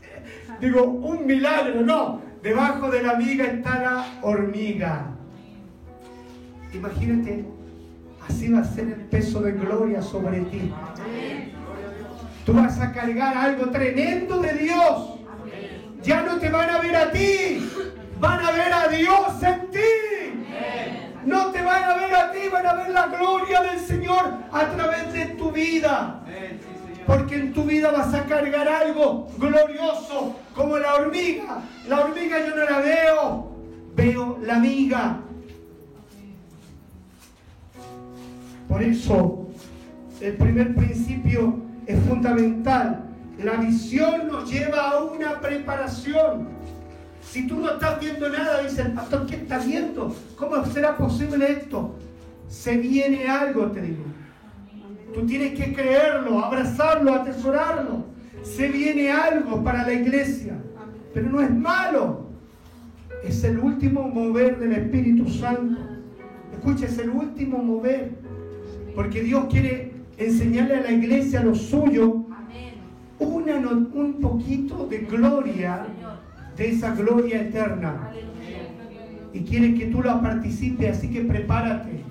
Digo, 0.59 0.83
un 0.83 1.25
milagro, 1.25 1.81
no. 1.81 2.21
Debajo 2.41 2.89
de 2.89 3.01
la 3.01 3.11
amiga 3.11 3.45
está 3.45 3.79
la 3.79 4.05
hormiga. 4.21 5.07
Imagínate, 6.73 7.45
así 8.27 8.49
va 8.51 8.59
a 8.59 8.63
ser 8.63 8.88
el 8.88 9.05
peso 9.05 9.41
de 9.41 9.53
gloria 9.53 10.01
sobre 10.01 10.41
ti. 10.41 10.71
Tú 12.45 12.53
vas 12.53 12.79
a 12.79 12.91
cargar 12.91 13.36
algo 13.36 13.69
tremendo 13.71 14.39
de 14.39 14.53
Dios. 14.53 15.19
Ya 16.03 16.21
no 16.21 16.38
te 16.38 16.49
van 16.49 16.69
a 16.69 16.79
ver 16.79 16.95
a 16.95 17.11
ti, 17.11 17.67
van 18.20 18.45
a 18.45 18.51
ver 18.51 18.74
a 18.74 18.88
Dios 18.88 19.43
en 19.43 19.72
ti. 19.72 19.80
No 21.26 21.47
te 21.51 21.61
van 21.61 21.84
a 21.84 21.95
ver 21.95 22.16
a 22.16 22.32
ti, 22.32 22.39
van 22.51 22.68
a 22.68 22.74
ver 22.74 22.89
la 22.91 23.07
gloria 23.07 23.61
del 23.61 23.80
Señor 23.80 24.26
a 24.51 24.66
través 24.68 25.11
de 25.11 25.26
tu 25.38 25.51
vida. 25.51 26.22
Porque 27.07 27.36
en 27.36 27.53
tu 27.53 27.63
vida 27.63 27.91
vas 27.91 28.13
a 28.13 28.26
cargar 28.26 28.68
algo 28.68 29.28
glorioso, 29.38 30.36
como 30.55 30.78
la 30.78 30.95
hormiga. 30.95 31.61
La 31.88 32.01
hormiga 32.01 32.39
yo 32.39 32.55
no 32.55 32.63
la 32.63 32.80
veo, 32.80 33.51
veo 33.95 34.39
la 34.41 34.59
miga. 34.59 35.18
Por 38.68 38.82
eso, 38.82 39.47
el 40.22 40.34
primer 40.38 40.76
principio 40.76 41.59
es 41.86 41.99
fundamental. 42.05 43.03
La 43.38 43.53
visión 43.53 44.28
nos 44.28 44.49
lleva 44.49 44.91
a 44.91 45.03
una 45.03 45.39
preparación. 45.39 46.55
Si 47.36 47.47
tú 47.47 47.59
no 47.59 47.69
estás 47.69 47.99
viendo 47.99 48.29
nada, 48.29 48.63
dice 48.63 48.83
el 48.83 48.93
pastor, 48.93 49.25
¿qué 49.25 49.36
estás 49.36 49.67
viendo? 49.67 50.15
¿Cómo 50.38 50.65
será 50.67 50.95
posible 50.95 51.51
esto? 51.51 51.93
Se 52.47 52.77
viene 52.77 53.27
algo, 53.27 53.69
te 53.71 53.81
digo. 53.81 54.05
Tú 55.13 55.25
tienes 55.25 55.59
que 55.59 55.73
creerlo, 55.73 56.39
abrazarlo, 56.39 57.13
atesorarlo. 57.13 58.05
Se 58.41 58.69
viene 58.69 59.11
algo 59.11 59.61
para 59.65 59.86
la 59.86 59.91
iglesia, 59.91 60.53
pero 61.13 61.29
no 61.29 61.41
es 61.41 61.53
malo. 61.53 62.29
Es 63.21 63.43
el 63.43 63.59
último 63.59 64.07
mover 64.07 64.57
del 64.57 64.71
Espíritu 64.71 65.29
Santo. 65.29 65.77
Escucha, 66.53 66.86
es 66.86 66.97
el 66.99 67.09
último 67.09 67.57
mover. 67.57 68.11
Porque 68.95 69.21
Dios 69.21 69.47
quiere 69.51 69.91
enseñarle 70.17 70.75
a 70.77 70.81
la 70.83 70.91
iglesia 70.93 71.43
lo 71.43 71.53
suyo, 71.53 72.27
una, 73.19 73.57
un 73.57 74.19
poquito 74.21 74.88
de 74.88 74.99
gloria, 74.99 75.86
de 76.56 76.72
esa 76.72 76.91
gloria 76.91 77.41
eterna. 77.41 78.12
Y 79.34 79.41
quiere 79.41 79.76
que 79.76 79.88
tú 79.88 80.01
la 80.01 80.22
participes, 80.22 80.97
así 80.97 81.10
que 81.10 81.22
prepárate 81.22 82.01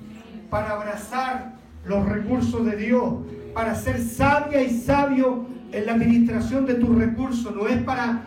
para 0.51 0.71
abrazar 0.71 1.55
los 1.87 2.07
recursos 2.09 2.65
de 2.67 2.77
Dios, 2.77 3.15
para 3.55 3.75
ser 3.75 4.01
sabia 4.01 4.63
y 4.63 4.71
sabio 4.71 5.47
en 5.73 5.87
la 5.87 5.93
administración 5.93 6.67
de 6.67 6.75
tus 6.75 6.95
recursos. 6.97 7.55
No 7.55 7.67
es 7.67 7.83
para 7.83 8.23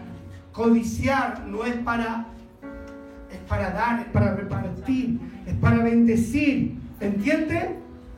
codiciar, 0.52 1.46
no 1.48 1.64
es 1.64 1.76
para 1.76 2.28
es 3.32 3.40
para 3.48 3.72
dar, 3.72 4.00
es 4.00 4.06
para 4.08 4.36
repartir, 4.36 5.20
es 5.46 5.54
para 5.56 5.84
bendecir. 5.84 6.78
¿Entiende? 7.00 7.78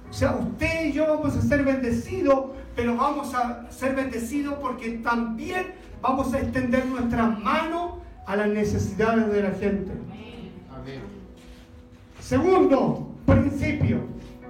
O 0.10 0.14
sea, 0.14 0.36
usted 0.36 0.86
y 0.86 0.94
yo 0.94 1.08
vamos 1.08 1.36
a 1.36 1.42
ser 1.42 1.64
bendecidos, 1.64 2.52
pero 2.76 2.96
vamos 2.96 3.34
a 3.34 3.70
ser 3.70 3.96
bendecidos 3.96 4.56
porque 4.56 4.92
también 5.04 5.68
vamos 6.02 6.34
a 6.34 6.40
extender 6.40 6.86
nuestras 6.86 7.40
manos 7.40 7.94
a 8.26 8.36
las 8.36 8.48
necesidades 8.48 9.32
de 9.32 9.44
la 9.44 9.52
gente. 9.52 9.92
Amén. 10.74 11.02
Segundo 12.20 13.10
principio, 13.26 14.02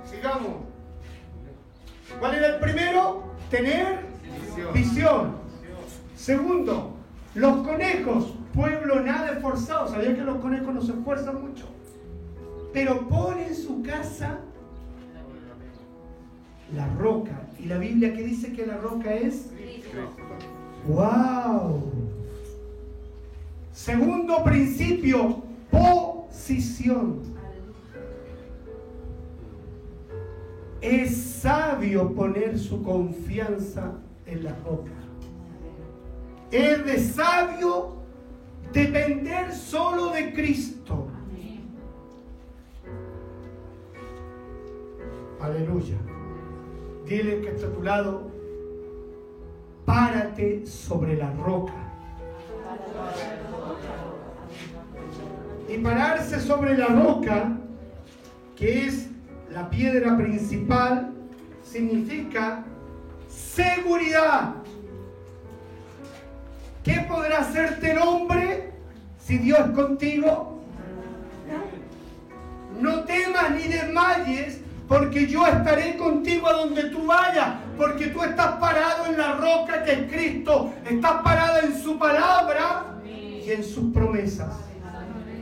sigamos. 0.05 0.63
¿Cuál 2.19 2.35
era 2.35 2.55
el 2.55 2.59
primero? 2.59 3.23
Tener 3.49 3.99
Visión. 4.45 4.73
visión. 4.73 5.35
Segundo, 6.15 6.93
los 7.35 7.65
conejos, 7.65 8.33
pueblo 8.53 8.99
nada 9.01 9.31
esforzado. 9.31 9.87
¿Sabía 9.87 10.15
que 10.15 10.21
los 10.21 10.37
conejos 10.37 10.73
no 10.73 10.81
se 10.81 10.91
esfuerzan 10.91 11.41
mucho? 11.41 11.65
Pero 12.73 13.07
ponen 13.07 13.55
su 13.55 13.81
casa 13.81 14.39
la 16.75 16.87
roca. 16.95 17.47
Y 17.57 17.65
la 17.65 17.77
Biblia 17.77 18.13
que 18.13 18.23
dice 18.23 18.53
que 18.53 18.65
la 18.65 18.77
roca 18.77 19.13
es 19.13 19.51
¡Wow! 20.87 21.83
Segundo 23.71 24.43
principio, 24.43 25.41
posición. 25.71 27.19
Es 30.81 31.17
sabio 31.17 32.13
poner 32.13 32.57
su 32.57 32.81
confianza 32.83 33.93
en 34.25 34.43
la 34.43 34.55
roca. 34.65 34.91
Es 36.51 36.85
de 36.85 36.99
sabio 36.99 37.95
depender 38.73 39.53
solo 39.53 40.11
de 40.11 40.33
Cristo. 40.33 41.07
Aleluya. 45.41 45.95
Dile 47.05 47.41
que 47.41 47.49
está 47.49 47.67
a 47.67 47.71
tu 47.71 47.81
lado, 47.81 48.31
párate 49.89 50.67
sobre 50.67 51.17
la 51.17 51.31
roca. 51.31 51.73
Y 55.67 55.79
pararse 55.79 56.39
sobre 56.39 56.77
la 56.77 56.89
roca, 56.89 57.57
que 58.55 58.85
es 58.85 59.07
la 59.51 59.67
piedra 59.67 60.15
principal, 60.15 61.11
significa 61.63 62.63
seguridad. 63.27 64.53
¿Qué 66.83 67.03
podrá 67.07 67.39
hacerte 67.39 67.91
el 67.91 67.97
hombre 67.97 68.71
si 69.17 69.39
Dios 69.39 69.59
es 69.59 69.71
contigo? 69.71 70.61
No 72.79 73.05
temas 73.05 73.51
ni 73.55 73.63
desmayes, 73.63 74.61
porque 74.87 75.25
yo 75.25 75.47
estaré 75.47 75.97
contigo 75.97 76.47
a 76.47 76.53
donde 76.53 76.83
tú 76.85 77.07
vayas, 77.07 77.55
porque 77.79 78.07
tú 78.07 78.21
estás 78.21 78.57
parado 78.57 79.05
en 79.05 79.17
la 79.17 79.37
roca 79.37 79.83
que 79.83 79.93
es 79.93 80.11
Cristo, 80.11 80.73
estás 80.85 81.21
parado 81.23 81.61
en 81.61 81.81
su 81.81 81.97
palabra 81.97 82.99
y 83.05 83.49
en 83.49 83.63
sus 83.63 83.93
promesas. 83.93 84.53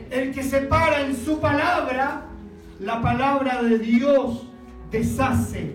El 0.08 0.32
que 0.32 0.44
se 0.44 0.60
para 0.60 1.00
en 1.00 1.16
su 1.16 1.40
palabra, 1.40 2.22
la 2.78 3.02
palabra 3.02 3.60
de 3.60 3.80
Dios 3.80 4.46
deshace 4.92 5.74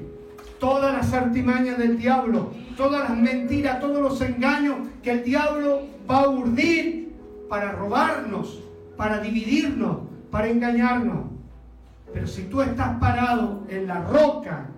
todas 0.58 0.94
las 0.94 1.12
artimañas 1.12 1.78
del 1.78 1.98
diablo, 1.98 2.54
todas 2.78 3.10
las 3.10 3.18
mentiras, 3.18 3.82
todos 3.82 4.02
los 4.02 4.22
engaños 4.22 4.78
que 5.04 5.12
el 5.12 5.24
diablo 5.26 5.82
va 6.10 6.22
a 6.22 6.30
urdir 6.30 7.14
para 7.50 7.74
robarnos, 7.74 8.64
para 8.96 9.20
dividirnos, 9.20 9.98
para 10.32 10.48
engañarnos. 10.48 11.26
Pero 12.14 12.26
si 12.26 12.44
tú 12.44 12.62
estás 12.62 12.98
parado 13.00 13.64
en 13.68 13.86
la 13.86 14.02
roca 14.06 14.70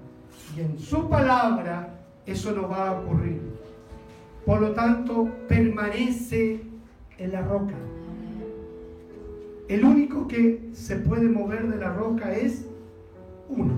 y 0.55 0.61
en 0.61 0.79
su 0.79 1.09
palabra, 1.09 1.89
eso 2.25 2.51
no 2.53 2.69
va 2.69 2.89
a 2.89 2.91
ocurrir. 2.93 3.41
Por 4.45 4.61
lo 4.61 4.71
tanto, 4.71 5.27
permanece 5.47 6.61
en 7.17 7.31
la 7.31 7.41
roca. 7.41 7.73
El 9.67 9.83
único 9.83 10.27
que 10.27 10.69
se 10.73 10.97
puede 10.97 11.27
mover 11.27 11.67
de 11.67 11.77
la 11.77 11.91
roca 11.91 12.31
es 12.33 12.65
uno. 13.49 13.73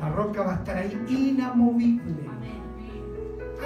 La 0.00 0.08
roca 0.10 0.42
va 0.42 0.52
a 0.54 0.56
estar 0.56 0.76
ahí 0.76 0.98
inamovible. 1.08 2.28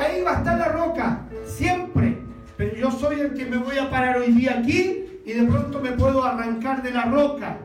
Ahí 0.01 0.23
va 0.23 0.33
a 0.33 0.39
estar 0.39 0.59
la 0.59 0.69
roca, 0.69 1.21
siempre. 1.45 2.19
Pero 2.57 2.77
yo 2.77 2.91
soy 2.91 3.21
el 3.21 3.35
que 3.35 3.47
me 3.47 3.57
voy 3.57 3.79
a 3.79 3.91
parar 3.91 4.19
hoy 4.19 4.33
día 4.33 4.59
aquí 4.59 5.21
y 5.25 5.33
de 5.33 5.45
pronto 5.45 5.81
me 5.81 5.93
puedo 5.93 6.25
arrancar 6.25 6.83
de 6.83 6.91
la 6.91 7.05
roca. 7.05 7.59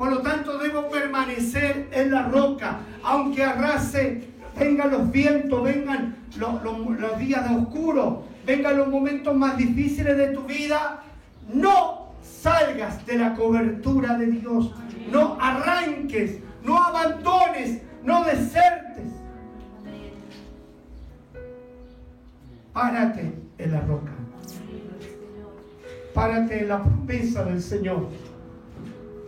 Por 0.00 0.10
lo 0.10 0.22
tanto, 0.22 0.56
debo 0.56 0.88
permanecer 0.88 1.90
en 1.92 2.10
la 2.10 2.22
roca, 2.22 2.78
aunque 3.04 3.44
arrase, 3.44 4.30
vengan 4.58 4.92
los 4.92 5.12
vientos, 5.12 5.62
vengan 5.62 6.16
los, 6.38 7.18
días 7.18 7.46
de 7.46 7.54
oscuro, 7.54 8.24
vengan 8.46 8.78
los 8.78 8.88
momentos 8.88 9.36
más 9.36 9.58
difíciles 9.58 10.16
de 10.16 10.28
tu 10.28 10.44
vida. 10.44 11.02
No 11.52 12.14
salgas 12.22 13.04
de 13.04 13.18
la 13.18 13.34
cobertura 13.34 14.16
de 14.16 14.28
Dios. 14.28 14.72
No 15.12 15.36
arranques, 15.38 16.38
no 16.64 16.82
abandones, 16.82 17.82
no 18.02 18.24
desertes. 18.24 19.12
Párate 22.72 23.34
en 23.58 23.70
la 23.70 23.82
roca. 23.82 24.12
Párate 26.14 26.62
en 26.62 26.68
la 26.68 26.82
promesa 26.82 27.44
del 27.44 27.60
Señor. 27.60 28.29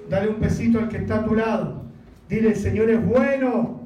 Dale 0.09 0.29
un 0.29 0.41
besito 0.41 0.79
al 0.79 0.89
que 0.89 0.99
está 0.99 1.17
a 1.17 1.25
tu 1.25 1.35
lado. 1.35 1.83
Dile, 2.29 2.49
el 2.49 2.57
Señor 2.57 2.91
es 2.91 3.05
bueno. 3.05 3.81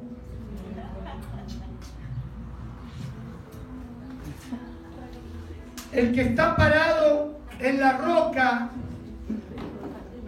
El 5.91 6.13
que 6.13 6.21
está 6.21 6.55
parado 6.55 7.39
en 7.59 7.79
la 7.79 7.97
roca 7.97 8.69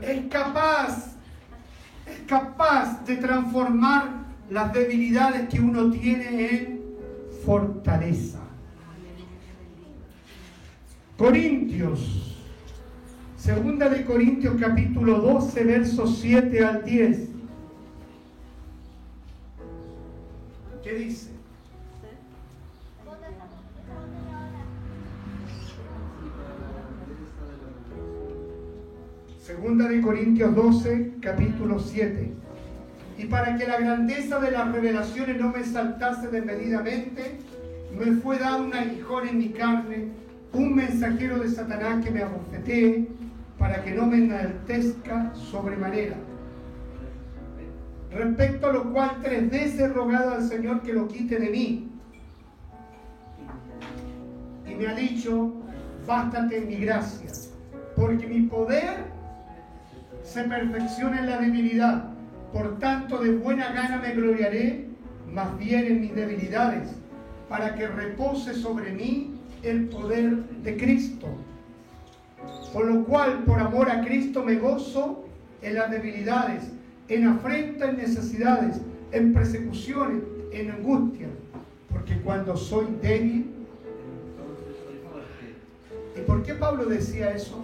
es 0.02 0.28
capaz, 0.30 1.18
es 2.08 2.20
capaz 2.28 3.06
de 3.06 3.18
transformar 3.18 4.20
las 4.50 4.74
debilidades 4.74 5.48
que 5.50 5.60
uno 5.60 5.92
tiene 5.92 6.50
en 6.50 6.82
fortaleza. 7.46 8.40
Corintios, 11.18 12.29
segunda 13.40 13.88
de 13.90 14.04
Corintios 14.04 14.56
capítulo 14.60 15.20
12, 15.20 15.64
versos 15.64 16.20
7 16.20 16.66
al 16.66 16.84
10. 16.84 17.30
¿Qué 20.84 20.94
dice? 20.94 21.30
Segunda 29.42 29.88
de 29.88 30.02
Corintios 30.02 30.54
12, 30.54 31.14
capítulo 31.22 31.80
7. 31.80 32.32
Y 33.18 33.26
para 33.26 33.58
que 33.58 33.66
la 33.66 33.80
grandeza 33.80 34.40
de 34.40 34.52
las 34.52 34.72
revelaciones 34.72 35.40
no 35.40 35.50
me 35.50 35.64
saltase 35.64 36.28
desmedidamente, 36.28 37.40
me 37.98 38.12
fue 38.18 38.38
dado 38.38 38.64
un 38.64 38.74
aguijón 38.74 39.28
en 39.28 39.38
mi 39.40 39.50
carne, 39.50 40.10
un 40.54 40.76
mensajero 40.76 41.40
de 41.40 41.50
Satanás 41.50 42.04
que 42.04 42.12
me 42.12 42.22
abofetee, 42.22 43.08
para 43.60 43.84
que 43.84 43.92
no 43.92 44.06
me 44.06 44.18
enaltezca 44.18 45.36
sobremanera. 45.36 46.16
Respecto 48.12 48.68
a 48.68 48.74
lo 48.74 48.92
cual 48.92 49.18
tres 49.22 49.52
veces 49.52 49.80
he 49.82 49.88
rogado 49.90 50.32
al 50.32 50.48
Señor 50.48 50.82
que 50.82 50.94
lo 50.94 51.08
quite 51.08 51.38
de 51.38 51.50
mí. 51.50 51.92
Y 54.68 54.74
me 54.74 54.88
ha 54.88 54.96
dicho, 54.96 55.54
bástate 56.08 56.62
mi 56.62 56.78
gracia, 56.78 57.30
porque 57.96 58.26
mi 58.26 58.44
poder 58.44 59.04
se 60.24 60.44
perfecciona 60.46 61.20
en 61.20 61.30
la 61.30 61.38
debilidad. 61.40 62.06
Por 62.54 62.80
tanto, 62.80 63.20
de 63.20 63.36
buena 63.36 63.72
gana 63.74 63.98
me 63.98 64.14
gloriaré, 64.14 64.88
más 65.32 65.56
bien 65.60 65.86
en 65.86 66.02
mis 66.02 66.16
debilidades, 66.16 66.90
para 67.48 67.76
que 67.76 67.88
repose 67.88 68.54
sobre 68.54 68.92
mí 68.92 69.36
el 69.62 69.88
poder 69.90 70.46
de 70.64 70.78
Cristo. 70.78 71.28
Por 72.74 72.86
lo 72.86 73.04
cual, 73.04 73.44
por 73.46 73.60
amor 73.60 73.90
a 73.90 74.02
Cristo, 74.02 74.44
me 74.44 74.56
gozo 74.56 75.26
en 75.62 75.76
las 75.76 75.90
debilidades, 75.90 76.64
en 77.08 77.28
afrenta, 77.28 77.90
en 77.90 77.98
necesidades, 77.98 78.80
en 79.12 79.34
persecuciones, 79.34 80.22
en 80.52 80.72
angustia. 80.72 81.28
Porque 81.92 82.20
cuando 82.22 82.56
soy 82.56 82.88
débil. 83.02 83.56
¿y 86.16 86.22
por 86.22 86.44
qué 86.44 86.54
Pablo 86.54 86.86
decía 86.86 87.32
eso? 87.32 87.64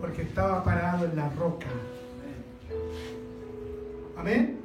Porque 0.00 0.22
estaba 0.22 0.64
parado 0.64 1.04
en 1.04 1.16
la 1.16 1.28
roca. 1.30 1.66
Amén. 4.16 4.58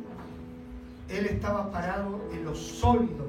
Él 1.10 1.26
estaba 1.26 1.72
parado 1.72 2.22
en 2.34 2.46
lo 2.46 2.56
sólido. 2.56 3.26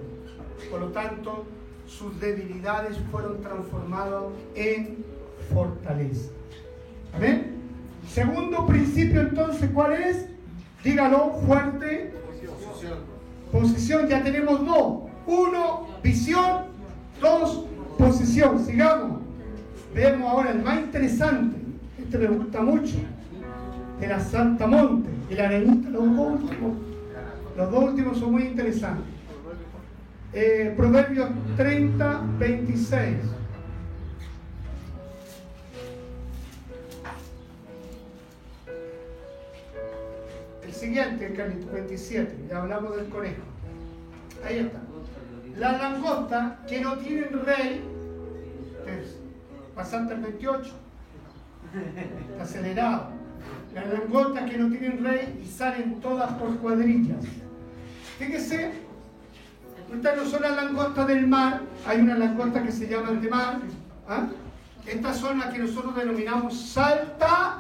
Por 0.70 0.80
lo 0.80 0.88
tanto, 0.88 1.44
sus 1.86 2.18
debilidades 2.20 2.98
fueron 3.10 3.40
transformadas 3.40 4.24
en 4.54 5.04
fortaleza. 5.52 6.30
Amén. 7.14 7.56
Segundo 8.08 8.66
principio 8.66 9.20
entonces, 9.20 9.70
¿cuál 9.72 9.92
es? 9.94 10.26
Dígalo 10.84 11.34
fuerte. 11.46 12.12
Posición, 13.50 14.08
ya 14.08 14.22
tenemos 14.22 14.64
dos. 14.64 15.10
Uno, 15.26 15.88
visión. 16.02 16.66
Dos, 17.20 17.64
posición. 17.98 18.64
Sigamos. 18.64 19.20
Veamos 19.94 20.30
ahora 20.30 20.50
el 20.50 20.62
más 20.62 20.78
interesante. 20.80 21.56
Este 21.98 22.18
me 22.18 22.26
gusta 22.28 22.60
mucho. 22.60 22.96
De 24.00 24.06
la 24.06 24.20
Santa 24.20 24.66
Monte. 24.66 25.08
Y 25.30 25.34
la 25.34 25.46
arenita, 25.46 25.90
los 25.90 26.16
dos 26.16 26.40
últimos. 26.42 26.72
Los 27.56 27.70
dos 27.70 27.84
últimos 27.84 28.18
son 28.18 28.32
muy 28.32 28.42
interesantes. 28.42 29.04
Eh, 30.32 30.74
Proverbios 30.76 31.30
30, 31.56 32.22
26. 32.38 33.16
Siguiente, 40.76 41.32
Carlito, 41.34 41.72
27. 41.72 42.46
Ya 42.48 42.62
hablamos 42.62 42.96
del 42.96 43.08
conejo. 43.08 43.42
Ahí 44.44 44.58
está. 44.58 44.78
Las 45.58 45.80
langostas 45.80 46.52
que 46.68 46.80
no 46.80 46.96
tienen 46.98 47.44
rey. 47.44 47.82
Pasante 49.74 50.14
al 50.14 50.20
28. 50.20 50.74
Está 52.30 52.42
acelerado. 52.42 53.08
Las 53.74 53.88
langostas 53.88 54.50
que 54.50 54.58
no 54.58 54.70
tienen 54.70 55.04
rey 55.04 55.40
y 55.42 55.46
salen 55.46 56.00
todas 56.00 56.32
por 56.34 56.56
cuadrillas. 56.58 57.24
Fíjese, 58.18 58.72
estas 59.92 60.16
no 60.16 60.24
son 60.24 60.42
las 60.42 60.56
langostas 60.56 61.06
del 61.06 61.26
mar, 61.26 61.60
hay 61.86 62.00
unas 62.00 62.18
langostas 62.18 62.62
que 62.62 62.72
se 62.72 62.88
llaman 62.88 63.20
de 63.20 63.28
mar. 63.28 63.58
¿ah? 64.08 64.26
Estas 64.86 65.18
son 65.18 65.38
las 65.38 65.52
que 65.52 65.58
nosotros 65.58 65.94
denominamos 65.96 66.58
salta. 66.58 67.58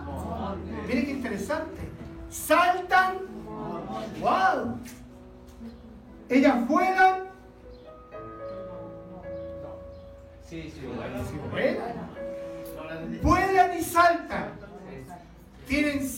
Miren 0.86 1.04
qué 1.04 1.10
interesante. 1.12 1.85
Saltan. 2.44 3.18
¡Wow! 4.20 4.78
Ellas 6.28 6.68
vuelan. 6.68 7.24
Sí, 10.44 10.72
vuelan. 11.50 12.10
Vuelan 13.22 13.78
y 13.78 13.82
saltan. 13.82 14.50
Tienen 15.66 16.08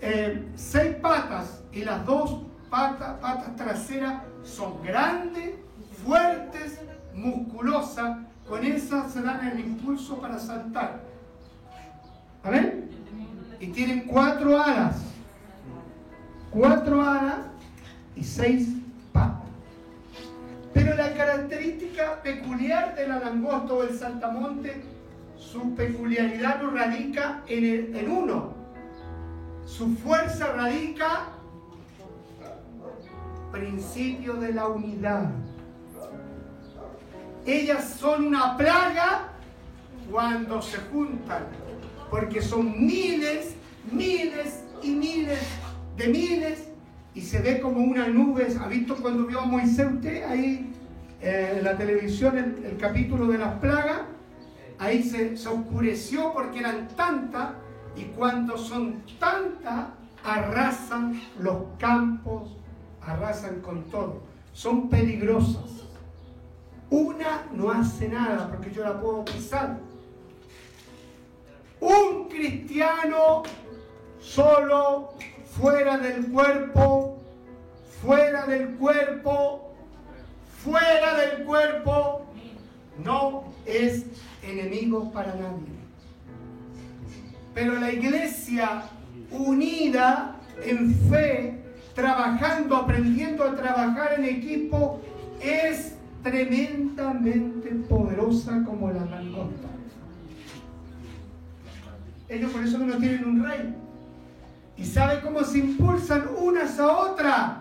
eh, 0.00 0.48
seis 0.54 0.96
patas 0.96 1.62
y 1.72 1.84
las 1.84 2.06
dos 2.06 2.42
patas, 2.70 3.18
patas 3.20 3.56
traseras 3.56 4.22
son 4.44 4.82
grandes, 4.82 5.56
fuertes, 6.04 6.80
musculosas. 7.12 8.18
Con 8.48 8.64
esas 8.64 9.12
se 9.12 9.20
dan 9.20 9.46
el 9.48 9.60
impulso 9.60 10.18
para 10.20 10.38
saltar. 10.38 11.00
¿Amén? 12.42 12.88
Y 13.60 13.66
tienen 13.68 14.06
cuatro 14.06 14.62
alas. 14.62 15.15
Cuatro 16.56 17.02
alas 17.02 17.40
y 18.16 18.24
seis 18.24 18.66
patas. 19.12 19.42
Pero 20.72 20.96
la 20.96 21.12
característica 21.12 22.22
peculiar 22.22 22.96
de 22.96 23.06
la 23.08 23.18
langosta 23.18 23.74
o 23.74 23.82
el 23.82 23.98
saltamonte, 23.98 24.82
su 25.38 25.74
peculiaridad 25.74 26.62
no 26.62 26.70
radica 26.70 27.42
en, 27.46 27.62
el- 27.64 27.94
en 27.96 28.10
uno. 28.10 28.54
Su 29.66 29.94
fuerza 29.96 30.54
radica 30.54 31.24
principio 33.52 34.34
de 34.34 34.54
la 34.54 34.66
unidad. 34.68 35.26
Ellas 37.44 37.96
son 38.00 38.28
una 38.28 38.56
plaga 38.56 39.28
cuando 40.10 40.62
se 40.62 40.78
juntan, 40.78 41.44
porque 42.10 42.40
son 42.40 42.86
miles, 42.86 43.54
miles 43.92 44.64
y 44.82 44.90
miles 44.90 45.38
de 45.96 46.08
miles 46.08 46.68
y 47.14 47.20
se 47.20 47.40
ve 47.40 47.60
como 47.60 47.80
una 47.80 48.08
nube. 48.08 48.48
¿Ha 48.60 48.68
visto 48.68 48.96
cuando 48.96 49.26
vio 49.26 49.40
a 49.40 49.46
Moisés 49.46 49.86
usted 49.92 50.24
ahí 50.24 50.72
eh, 51.20 51.56
en 51.58 51.64
la 51.64 51.76
televisión 51.76 52.36
el, 52.38 52.64
el 52.64 52.76
capítulo 52.76 53.26
de 53.26 53.38
las 53.38 53.54
plagas? 53.58 54.02
Ahí 54.78 55.02
se, 55.02 55.36
se 55.36 55.48
oscureció 55.48 56.32
porque 56.32 56.58
eran 56.58 56.88
tantas 56.88 57.50
y 57.96 58.04
cuando 58.04 58.58
son 58.58 59.02
tantas 59.18 59.86
arrasan 60.22 61.22
los 61.38 61.62
campos, 61.78 62.56
arrasan 63.00 63.60
con 63.60 63.84
todo. 63.84 64.22
Son 64.52 64.88
peligrosas. 64.88 65.86
Una 66.90 67.46
no 67.52 67.70
hace 67.70 68.08
nada 68.08 68.48
porque 68.48 68.70
yo 68.70 68.84
la 68.84 69.00
puedo 69.00 69.24
pisar. 69.24 69.78
Un 71.80 72.28
cristiano 72.28 73.42
solo, 74.20 75.14
fuera 75.60 75.98
del 75.98 76.26
cuerpo, 76.26 77.18
fuera 78.02 78.46
del 78.46 78.74
cuerpo, 78.76 79.74
fuera 80.62 81.14
del 81.18 81.44
cuerpo, 81.44 82.26
no 83.02 83.44
es 83.64 84.04
enemigo 84.42 85.10
para 85.12 85.34
nadie. 85.34 85.76
Pero 87.54 87.78
la 87.78 87.90
iglesia 87.90 88.82
unida 89.30 90.36
en 90.62 90.94
fe, 91.08 91.62
trabajando, 91.94 92.76
aprendiendo 92.76 93.44
a 93.44 93.54
trabajar 93.54 94.14
en 94.18 94.24
equipo, 94.24 95.00
es 95.40 95.94
tremendamente 96.22 97.70
poderosa 97.88 98.62
como 98.64 98.90
la 98.90 99.04
langosta. 99.06 99.68
Ellos 102.28 102.50
por 102.50 102.64
eso 102.64 102.78
no 102.78 102.96
tienen 102.98 103.24
un 103.24 103.44
rey. 103.44 103.74
¿Y 104.76 104.84
sabe 104.84 105.20
cómo 105.20 105.42
se 105.42 105.58
impulsan 105.58 106.24
unas 106.38 106.78
a 106.78 106.96
otras? 106.96 107.52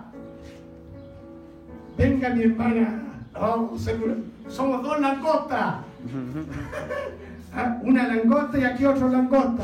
Venga 1.97 2.29
mi 2.29 2.43
hermana, 2.43 3.03
vamos, 3.33 3.81
seguro, 3.81 4.15
somos 4.49 4.83
dos 4.83 4.99
langostas. 4.99 5.75
¿Ah? 7.55 7.79
Una 7.83 8.07
langosta 8.07 8.59
y 8.59 8.63
aquí 8.65 8.85
otra 8.85 9.07
langosta. 9.07 9.63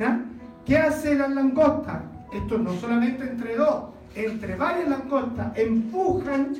¿ah? 0.00 0.18
¿Qué 0.66 0.76
hace 0.76 1.14
la 1.14 1.28
langosta? 1.28 2.02
Esto 2.32 2.58
no 2.58 2.74
solamente 2.74 3.22
entre 3.24 3.56
dos, 3.56 3.84
entre 4.14 4.56
varias 4.56 4.88
langostas 4.88 5.56
empujan 5.56 6.56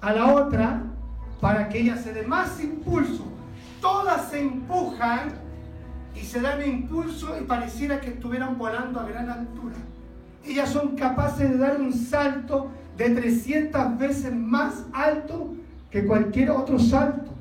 a 0.00 0.12
la 0.12 0.34
otra 0.34 0.82
para 1.40 1.68
que 1.68 1.80
ella 1.80 1.96
se 1.96 2.12
dé 2.14 2.22
más 2.22 2.62
impulso. 2.62 3.24
Todas 3.80 4.30
se 4.30 4.40
empujan 4.40 5.45
y 6.20 6.24
se 6.24 6.40
dan 6.40 6.66
impulso 6.66 7.36
y 7.40 7.44
pareciera 7.44 8.00
que 8.00 8.10
estuvieran 8.10 8.58
volando 8.58 9.00
a 9.00 9.06
gran 9.06 9.28
altura. 9.28 9.76
Ellas 10.44 10.70
son 10.70 10.96
capaces 10.96 11.50
de 11.50 11.58
dar 11.58 11.80
un 11.80 11.92
salto 11.92 12.70
de 12.96 13.10
300 13.10 13.98
veces 13.98 14.34
más 14.34 14.84
alto 14.92 15.54
que 15.90 16.06
cualquier 16.06 16.50
otro 16.50 16.78
salto. 16.78 17.32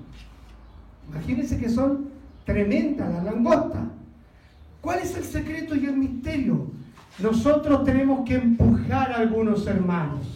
Imagínense 1.10 1.58
que 1.58 1.70
son 1.70 2.10
tremendas 2.46 3.12
las 3.14 3.24
langostas. 3.24 3.84
¿Cuál 4.82 5.00
es 5.00 5.16
el 5.16 5.24
secreto 5.24 5.76
y 5.76 5.86
el 5.86 5.98
misterio? 5.98 6.68
Nosotros 7.20 7.84
tenemos 7.86 8.28
que 8.28 8.36
empujar 8.36 9.12
a 9.12 9.18
algunos 9.18 9.66
hermanos. 9.68 10.28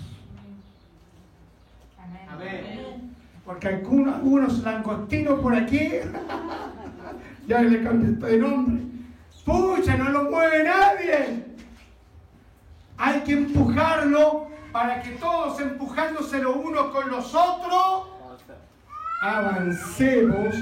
Amén. 2.32 3.12
Porque 3.46 3.68
algunos, 3.68 4.16
algunos 4.16 4.64
langostinos 4.64 5.40
por 5.40 5.56
aquí, 5.56 5.80
ya 7.50 7.62
le 7.64 7.84
cambié 7.84 8.12
de 8.32 8.38
nombre. 8.38 8.84
Pucha, 9.46 9.98
no 9.98 10.10
lo 10.12 10.24
mueve 10.30 10.64
nadie. 10.64 11.46
Hay 12.98 13.22
que 13.22 13.34
empujarlo 13.34 14.48
para 14.72 15.02
que 15.02 15.12
todos 15.12 15.60
empujándose 15.60 16.40
los 16.40 16.56
unos 16.56 16.92
con 16.92 17.10
los 17.10 17.34
otros, 17.34 18.08
avancemos 19.22 20.54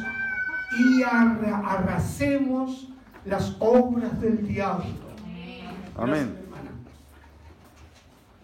y 0.79 1.03
arra- 1.03 1.61
arrasemos 1.67 2.87
las 3.25 3.55
obras 3.59 4.19
del 4.21 4.47
diablo. 4.47 4.85
Amén. 5.97 6.35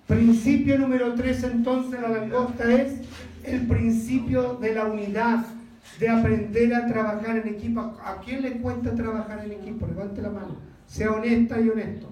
Principio 0.08 0.78
número 0.78 1.14
3 1.16 1.44
entonces 1.46 2.02
la 2.02 2.10
langosta 2.10 2.70
es 2.72 3.00
el 3.44 3.66
principio 3.68 4.56
de 4.56 4.74
la 4.74 4.86
unidad. 4.86 5.46
De 6.00 6.10
aprender 6.10 6.74
a 6.74 6.88
trabajar 6.88 7.38
en 7.38 7.48
equipo. 7.48 7.82
¿A 8.04 8.20
quién 8.24 8.42
le 8.42 8.58
cuesta 8.58 8.94
trabajar 8.96 9.44
en 9.46 9.52
equipo? 9.52 9.88
Levante 9.88 10.22
la 10.22 10.30
mano. 10.30 10.56
Sea 10.88 11.12
honesta 11.12 11.60
y 11.60 11.70
honesto. 11.70 12.08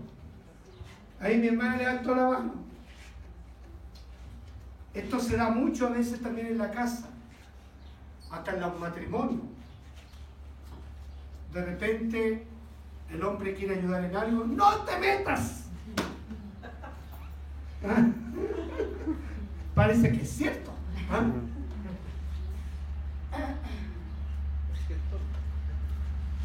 Ahí 1.20 1.38
mi 1.38 1.48
hermana 1.48 1.78
levantó 1.78 2.16
la 2.16 2.30
mano. 2.30 2.54
Esto 4.94 5.20
se 5.20 5.38
da 5.38 5.50
mucho 5.50 5.88
a 5.88 5.92
veces 5.92 6.22
también 6.22 6.48
en 6.48 6.58
la 6.58 6.70
casa, 6.70 7.08
hasta 8.30 8.54
en 8.54 8.60
los 8.60 8.78
matrimonios. 8.80 9.42
De 11.54 11.64
repente 11.64 12.46
el 13.10 13.24
hombre 13.24 13.54
quiere 13.54 13.78
ayudar 13.78 14.04
en 14.04 14.16
algo, 14.16 14.46
no 14.46 14.78
te 14.84 14.98
metas. 14.98 15.66
Parece 19.76 20.12
que 20.12 20.22
es 20.22 20.30
cierto. 20.30 20.72
¿ah? 21.10 21.24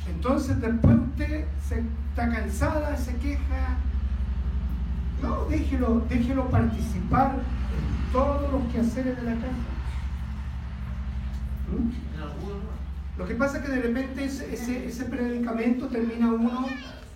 Entonces 0.08 0.60
después 0.60 0.96
usted 0.96 1.44
se, 1.66 1.82
está 2.10 2.30
cansada, 2.30 2.96
se 2.96 3.16
queja. 3.16 3.76
No, 5.22 5.44
déjelo, 5.46 6.02
déjelo 6.08 6.48
participar 6.50 7.32
en 7.34 8.12
todos 8.12 8.52
los 8.52 8.72
quehaceres 8.72 9.16
de 9.16 9.22
la 9.22 9.34
casa. 9.34 9.76
¿Mm? 11.70 12.06
Lo 13.18 13.26
que 13.26 13.34
pasa 13.34 13.58
es 13.58 13.64
que 13.64 13.72
de 13.72 13.80
repente 13.80 14.24
ese, 14.24 15.04
predicamento 15.04 15.88
termina 15.88 16.30
uno, 16.32 16.66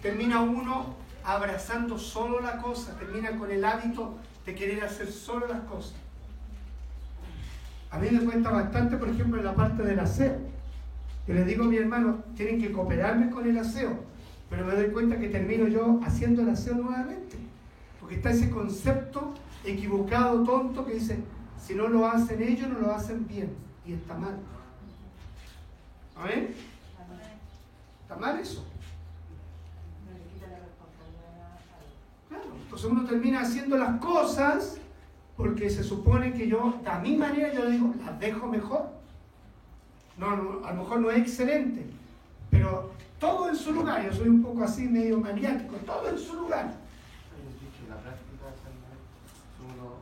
termina 0.00 0.40
uno 0.40 0.94
abrazando 1.24 1.98
solo 1.98 2.40
la 2.40 2.56
cosa, 2.58 2.96
termina 2.98 3.36
con 3.36 3.50
el 3.50 3.64
hábito 3.64 4.16
de 4.46 4.54
querer 4.54 4.82
hacer 4.82 5.08
solo 5.12 5.46
las 5.46 5.60
cosas. 5.62 5.94
A 7.90 7.98
mí 7.98 8.08
me 8.10 8.24
cuenta 8.24 8.50
bastante, 8.50 8.96
por 8.96 9.08
ejemplo, 9.08 9.38
en 9.38 9.44
la 9.44 9.54
parte 9.54 9.82
del 9.82 9.98
aseo. 9.98 10.36
Yo 11.26 11.34
les 11.34 11.46
digo 11.46 11.64
a 11.64 11.68
mi 11.68 11.76
hermano, 11.76 12.24
tienen 12.36 12.60
que 12.60 12.72
cooperarme 12.72 13.30
con 13.30 13.48
el 13.48 13.58
aseo, 13.58 14.04
pero 14.48 14.64
me 14.64 14.74
doy 14.74 14.90
cuenta 14.90 15.18
que 15.18 15.28
termino 15.28 15.66
yo 15.68 16.00
haciendo 16.04 16.42
el 16.42 16.50
aseo 16.50 16.74
nuevamente. 16.74 17.36
Porque 18.00 18.16
está 18.16 18.30
ese 18.30 18.50
concepto 18.50 19.34
equivocado, 19.64 20.42
tonto, 20.44 20.86
que 20.86 20.94
dice, 20.94 21.18
si 21.58 21.74
no 21.74 21.88
lo 21.88 22.06
hacen 22.06 22.42
ellos, 22.42 22.68
no 22.68 22.78
lo 22.78 22.92
hacen 22.92 23.26
bien. 23.26 23.50
Y 23.86 23.92
está 23.94 24.14
mal. 24.14 24.36
¿Amén? 26.16 26.54
Está 28.02 28.16
mal 28.16 28.38
eso. 28.38 28.64
Claro, 32.28 32.44
entonces 32.62 32.90
uno 32.90 33.04
termina 33.04 33.40
haciendo 33.40 33.76
las 33.76 34.00
cosas 34.00 34.79
porque 35.40 35.70
se 35.70 35.82
supone 35.82 36.34
que 36.34 36.46
yo, 36.48 36.78
a 36.84 36.98
mi 36.98 37.16
manera, 37.16 37.50
yo 37.50 37.70
digo, 37.70 37.94
las 38.04 38.20
dejo 38.20 38.46
mejor. 38.46 38.90
No, 40.18 40.26
a 40.66 40.72
lo 40.74 40.82
mejor 40.82 41.00
no 41.00 41.10
es 41.10 41.16
excelente, 41.16 41.86
pero 42.50 42.92
todo 43.18 43.48
en 43.48 43.56
su 43.56 43.72
lugar. 43.72 44.04
Yo 44.04 44.12
soy 44.12 44.28
un 44.28 44.42
poco 44.42 44.64
así, 44.64 44.86
medio 44.86 45.18
maniático, 45.18 45.76
todo 45.76 46.10
en 46.10 46.18
su 46.18 46.34
lugar. 46.34 46.74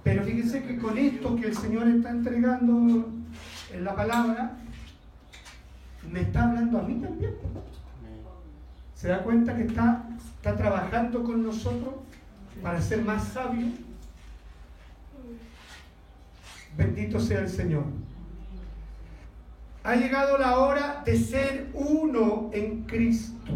Pero 0.03 0.24
fíjense 0.24 0.64
que 0.64 0.76
con 0.76 0.99
esto 0.99 1.36
que 1.36 1.47
el 1.47 1.57
Señor 1.57 1.86
está 1.86 2.11
entregando 2.11 3.09
en 3.72 3.84
la 3.84 3.95
palabra, 3.95 4.57
me 6.11 6.22
está 6.22 6.49
hablando 6.49 6.80
a 6.80 6.82
mí 6.82 6.95
también. 6.95 7.36
¿Se 8.97 9.07
da 9.07 9.22
cuenta 9.22 9.55
que 9.55 9.62
está, 9.62 10.05
está 10.34 10.57
trabajando 10.57 11.22
con 11.22 11.45
nosotros 11.45 11.95
para 12.61 12.82
ser 12.82 13.05
más 13.05 13.22
sabios? 13.28 13.70
Bendito 16.79 17.18
sea 17.18 17.41
el 17.41 17.49
Señor. 17.49 17.83
Ha 19.83 19.97
llegado 19.97 20.39
la 20.39 20.59
hora 20.59 21.03
de 21.05 21.18
ser 21.18 21.70
uno 21.74 22.51
en 22.53 22.85
Cristo. 22.85 23.53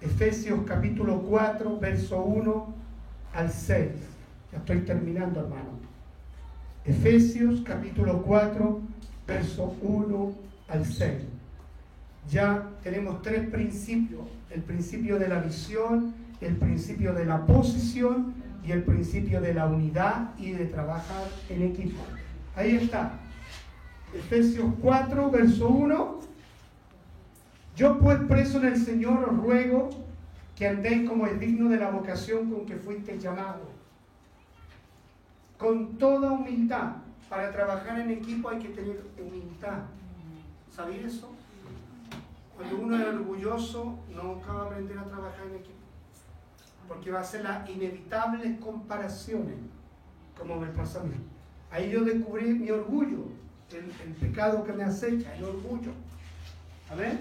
Efesios 0.00 0.60
capítulo 0.64 1.20
4, 1.22 1.80
verso 1.80 2.22
1 2.22 2.74
al 3.34 3.50
6. 3.50 3.90
Ya 4.52 4.58
estoy 4.58 4.82
terminando, 4.82 5.40
hermano. 5.40 5.80
Efesios 6.84 7.62
capítulo 7.62 8.22
4, 8.22 8.80
verso 9.26 9.74
1 9.82 10.32
al 10.68 10.86
6. 10.86 11.12
Ya 12.30 12.70
tenemos 12.84 13.20
tres 13.20 13.48
principios. 13.50 14.22
El 14.48 14.62
principio 14.62 15.18
de 15.18 15.26
la 15.26 15.40
visión, 15.40 16.14
el 16.40 16.54
principio 16.54 17.12
de 17.14 17.24
la 17.24 17.44
posición 17.44 18.43
y 18.66 18.72
el 18.72 18.82
principio 18.82 19.40
de 19.40 19.54
la 19.54 19.66
unidad 19.66 20.30
y 20.38 20.52
de 20.52 20.66
trabajar 20.66 21.28
en 21.50 21.62
equipo. 21.62 22.02
Ahí 22.56 22.76
está. 22.76 23.12
Efesios 24.14 24.72
4, 24.80 25.30
verso 25.30 25.68
1. 25.68 26.20
Yo 27.76 27.98
pues 27.98 28.20
preso 28.20 28.58
en 28.58 28.66
el 28.66 28.76
Señor 28.76 29.28
os 29.28 29.36
ruego 29.36 29.90
que 30.56 30.68
andéis 30.68 31.08
como 31.08 31.26
es 31.26 31.38
digno 31.38 31.68
de 31.68 31.78
la 31.78 31.90
vocación 31.90 32.50
con 32.50 32.64
que 32.64 32.76
fuisteis 32.76 33.22
llamado. 33.22 33.68
Con 35.58 35.98
toda 35.98 36.32
humildad. 36.32 36.96
Para 37.28 37.50
trabajar 37.50 37.98
en 37.98 38.10
equipo 38.10 38.48
hay 38.48 38.60
que 38.60 38.68
tener 38.68 39.02
humildad. 39.18 39.82
¿Sabéis 40.70 41.04
eso? 41.04 41.30
Cuando 42.56 42.78
uno 42.78 42.96
es 42.96 43.06
orgulloso, 43.08 43.98
nunca 44.14 44.52
va 44.52 44.62
a 44.62 44.66
aprender 44.66 44.96
a 44.96 45.04
trabajar 45.04 45.46
en 45.48 45.56
equipo 45.56 45.83
porque 46.94 47.10
va 47.10 47.20
a 47.20 47.24
ser 47.24 47.42
las 47.42 47.68
inevitables 47.68 48.58
comparaciones, 48.60 49.56
como 50.38 50.56
me 50.56 50.68
pasa 50.68 51.00
a 51.00 51.04
mí. 51.04 51.16
Ahí 51.70 51.90
yo 51.90 52.04
descubrí 52.04 52.54
mi 52.54 52.70
orgullo, 52.70 53.26
el, 53.72 54.12
pecado 54.14 54.62
que 54.62 54.72
me 54.72 54.84
acecha, 54.84 55.34
el 55.36 55.44
orgullo. 55.44 55.90
A 56.90 56.94
ver, 56.94 57.18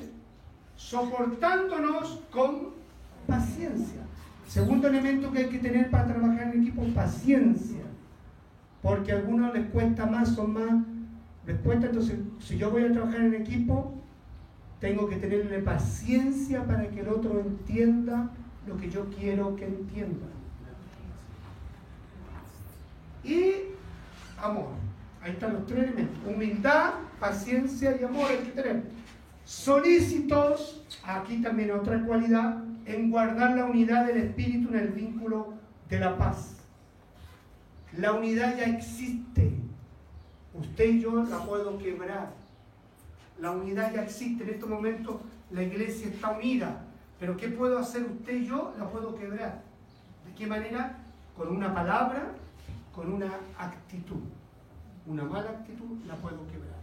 soportándonos 0.76 2.22
con 2.32 2.70
paciencia. 3.26 4.02
Segundo 4.48 4.88
elemento 4.88 5.32
que 5.32 5.40
hay 5.40 5.50
que 5.50 5.58
tener 5.58 5.90
para 5.90 6.06
trabajar 6.06 6.54
en 6.54 6.62
equipo, 6.62 6.84
paciencia. 6.94 7.82
Porque 8.84 9.12
a 9.12 9.16
algunos 9.16 9.54
les 9.56 9.68
cuesta 9.70 10.06
más, 10.06 10.38
o 10.38 10.46
más, 10.46 10.86
les 11.48 11.58
cuesta, 11.62 11.88
entonces 11.88 12.20
si 12.40 12.58
yo 12.58 12.70
voy 12.70 12.84
a 12.84 12.92
trabajar 12.92 13.22
en 13.22 13.34
equipo, 13.34 13.96
tengo 14.80 15.10
que 15.10 15.16
tenerle 15.16 15.60
paciencia 15.60 16.64
para 16.64 16.88
que 16.90 17.00
el 17.00 17.08
otro 17.08 17.40
entienda 17.40 18.30
lo 18.68 18.78
que 18.78 18.90
yo 18.90 19.06
quiero 19.10 19.56
que 19.56 19.66
entiendan. 19.66 20.30
Y 23.24 23.54
amor. 24.38 24.70
Ahí 25.22 25.32
están 25.32 25.54
los 25.54 25.66
tres 25.66 25.84
elementos. 25.84 26.18
Humildad, 26.28 26.94
paciencia 27.20 27.98
y 28.00 28.04
amor 28.04 28.30
hay 28.30 28.38
que 28.38 28.52
tener. 28.52 28.84
Solícitos, 29.46 30.86
aquí 31.04 31.42
también 31.42 31.72
otra 31.72 32.04
cualidad, 32.06 32.64
en 32.86 33.10
guardar 33.10 33.56
la 33.56 33.66
unidad 33.66 34.06
del 34.06 34.18
espíritu 34.18 34.70
en 34.70 34.80
el 34.80 34.88
vínculo 34.90 35.54
de 35.90 36.00
la 36.00 36.18
paz. 36.18 36.58
La 37.98 38.14
unidad 38.14 38.58
ya 38.58 38.66
existe. 38.66 39.54
Usted 40.54 40.86
y 40.86 41.02
yo 41.02 41.24
la 41.24 41.40
puedo 41.46 41.78
quebrar. 41.78 42.32
La 43.40 43.52
unidad 43.52 43.94
ya 43.94 44.04
existe. 44.04 44.44
En 44.44 44.50
estos 44.50 44.70
momentos 44.70 45.18
la 45.52 45.64
iglesia 45.64 46.08
está 46.08 46.32
unida. 46.32 46.86
Pero 47.24 47.38
¿qué 47.38 47.48
puedo 47.48 47.80
hacer 47.80 48.04
usted 48.04 48.34
y 48.34 48.48
yo? 48.48 48.74
La 48.78 48.90
puedo 48.90 49.16
quebrar. 49.16 49.62
¿De 50.26 50.34
qué 50.36 50.46
manera? 50.46 50.98
Con 51.38 51.56
una 51.56 51.74
palabra, 51.74 52.34
con 52.94 53.14
una 53.14 53.32
actitud. 53.58 54.20
Una 55.06 55.24
mala 55.24 55.52
actitud 55.52 56.04
la 56.06 56.16
puedo 56.16 56.46
quebrar. 56.48 56.82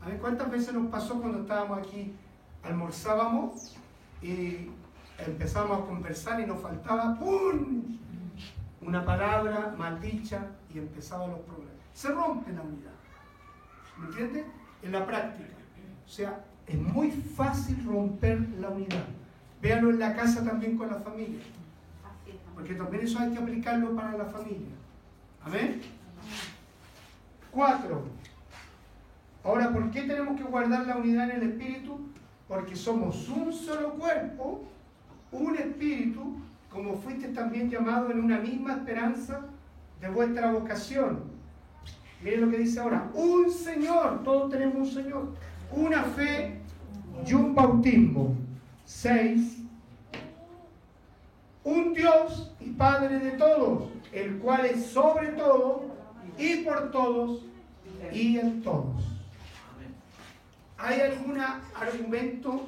A 0.00 0.06
ver, 0.06 0.18
¿cuántas 0.18 0.50
veces 0.50 0.72
nos 0.72 0.90
pasó 0.90 1.20
cuando 1.20 1.42
estábamos 1.42 1.80
aquí, 1.80 2.14
almorzábamos 2.62 3.76
y 4.22 4.70
empezábamos 5.18 5.82
a 5.82 5.86
conversar 5.88 6.40
y 6.40 6.46
nos 6.46 6.62
faltaba 6.62 7.18
¡pum! 7.18 7.98
una 8.80 9.04
palabra 9.04 9.74
maldicha 9.76 10.46
y 10.72 10.78
empezaban 10.78 11.32
los 11.32 11.40
problemas. 11.40 11.74
Se 11.92 12.08
rompe 12.08 12.50
la 12.50 12.62
unidad. 12.62 12.92
¿Me 13.98 14.06
entiende? 14.06 14.46
En 14.82 14.92
la 14.92 15.04
práctica. 15.04 15.50
O 16.06 16.08
sea, 16.08 16.46
es 16.66 16.78
muy 16.78 17.10
fácil 17.10 17.84
romper 17.84 18.40
la 18.60 18.68
unidad. 18.70 19.04
Véanlo 19.60 19.90
en 19.90 19.98
la 19.98 20.14
casa 20.14 20.44
también 20.44 20.76
con 20.76 20.88
la 20.88 20.96
familia. 20.96 21.40
Porque 22.54 22.74
también 22.74 23.04
eso 23.04 23.18
hay 23.18 23.32
que 23.32 23.38
aplicarlo 23.38 23.94
para 23.94 24.16
la 24.16 24.24
familia. 24.24 24.68
Amén. 25.44 25.80
Cuatro. 27.50 28.04
Ahora, 29.44 29.72
¿por 29.72 29.90
qué 29.90 30.02
tenemos 30.02 30.36
que 30.36 30.44
guardar 30.44 30.86
la 30.86 30.96
unidad 30.96 31.30
en 31.30 31.42
el 31.42 31.50
espíritu? 31.50 32.00
Porque 32.46 32.76
somos 32.76 33.28
un 33.28 33.52
solo 33.52 33.94
cuerpo, 33.94 34.64
un 35.32 35.56
espíritu, 35.56 36.36
como 36.70 36.96
fuiste 36.96 37.28
también 37.28 37.70
llamado 37.70 38.10
en 38.10 38.22
una 38.22 38.38
misma 38.38 38.74
esperanza 38.74 39.40
de 40.00 40.08
vuestra 40.08 40.52
vocación. 40.52 41.20
Miren 42.22 42.42
lo 42.42 42.50
que 42.50 42.58
dice 42.58 42.78
ahora, 42.78 43.10
un 43.14 43.50
Señor, 43.50 44.22
todos 44.22 44.50
tenemos 44.50 44.76
un 44.76 44.94
Señor 44.94 45.34
una 45.72 46.02
fe 46.04 46.58
y 47.26 47.34
un 47.34 47.54
bautismo. 47.54 48.36
Seis, 48.84 49.58
un 51.64 51.94
Dios 51.94 52.52
y 52.60 52.70
Padre 52.70 53.18
de 53.18 53.30
todos, 53.32 53.88
el 54.12 54.38
cual 54.38 54.66
es 54.66 54.86
sobre 54.86 55.28
todo 55.28 55.84
y 56.36 56.56
por 56.56 56.90
todos 56.90 57.42
y 58.12 58.38
en 58.38 58.62
todos. 58.62 59.02
¿Hay 60.76 61.00
algún 61.00 61.38
argumento 61.40 62.66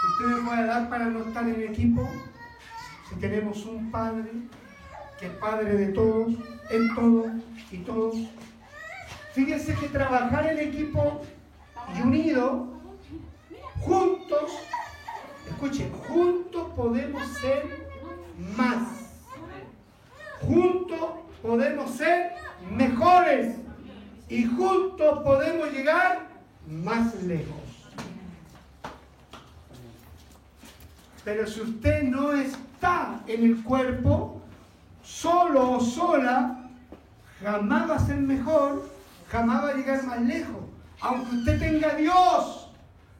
que 0.00 0.24
usted 0.24 0.36
me 0.36 0.48
pueda 0.48 0.66
dar 0.66 0.88
para 0.88 1.06
no 1.06 1.24
estar 1.24 1.48
en 1.48 1.62
equipo? 1.62 2.08
Si 3.08 3.16
tenemos 3.16 3.66
un 3.66 3.90
Padre 3.90 4.30
que 5.18 5.26
es 5.26 5.32
Padre 5.32 5.74
de 5.74 5.86
todos, 5.88 6.32
en 6.70 6.94
todos 6.94 7.26
y 7.70 7.78
todos. 7.78 8.16
Fíjense 9.34 9.74
que 9.74 9.88
trabajar 9.88 10.46
en 10.46 10.68
equipo 10.68 11.20
y 11.96 12.02
unido, 12.02 12.68
juntos, 13.80 14.52
escuchen, 15.48 15.92
juntos 15.92 16.66
podemos 16.76 17.26
ser 17.38 17.88
más. 18.56 18.82
Juntos 20.40 21.10
podemos 21.42 21.90
ser 21.90 22.32
mejores 22.70 23.56
y 24.28 24.44
juntos 24.44 25.18
podemos 25.22 25.70
llegar 25.72 26.28
más 26.66 27.14
lejos. 27.22 27.56
Pero 31.24 31.46
si 31.46 31.60
usted 31.60 32.04
no 32.04 32.32
está 32.32 33.20
en 33.26 33.44
el 33.44 33.62
cuerpo, 33.62 34.40
solo 35.02 35.72
o 35.72 35.80
sola, 35.80 36.70
jamás 37.42 37.90
va 37.90 37.96
a 37.96 38.06
ser 38.06 38.16
mejor, 38.16 38.88
jamás 39.28 39.64
va 39.64 39.68
a 39.70 39.74
llegar 39.74 40.02
más 40.04 40.20
lejos. 40.22 40.69
Aunque 41.00 41.36
usted 41.36 41.58
tenga 41.58 41.94
Dios, 41.94 42.70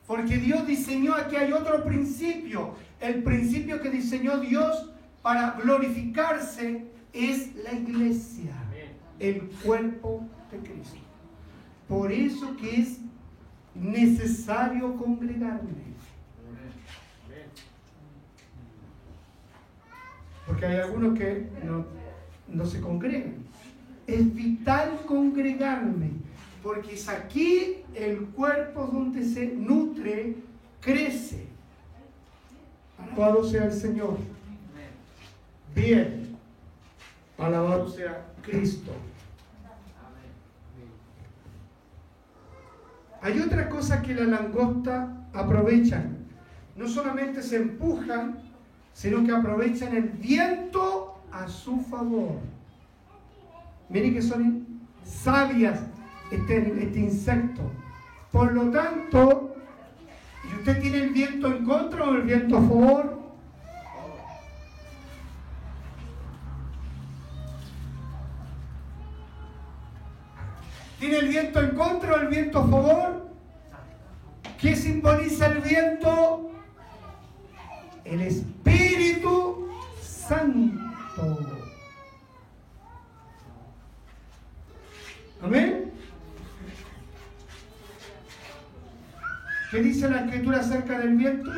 porque 0.06 0.36
Dios 0.36 0.66
diseñó 0.66 1.14
aquí 1.14 1.36
hay 1.36 1.52
otro 1.52 1.84
principio. 1.84 2.74
El 3.00 3.22
principio 3.22 3.80
que 3.80 3.90
diseñó 3.90 4.38
Dios 4.38 4.90
para 5.22 5.52
glorificarse 5.52 6.84
es 7.12 7.54
la 7.56 7.72
iglesia, 7.72 8.52
el 9.18 9.42
cuerpo 9.62 10.26
de 10.50 10.58
Cristo. 10.58 10.98
Por 11.88 12.12
eso 12.12 12.56
que 12.56 12.80
es 12.80 12.98
necesario 13.74 14.96
congregarme. 14.96 15.90
Porque 20.46 20.66
hay 20.66 20.78
algunos 20.78 21.16
que 21.18 21.48
no, 22.48 22.66
se 22.66 22.80
congregan. 22.80 23.34
Es 24.06 24.34
vital 24.34 25.00
congregarme, 25.06 26.10
porque 26.62 26.94
es 26.94 27.08
aquí 27.08 27.76
el 27.94 28.26
cuerpo 28.28 28.88
donde 28.92 29.24
se 29.24 29.46
nutre, 29.46 30.36
crece. 30.80 31.46
Alabado 32.98 33.44
sea 33.44 33.64
el 33.64 33.72
Señor. 33.72 34.18
Bien. 35.74 36.36
Alabado 37.38 37.88
sea 37.88 38.26
Cristo. 38.42 38.92
Hay 43.22 43.38
otra 43.40 43.68
cosa 43.68 44.02
que 44.02 44.14
la 44.14 44.24
langosta 44.24 45.26
aprovechan. 45.32 46.18
No 46.76 46.88
solamente 46.88 47.42
se 47.42 47.56
empujan, 47.56 48.38
sino 48.92 49.24
que 49.24 49.32
aprovechan 49.32 49.94
el 49.94 50.08
viento 50.08 51.18
a 51.30 51.48
su 51.48 51.80
favor. 51.80 52.38
Miren 53.88 54.14
que 54.14 54.22
son 54.22 54.66
sabias 55.04 55.80
este, 56.30 56.84
este 56.84 56.98
insecto. 56.98 57.62
Por 58.30 58.52
lo 58.52 58.70
tanto, 58.70 59.54
¿y 60.44 60.58
usted 60.58 60.80
tiene 60.80 60.98
el 60.98 61.10
viento 61.10 61.48
en 61.48 61.64
contra 61.64 62.04
o 62.04 62.14
el 62.14 62.22
viento 62.22 62.56
a 62.58 62.60
favor? 62.60 63.20
¿Tiene 71.00 71.16
el 71.16 71.28
viento 71.28 71.60
en 71.60 71.70
contra 71.74 72.12
o 72.12 72.16
el 72.16 72.28
viento 72.28 72.58
a 72.58 72.68
favor? 72.68 73.30
¿Qué 74.60 74.76
simboliza 74.76 75.46
el 75.46 75.60
viento? 75.60 76.50
El 78.04 78.20
Espíritu 78.20 79.68
Santo. 80.02 80.78
Amén. 85.42 85.90
¿Qué 89.70 89.80
dice 89.82 90.10
la 90.10 90.22
escritura 90.24 90.58
acerca 90.58 90.98
del 90.98 91.16
viento? 91.16 91.48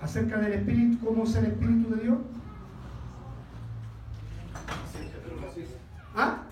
Acerca 0.00 0.38
del 0.38 0.52
Espíritu, 0.52 1.04
cómo 1.04 1.24
es 1.24 1.34
el 1.34 1.46
Espíritu 1.46 1.96
de 1.96 2.02
Dios. 2.02 2.18
¿Ah? 6.14 6.42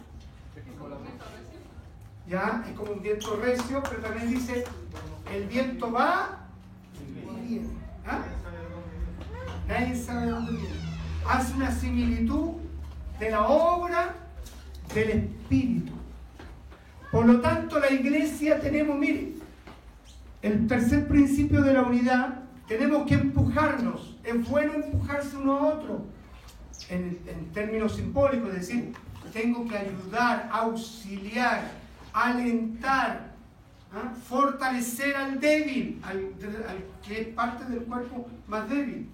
ya 2.29 2.62
es 2.69 2.77
como 2.77 2.93
un 2.93 3.03
viento 3.03 3.37
recio, 3.37 3.83
pero 3.89 4.03
también 4.03 4.31
dice, 4.31 4.65
el 5.33 5.45
viento 5.47 5.91
va 5.91 6.41
y 6.95 7.49
viene. 7.49 7.69
¿Ah? 8.07 8.19
Nadie 9.66 9.97
sabe 9.97 10.31
dónde 10.31 10.53
viene. 10.53 10.77
Hace 11.27 11.55
una 11.55 11.70
similitud 11.70 12.57
de 13.19 13.31
la 13.31 13.49
obra 13.49 14.15
del 14.95 15.11
Espíritu. 15.11 15.93
Por 17.11 17.25
lo 17.25 17.41
tanto, 17.41 17.79
la 17.79 17.91
iglesia 17.91 18.61
tenemos, 18.61 18.99
mire, 18.99 19.35
el 20.43 20.66
tercer 20.66 21.09
principio 21.09 21.62
de 21.62 21.74
la 21.74 21.82
unidad, 21.82 22.40
tenemos 22.66 23.06
que 23.06 23.15
empujarnos. 23.15 24.16
Es 24.23 24.48
bueno 24.48 24.74
empujarse 24.74 25.36
uno 25.36 25.59
a 25.59 25.66
otro, 25.74 26.05
en, 26.90 27.19
términos 27.52 27.97
simbólicos, 27.97 28.51
es 28.51 28.69
decir, 28.69 28.93
tengo 29.32 29.66
que 29.66 29.77
ayudar, 29.77 30.48
auxiliar, 30.52 31.70
alentar, 32.12 33.32
¿ah? 33.93 34.12
fortalecer 34.28 35.16
al 35.16 35.40
débil, 35.40 36.01
al, 36.05 36.35
que 37.06 37.20
es 37.20 37.28
parte 37.28 37.65
del 37.65 37.85
cuerpo 37.85 38.28
más 38.47 38.69
débil. 38.69 39.09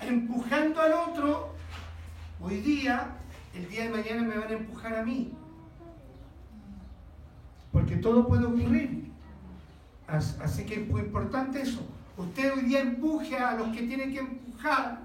Empujando 0.00 0.80
al 0.80 0.92
otro, 0.92 1.54
hoy 2.40 2.60
día, 2.60 3.16
el 3.54 3.68
día 3.68 3.84
de 3.84 3.90
mañana 3.90 4.22
me 4.22 4.36
van 4.36 4.48
a 4.48 4.52
empujar 4.52 4.94
a 4.96 5.02
mí. 5.02 5.32
Porque 7.72 7.96
todo 7.96 8.26
puede 8.28 8.44
ocurrir. 8.44 9.03
Así 10.06 10.64
que 10.64 10.82
es 10.82 10.88
muy 10.88 11.00
importante 11.02 11.60
eso. 11.60 11.80
Usted 12.16 12.52
hoy 12.54 12.62
día 12.62 12.80
empuje 12.80 13.36
a 13.36 13.54
los 13.56 13.68
que 13.68 13.82
tiene 13.82 14.12
que 14.12 14.20
empujar. 14.20 15.00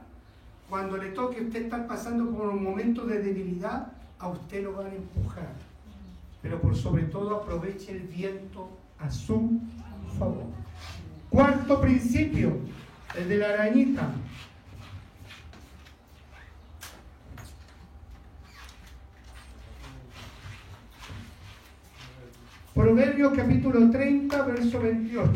Cuando 0.69 0.97
le 0.97 1.09
toque 1.09 1.41
usted 1.41 1.63
estar 1.63 1.87
pasando 1.87 2.29
por 2.29 2.49
un 2.49 2.63
momento 2.63 3.05
de 3.05 3.19
debilidad, 3.19 3.91
a 4.19 4.27
usted 4.27 4.63
lo 4.63 4.73
van 4.73 4.87
a 4.87 4.95
empujar 4.95 5.69
pero 6.41 6.59
por 6.61 6.75
sobre 6.75 7.03
todo 7.03 7.35
aproveche 7.35 7.91
el 7.91 7.99
viento 7.99 8.69
a 8.97 9.09
su 9.09 9.59
favor. 10.17 10.45
Cuarto 11.29 11.81
principio, 11.81 12.57
el 13.15 13.29
de 13.29 13.37
la 13.37 13.49
arañita. 13.49 14.09
Proverbios 22.79 23.33
capítulo 23.35 23.91
30, 23.91 24.41
verso 24.43 24.79
28. 24.79 25.31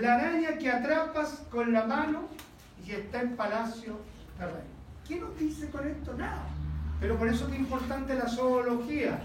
La 0.00 0.14
araña 0.14 0.56
que 0.56 0.70
atrapas 0.70 1.42
con 1.50 1.70
la 1.74 1.84
mano 1.84 2.22
y 2.86 2.92
está 2.92 3.20
en 3.20 3.36
palacio 3.36 4.00
de 4.38 4.46
rey. 4.46 4.64
¿Qué 5.06 5.16
nos 5.16 5.38
dice 5.38 5.68
con 5.68 5.86
esto? 5.86 6.14
Nada. 6.14 6.46
Pero 6.98 7.18
por 7.18 7.28
eso 7.28 7.46
es 7.48 7.58
importante 7.58 8.14
la 8.14 8.26
zoología, 8.26 9.20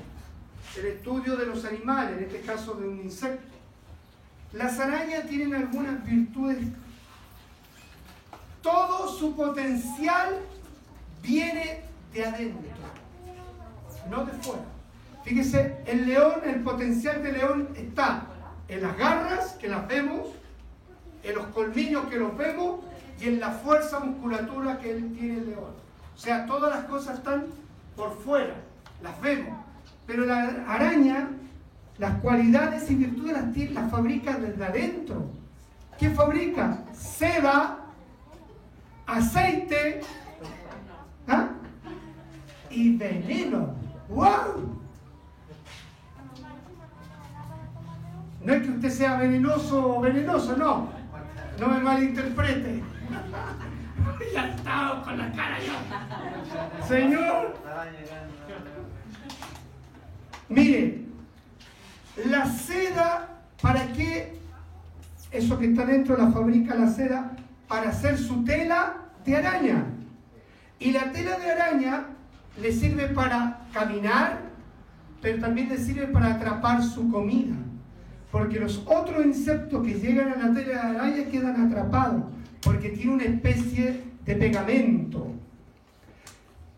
el 0.78 0.86
estudio 0.86 1.38
de 1.38 1.46
los 1.46 1.64
animales, 1.64 2.18
en 2.18 2.24
este 2.26 2.42
caso 2.42 2.74
de 2.74 2.86
un 2.86 3.00
insecto. 3.00 3.56
Las 4.52 4.78
arañas 4.78 5.26
tienen 5.28 5.56
algunas 5.56 6.06
virtudes. 6.06 6.68
Todo 8.62 9.08
su 9.08 9.34
potencial 9.34 10.42
viene 11.22 11.80
de 12.14 12.26
adentro, 12.26 12.74
no 14.10 14.26
de 14.26 14.34
fuera. 14.34 14.64
Fíjese, 15.24 15.78
el 15.86 16.06
león, 16.06 16.34
el 16.46 16.62
potencial 16.62 17.24
del 17.24 17.38
león 17.38 17.70
está 17.76 18.28
en 18.68 18.82
las 18.82 18.98
garras 18.98 19.54
que 19.54 19.68
las 19.68 19.88
vemos, 19.88 20.28
en 21.24 21.36
los 21.36 21.46
colmillos 21.48 22.06
que 22.08 22.18
los 22.18 22.36
vemos 22.38 22.82
y 23.20 23.28
en 23.28 23.40
la 23.40 23.52
fuerza 23.52 24.00
musculatura 24.00 24.80
que 24.80 24.92
él 24.92 25.14
tiene 25.18 25.38
el 25.40 25.50
león. 25.52 25.72
O 26.14 26.18
sea, 26.18 26.46
todas 26.46 26.76
las 26.76 26.86
cosas 26.86 27.20
están 27.20 27.46
por 27.96 28.18
fuera, 28.18 28.56
las 29.02 29.20
vemos. 29.22 29.58
Pero 30.06 30.26
la 30.26 30.66
araña, 30.68 31.30
las 31.98 32.20
cualidades 32.20 32.90
y 32.92 32.96
virtudes 32.96 33.34
las, 33.34 33.54
tiene, 33.54 33.72
las 33.72 33.90
fabrica 33.90 34.38
desde 34.38 34.66
adentro. 34.66 35.30
¿Qué 35.98 36.10
fabrica? 36.10 36.84
Seda, 36.94 37.78
aceite 39.06 40.02
¿ah? 41.28 41.50
y 42.70 42.98
veneno. 42.98 43.83
¡Wow! 44.14 44.80
No 48.44 48.54
es 48.54 48.62
que 48.62 48.70
usted 48.70 48.90
sea 48.90 49.18
venenoso 49.18 49.98
o 49.98 50.02
venenoso, 50.02 50.56
no. 50.56 50.90
No 51.60 51.68
me 51.68 51.80
malinterprete. 51.80 52.84
ya 54.34 54.48
estaba 54.50 55.02
con 55.04 55.18
la 55.18 55.32
cara 55.32 55.58
yo. 55.60 56.88
Señor, 56.88 57.56
mire, 60.50 61.06
la 62.26 62.46
seda, 62.46 63.30
¿para 63.62 63.88
qué? 63.94 64.40
Eso 65.32 65.58
que 65.58 65.68
está 65.68 65.86
dentro 65.86 66.16
la 66.18 66.30
fabrica 66.32 66.76
la 66.76 66.88
seda 66.88 67.32
para 67.68 67.90
hacer 67.90 68.18
su 68.18 68.44
tela 68.44 68.98
de 69.26 69.38
araña. 69.38 69.86
Y 70.80 70.92
la 70.92 71.12
tela 71.12 71.40
de 71.40 71.52
araña 71.52 72.13
le 72.62 72.72
sirve 72.72 73.08
para 73.10 73.62
caminar, 73.74 74.40
pero 75.22 75.40
también 75.40 75.70
le 75.70 75.78
sirve 75.78 76.08
para 76.08 76.36
atrapar 76.36 76.84
su 76.84 77.10
comida. 77.10 77.56
Porque 78.32 78.60
los 78.60 78.84
otros 78.86 79.26
insectos 79.26 79.86
que 79.86 79.94
llegan 79.94 80.34
a 80.34 80.48
la 80.48 80.54
tela 80.54 80.68
de 80.68 80.98
araña 80.98 81.26
quedan 81.26 81.68
atrapados, 81.68 82.24
porque 82.62 82.90
tiene 82.90 83.14
una 83.14 83.24
especie 83.24 84.02
de 84.26 84.36
pegamento. 84.36 85.28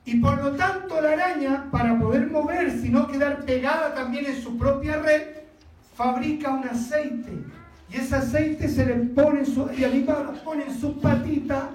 Y 0.05 0.19
por 0.19 0.41
lo 0.43 0.51
tanto 0.51 1.01
la 1.01 1.13
araña, 1.13 1.71
para 1.71 1.97
poder 1.97 2.29
moverse 2.29 2.87
y 2.87 2.89
no 2.89 3.07
quedar 3.07 3.43
pegada 3.45 3.93
también 3.95 4.25
en 4.27 4.41
su 4.41 4.57
propia 4.57 4.97
red, 4.97 5.21
fabrica 5.95 6.51
un 6.51 6.67
aceite. 6.67 7.31
Y 7.91 7.97
ese 7.97 8.15
aceite 8.15 8.67
se 8.67 8.85
le 8.85 8.93
pone 8.95 9.39
en 9.39 9.45
su, 9.45 9.69
y 9.75 10.05
pone 10.43 10.65
en 10.65 10.79
su 10.79 10.99
patita 10.99 11.69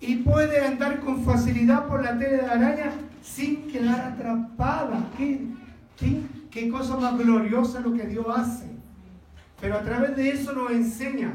y 0.00 0.16
puede 0.16 0.64
andar 0.64 1.00
con 1.00 1.24
facilidad 1.24 1.86
por 1.86 2.02
la 2.02 2.18
tela 2.18 2.44
de 2.44 2.50
araña 2.50 2.92
sin 3.22 3.68
quedar 3.68 4.00
atrapada. 4.12 5.08
¿Qué, 5.16 5.46
qué, 6.50 6.68
cosa 6.68 6.96
más 6.96 7.16
gloriosa 7.16 7.80
lo 7.80 7.92
que 7.92 8.06
Dios 8.06 8.26
hace. 8.28 8.66
Pero 9.60 9.76
a 9.76 9.82
través 9.82 10.16
de 10.16 10.30
eso 10.30 10.52
nos 10.52 10.70
enseña. 10.72 11.32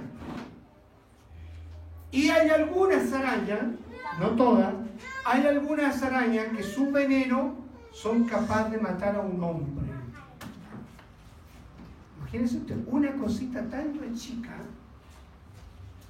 Y 2.12 2.30
hay 2.30 2.50
algunas 2.50 3.12
arañas, 3.14 3.62
no 4.20 4.30
todas, 4.32 4.74
hay 5.26 5.46
algunas 5.46 6.02
arañas 6.04 6.48
que 6.56 6.64
su 6.64 6.92
veneno 6.92 7.56
son 7.92 8.26
capaces 8.26 8.72
de 8.72 8.78
matar 8.80 9.16
a 9.16 9.22
un 9.22 9.44
hombre. 9.44 9.86
Imagínense 12.20 12.58
usted, 12.58 12.78
una 12.88 13.14
cosita 13.14 13.62
tan 13.70 13.94
chica 14.16 14.58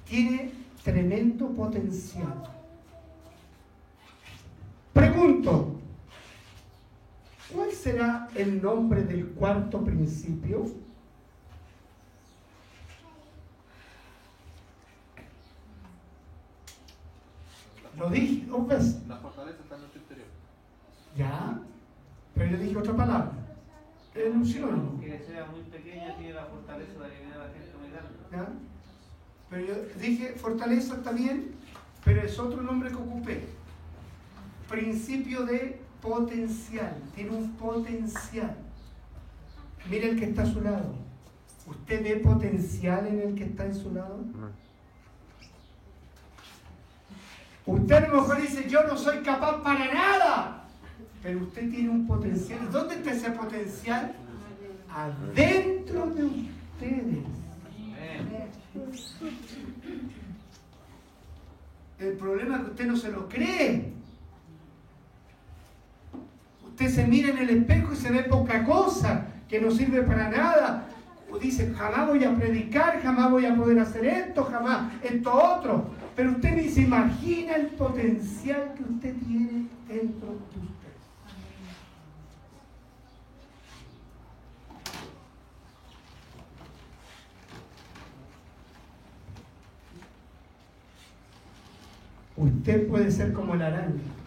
tiene 0.04 0.52
tremendo 0.82 1.48
potencial. 1.50 2.57
Pregunto, 4.98 5.76
¿cuál 7.54 7.70
será 7.70 8.28
el 8.34 8.60
nombre 8.60 9.04
del 9.04 9.28
cuarto 9.28 9.84
principio? 9.84 10.66
Lo 17.96 18.10
dije 18.10 18.46
dos 18.46 18.66
veces. 18.66 19.06
La 19.06 19.18
fortaleza 19.18 19.58
está 19.62 19.76
en 19.76 19.80
nuestro 19.82 20.00
interior. 20.00 20.26
Ya, 21.16 21.60
pero 22.34 22.50
yo 22.50 22.58
dije 22.58 22.76
otra 22.76 22.96
palabra. 22.96 23.32
Es 24.16 24.34
un 24.34 24.44
sinónimo. 24.44 24.88
Aunque 24.90 25.20
sea 25.20 25.46
muy 25.46 25.60
pequeña, 25.60 26.16
tiene 26.16 26.34
la 26.34 26.46
fortaleza 26.46 26.98
de 26.98 27.06
eliminar 27.06 27.40
a 27.40 27.46
la 27.46 27.52
gente 27.52 27.76
muy 27.80 27.90
grande. 27.90 28.10
¿ya? 28.32 28.48
Pero 29.48 29.64
yo 29.64 29.74
dije 30.00 30.32
fortaleza 30.32 30.96
está 30.96 31.12
bien, 31.12 31.52
pero 32.04 32.20
es 32.20 32.36
otro 32.36 32.62
nombre 32.62 32.90
que 32.90 32.96
ocupé. 32.96 33.57
Principio 34.68 35.44
de 35.46 35.80
potencial. 36.00 36.94
Tiene 37.14 37.30
un 37.30 37.52
potencial. 37.52 38.56
Mire 39.90 40.10
el 40.10 40.18
que 40.18 40.26
está 40.26 40.42
a 40.42 40.46
su 40.46 40.60
lado. 40.60 40.94
¿Usted 41.66 42.02
ve 42.02 42.16
potencial 42.16 43.06
en 43.06 43.20
el 43.20 43.34
que 43.34 43.44
está 43.44 43.64
en 43.64 43.74
su 43.74 43.92
lado? 43.92 44.24
Usted 47.66 47.94
a 47.94 48.08
lo 48.08 48.20
mejor 48.22 48.40
dice, 48.40 48.68
yo 48.68 48.82
no 48.84 48.96
soy 48.96 49.18
capaz 49.18 49.62
para 49.62 49.92
nada. 49.92 50.64
Pero 51.22 51.40
usted 51.40 51.70
tiene 51.70 51.90
un 51.90 52.06
potencial. 52.06 52.60
¿Y 52.62 52.72
dónde 52.72 52.94
está 52.94 53.12
ese 53.12 53.30
potencial? 53.30 54.14
Adentro 54.90 56.06
de 56.06 56.24
ustedes. 56.24 57.24
El 61.98 62.12
problema 62.16 62.56
es 62.56 62.62
que 62.62 62.70
usted 62.70 62.86
no 62.86 62.96
se 62.96 63.10
lo 63.10 63.28
cree. 63.28 63.97
Usted 66.80 66.94
se 66.94 67.08
mira 67.08 67.30
en 67.30 67.38
el 67.38 67.50
espejo 67.50 67.92
y 67.92 67.96
se 67.96 68.08
ve 68.12 68.22
poca 68.22 68.62
cosa, 68.62 69.26
que 69.48 69.60
no 69.60 69.68
sirve 69.72 70.00
para 70.02 70.30
nada. 70.30 70.86
O 71.28 71.36
dice, 71.36 71.74
jamás 71.76 72.06
voy 72.06 72.22
a 72.22 72.32
predicar, 72.36 73.02
jamás 73.02 73.32
voy 73.32 73.46
a 73.46 73.56
poder 73.56 73.80
hacer 73.80 74.06
esto, 74.06 74.44
jamás 74.44 74.92
esto 75.02 75.32
otro. 75.32 75.90
Pero 76.14 76.30
usted 76.30 76.54
ni 76.54 76.68
se 76.68 76.82
imagina 76.82 77.56
el 77.56 77.66
potencial 77.66 78.74
que 78.76 78.84
usted 78.84 79.12
tiene 79.26 79.66
dentro 79.88 80.28
de 80.28 80.36
usted. 80.36 80.78
Usted 92.36 92.86
puede 92.86 93.10
ser 93.10 93.32
como 93.32 93.56
la 93.56 93.66
araña. 93.66 94.17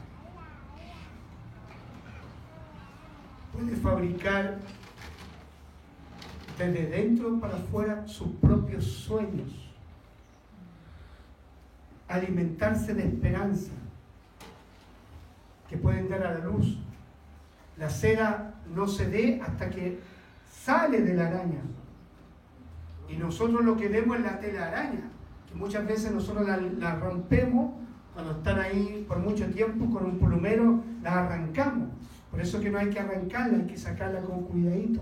Puede 3.62 3.76
fabricar 3.76 4.58
desde 6.58 6.88
dentro 6.88 7.40
para 7.40 7.58
afuera 7.58 8.08
sus 8.08 8.30
propios 8.38 8.86
sueños. 8.86 9.70
Alimentarse 12.08 12.96
de 12.96 13.04
esperanza 13.04 13.72
que 15.70 15.78
pueden 15.78 16.10
dar 16.10 16.26
a 16.26 16.40
la 16.40 16.46
luz. 16.46 16.80
La 17.78 17.90
cera 17.90 18.56
no 18.74 18.88
se 18.88 19.08
dé 19.08 19.40
hasta 19.46 19.70
que 19.70 20.00
sale 20.52 21.02
de 21.02 21.14
la 21.14 21.28
araña. 21.28 21.62
Y 23.10 23.16
nosotros 23.16 23.64
lo 23.64 23.78
que 23.78 23.90
vemos 23.90 24.18
es 24.18 24.24
la 24.24 24.40
tela 24.40 24.70
araña, 24.70 25.04
que 25.48 25.54
muchas 25.56 25.86
veces 25.86 26.12
nosotros 26.12 26.48
la, 26.48 26.58
la 26.58 26.96
rompemos 26.96 27.74
cuando 28.16 28.32
están 28.32 28.60
ahí 28.60 29.06
por 29.08 29.20
mucho 29.20 29.46
tiempo 29.52 29.88
con 29.92 30.06
un 30.06 30.18
plumero, 30.18 30.84
la 31.04 31.26
arrancamos. 31.26 31.90
Por 32.32 32.40
eso 32.40 32.62
que 32.62 32.70
no 32.70 32.78
hay 32.80 32.90
que 32.90 33.00
arrancarla, 33.00 33.58
hay 33.58 33.68
que 33.68 33.78
sacarla 33.78 34.22
con 34.22 34.46
cuidadito. 34.46 35.02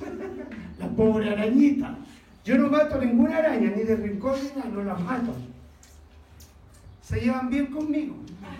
la 0.78 0.88
pobre 0.88 1.30
arañita. 1.30 1.96
Yo 2.44 2.58
no 2.58 2.68
mato 2.68 3.00
ninguna 3.00 3.38
araña, 3.38 3.70
ni 3.70 3.84
de 3.84 3.94
rincón 3.94 4.34
ni 4.42 4.48
nada, 4.58 4.70
no 4.70 4.82
las 4.82 5.00
mato. 5.00 5.32
Se 7.02 7.20
llevan 7.20 7.48
bien 7.48 7.66
conmigo. 7.66 8.16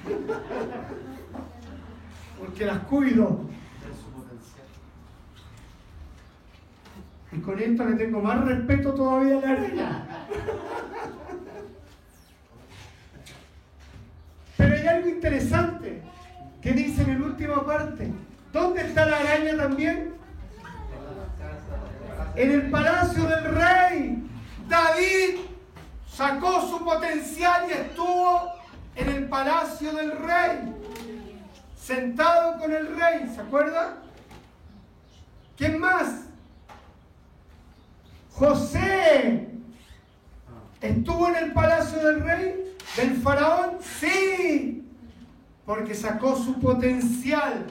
Porque 2.38 2.64
las 2.64 2.78
cuido. 2.84 3.50
Y 7.32 7.38
con 7.38 7.58
esto 7.58 7.84
le 7.84 7.96
tengo 7.96 8.20
más 8.20 8.44
respeto 8.44 8.94
todavía 8.94 9.38
a 9.38 9.40
la 9.40 9.50
araña. 9.50 10.06
Pero 14.56 14.76
hay 14.76 14.86
algo 14.86 15.08
interesante 15.08 16.02
que 16.62 16.72
dice 16.72 17.02
en 17.02 17.20
la 17.20 17.26
última 17.26 17.66
parte. 17.66 18.12
¿Dónde 18.52 18.82
está 18.82 19.06
la 19.06 19.18
araña 19.18 19.56
también? 19.56 20.14
En 22.36 22.50
el 22.50 22.70
palacio 22.70 23.24
del 23.24 23.44
rey. 23.44 24.22
David 24.68 25.40
sacó 26.08 26.68
su 26.68 26.84
potencial 26.84 27.66
y 27.68 27.72
estuvo 27.72 28.52
en 28.94 29.08
el 29.08 29.28
palacio 29.28 29.92
del 29.92 30.12
rey. 30.12 30.74
Sentado 31.76 32.58
con 32.58 32.72
el 32.72 32.96
rey, 32.96 33.30
¿se 33.34 33.40
acuerda? 33.40 33.96
¿Quién 35.56 35.80
más? 35.80 36.26
José 38.34 39.48
estuvo 40.80 41.28
en 41.28 41.36
el 41.36 41.52
palacio 41.52 41.98
del 42.04 42.24
rey, 42.24 42.76
del 42.96 43.16
faraón, 43.22 43.78
sí, 44.00 44.84
porque 45.72 45.94
sacó 45.94 46.36
su 46.36 46.60
potencial. 46.60 47.64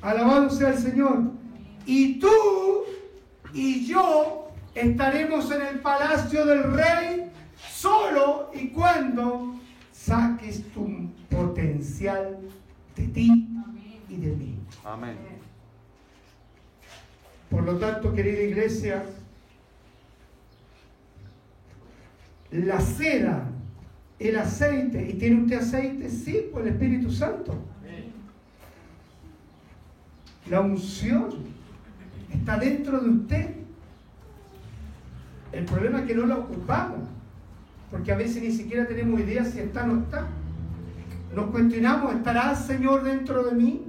Alabado 0.00 0.50
sea 0.50 0.70
el 0.70 0.78
Señor. 0.78 1.22
Y 1.86 2.18
tú 2.18 2.32
y 3.54 3.86
yo 3.86 4.48
estaremos 4.74 5.52
en 5.52 5.62
el 5.62 5.78
palacio 5.78 6.44
del 6.44 6.64
rey 6.72 7.30
solo 7.70 8.50
y 8.52 8.70
cuando 8.70 9.54
saques 9.92 10.68
tu 10.72 11.12
potencial 11.30 12.40
de 12.96 13.06
ti 13.06 13.48
y 14.08 14.16
de 14.16 14.32
mí. 14.32 14.58
Amén. 14.84 15.16
Por 17.50 17.62
lo 17.62 17.78
tanto, 17.78 18.12
querida 18.12 18.42
iglesia, 18.42 19.04
la 22.50 22.80
cera, 22.80 23.46
el 24.28 24.36
aceite, 24.36 25.10
¿y 25.10 25.14
tiene 25.14 25.42
usted 25.42 25.58
aceite? 25.58 26.08
Sí, 26.08 26.46
por 26.52 26.62
el 26.62 26.68
Espíritu 26.68 27.10
Santo. 27.10 27.54
La 30.48 30.60
unción 30.60 31.30
está 32.32 32.58
dentro 32.58 33.00
de 33.00 33.10
usted. 33.10 33.50
El 35.52 35.64
problema 35.64 36.00
es 36.00 36.06
que 36.06 36.14
no 36.14 36.26
la 36.26 36.36
ocupamos. 36.36 37.00
porque 37.90 38.10
a 38.10 38.16
veces 38.16 38.42
ni 38.42 38.50
siquiera 38.50 38.86
tenemos 38.86 39.20
idea 39.20 39.44
si 39.44 39.58
está 39.58 39.84
o 39.84 39.86
no 39.88 40.00
está. 40.00 40.26
Nos 41.34 41.50
cuestionamos, 41.50 42.14
¿estará 42.14 42.54
Señor 42.54 43.02
dentro 43.02 43.42
de 43.44 43.52
mí? 43.52 43.82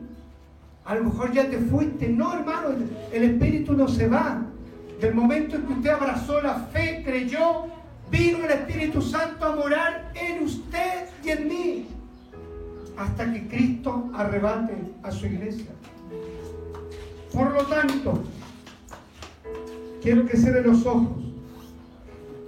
A 0.83 0.95
lo 0.95 1.05
mejor 1.05 1.31
ya 1.31 1.49
te 1.49 1.57
fuiste. 1.57 2.09
No, 2.09 2.33
hermano, 2.33 2.69
el 3.13 3.23
Espíritu 3.23 3.73
no 3.73 3.87
se 3.87 4.07
va. 4.07 4.41
Del 4.99 5.15
momento 5.15 5.55
en 5.55 5.63
que 5.63 5.73
usted 5.73 5.89
abrazó 5.89 6.41
la 6.41 6.55
fe, 6.55 7.01
creyó, 7.05 7.67
vino 8.13 8.45
el 8.45 8.51
Espíritu 8.51 9.01
Santo 9.01 9.43
a 9.43 9.55
morar 9.55 10.11
en 10.13 10.43
usted 10.43 11.09
y 11.23 11.29
en 11.29 11.47
mí. 11.47 11.87
Hasta 12.95 13.33
que 13.33 13.47
Cristo 13.47 14.11
arrebate 14.13 14.75
a 15.01 15.11
su 15.11 15.25
iglesia. 15.25 15.71
Por 17.33 17.51
lo 17.51 17.63
tanto, 17.63 18.23
quiero 20.03 20.27
que 20.27 20.37
cierre 20.37 20.61
los 20.61 20.85
ojos 20.85 21.23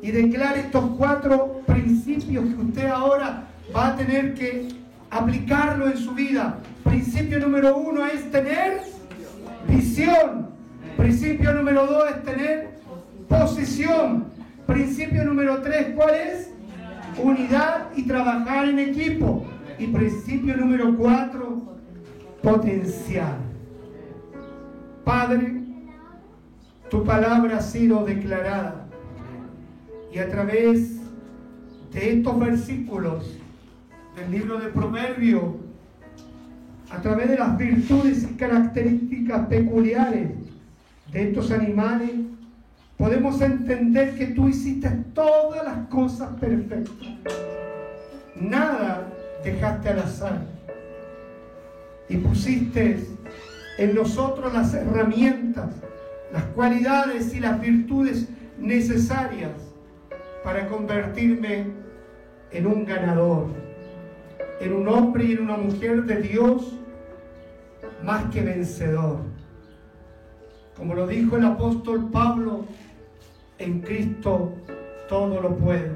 y 0.03 0.11
declare 0.11 0.59
estos 0.59 0.85
cuatro 0.99 1.61
principios 1.65 2.45
que 2.45 2.61
usted 2.61 2.87
ahora 2.87 3.47
va 3.75 3.87
a 3.87 3.95
tener 3.95 4.35
que 4.35 4.67
aplicarlo 5.09 5.87
en 5.87 5.97
su 5.97 6.11
vida. 6.11 6.59
Principio 6.83 7.39
número 7.39 7.75
uno 7.75 8.05
es 8.05 8.29
tener 8.29 8.81
visión. 9.67 10.49
Principio 10.95 11.53
número 11.53 11.87
dos 11.87 12.03
es 12.11 12.23
tener 12.23 12.77
posición. 13.27 14.34
Principio 14.67 15.23
número 15.23 15.61
tres, 15.61 15.93
¿cuál 15.95 16.15
es? 16.15 16.51
Unidad 17.21 17.89
y 17.95 18.03
trabajar 18.03 18.67
en 18.67 18.79
equipo. 18.79 19.45
Y 19.77 19.87
principio 19.87 20.55
número 20.57 20.95
cuatro, 20.97 21.77
potencial. 22.41 23.37
Padre, 25.03 25.61
tu 26.89 27.03
palabra 27.03 27.57
ha 27.57 27.61
sido 27.61 28.05
declarada. 28.05 28.87
Y 30.13 30.19
a 30.19 30.29
través 30.29 31.01
de 31.91 32.13
estos 32.13 32.39
versículos 32.39 33.37
del 34.15 34.31
libro 34.31 34.59
de 34.59 34.67
Proverbios, 34.69 35.43
a 36.89 37.01
través 37.01 37.29
de 37.29 37.37
las 37.37 37.57
virtudes 37.57 38.23
y 38.23 38.35
características 38.35 39.47
peculiares 39.47 40.29
de 41.11 41.29
estos 41.29 41.51
animales, 41.51 42.11
podemos 42.97 43.41
entender 43.41 44.15
que 44.15 44.27
tú 44.27 44.47
hiciste 44.47 44.89
todas 45.13 45.63
las 45.63 45.87
cosas 45.87 46.29
perfectas. 46.39 46.93
Nada 48.35 49.07
dejaste 49.43 49.89
al 49.89 49.99
azar. 49.99 50.41
Y 52.07 52.17
pusiste 52.17 52.99
en 53.77 53.95
nosotros 53.95 54.53
las 54.53 54.73
herramientas, 54.73 55.71
las 56.31 56.43
cualidades 56.45 57.33
y 57.33 57.39
las 57.39 57.59
virtudes 57.59 58.27
necesarias 58.59 59.51
para 60.43 60.67
convertirme 60.67 61.65
en 62.51 62.67
un 62.67 62.85
ganador, 62.85 63.47
en 64.61 64.73
un 64.73 64.87
hombre 64.87 65.25
y 65.25 65.31
en 65.33 65.41
una 65.41 65.57
mujer 65.57 66.03
de 66.03 66.21
Dios 66.21 66.75
más 68.03 68.25
que 68.31 68.41
vencedor. 68.41 69.17
Como 70.77 70.93
lo 70.93 71.07
dijo 71.07 71.37
el 71.37 71.45
apóstol 71.45 72.09
Pablo, 72.11 72.65
en 73.57 73.81
Cristo 73.81 74.53
todo 75.07 75.41
lo 75.41 75.55
puedo, 75.57 75.93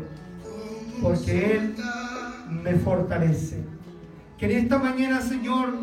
porque 1.01 1.55
Él 1.55 1.75
me 2.63 2.73
fortalece. 2.75 3.63
Que 4.37 4.45
en 4.45 4.63
esta 4.63 4.77
mañana, 4.77 5.21
Señor, 5.21 5.73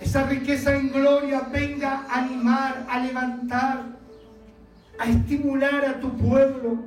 esa 0.00 0.24
riqueza 0.24 0.74
en 0.74 0.92
gloria 0.92 1.48
venga 1.52 2.04
a 2.08 2.24
animar, 2.24 2.86
a 2.88 3.00
levantar, 3.00 3.82
a 4.98 5.06
estimular 5.06 5.84
a 5.84 6.00
tu 6.00 6.10
pueblo, 6.16 6.78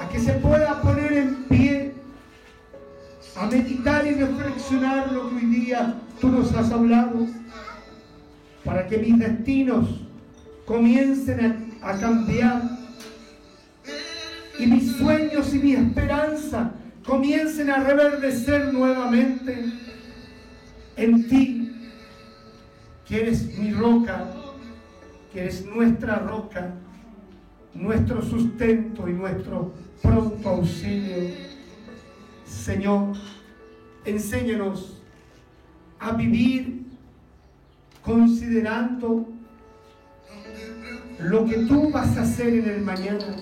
a 0.00 0.08
que 0.08 0.18
se 0.18 0.32
pueda 0.34 0.80
poner 0.80 1.12
en 1.12 1.44
pie, 1.44 1.92
a 3.36 3.46
meditar 3.46 4.06
y 4.06 4.14
reflexionar 4.14 5.12
lo 5.12 5.28
que 5.28 5.36
hoy 5.36 5.46
día 5.46 5.94
tú 6.20 6.28
nos 6.28 6.52
has 6.54 6.72
hablado, 6.72 7.26
para 8.64 8.86
que 8.86 8.98
mis 8.98 9.18
destinos 9.18 10.00
comiencen 10.64 11.40
a, 11.44 11.63
a 11.84 11.98
cambiar 11.98 12.62
y 14.58 14.66
mis 14.66 14.96
sueños 14.96 15.52
y 15.54 15.58
mi 15.58 15.72
esperanza 15.74 16.72
comiencen 17.04 17.68
a 17.70 17.84
reverdecer 17.84 18.72
nuevamente 18.72 19.66
en 20.96 21.28
ti, 21.28 21.72
que 23.06 23.20
eres 23.20 23.58
mi 23.58 23.72
roca, 23.72 24.24
que 25.30 25.42
eres 25.42 25.66
nuestra 25.66 26.20
roca, 26.20 26.72
nuestro 27.74 28.22
sustento 28.22 29.06
y 29.06 29.12
nuestro 29.12 29.74
pronto 30.02 30.48
auxilio. 30.48 31.34
Señor, 32.46 33.16
enséñanos 34.06 35.02
a 35.98 36.12
vivir 36.12 36.86
considerando 38.02 39.33
lo 41.18 41.44
que 41.44 41.56
tú 41.58 41.90
vas 41.90 42.16
a 42.16 42.22
hacer 42.22 42.54
en 42.54 42.68
el 42.68 42.80
mañana. 42.82 43.36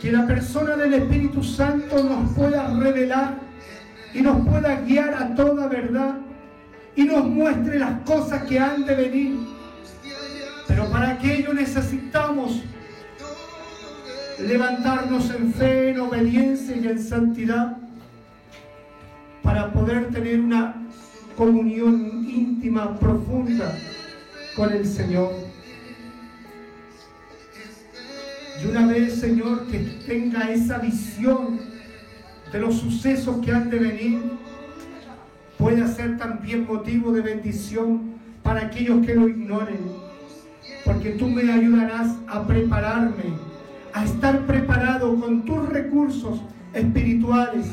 Que 0.00 0.12
la 0.12 0.26
persona 0.26 0.76
del 0.76 0.94
Espíritu 0.94 1.42
Santo 1.42 2.02
nos 2.02 2.32
pueda 2.32 2.68
revelar 2.78 3.38
y 4.14 4.20
nos 4.20 4.46
pueda 4.46 4.80
guiar 4.80 5.14
a 5.14 5.34
toda 5.34 5.68
verdad 5.68 6.18
y 6.94 7.04
nos 7.04 7.26
muestre 7.26 7.78
las 7.78 8.00
cosas 8.00 8.42
que 8.44 8.58
han 8.58 8.84
de 8.84 8.94
venir. 8.94 9.38
Pero 10.66 10.90
para 10.90 11.10
aquello 11.10 11.52
necesitamos 11.52 12.62
levantarnos 14.40 15.30
en 15.30 15.52
fe, 15.52 15.90
en 15.90 16.00
obediencia 16.00 16.76
y 16.76 16.86
en 16.86 17.02
santidad 17.02 17.76
para 19.42 19.72
poder 19.72 20.08
tener 20.10 20.40
una 20.40 20.74
comunión 21.36 22.24
íntima, 22.28 22.98
profunda 22.98 23.74
con 24.54 24.72
el 24.72 24.86
Señor. 24.86 25.32
Y 28.60 28.66
una 28.66 28.86
vez, 28.86 29.20
Señor, 29.20 29.66
que 29.68 29.78
tenga 30.06 30.50
esa 30.50 30.78
visión 30.78 31.60
de 32.52 32.58
los 32.58 32.76
sucesos 32.76 33.38
que 33.44 33.52
han 33.52 33.70
de 33.70 33.78
venir, 33.78 34.20
pueda 35.56 35.86
ser 35.86 36.16
también 36.18 36.66
motivo 36.66 37.12
de 37.12 37.20
bendición 37.20 38.14
para 38.42 38.66
aquellos 38.66 39.06
que 39.06 39.14
lo 39.14 39.28
ignoren. 39.28 39.78
Porque 40.84 41.10
tú 41.10 41.28
me 41.28 41.52
ayudarás 41.52 42.16
a 42.26 42.46
prepararme, 42.46 43.34
a 43.92 44.04
estar 44.04 44.46
preparado 44.46 45.14
con 45.20 45.44
tus 45.44 45.68
recursos 45.68 46.40
espirituales 46.72 47.66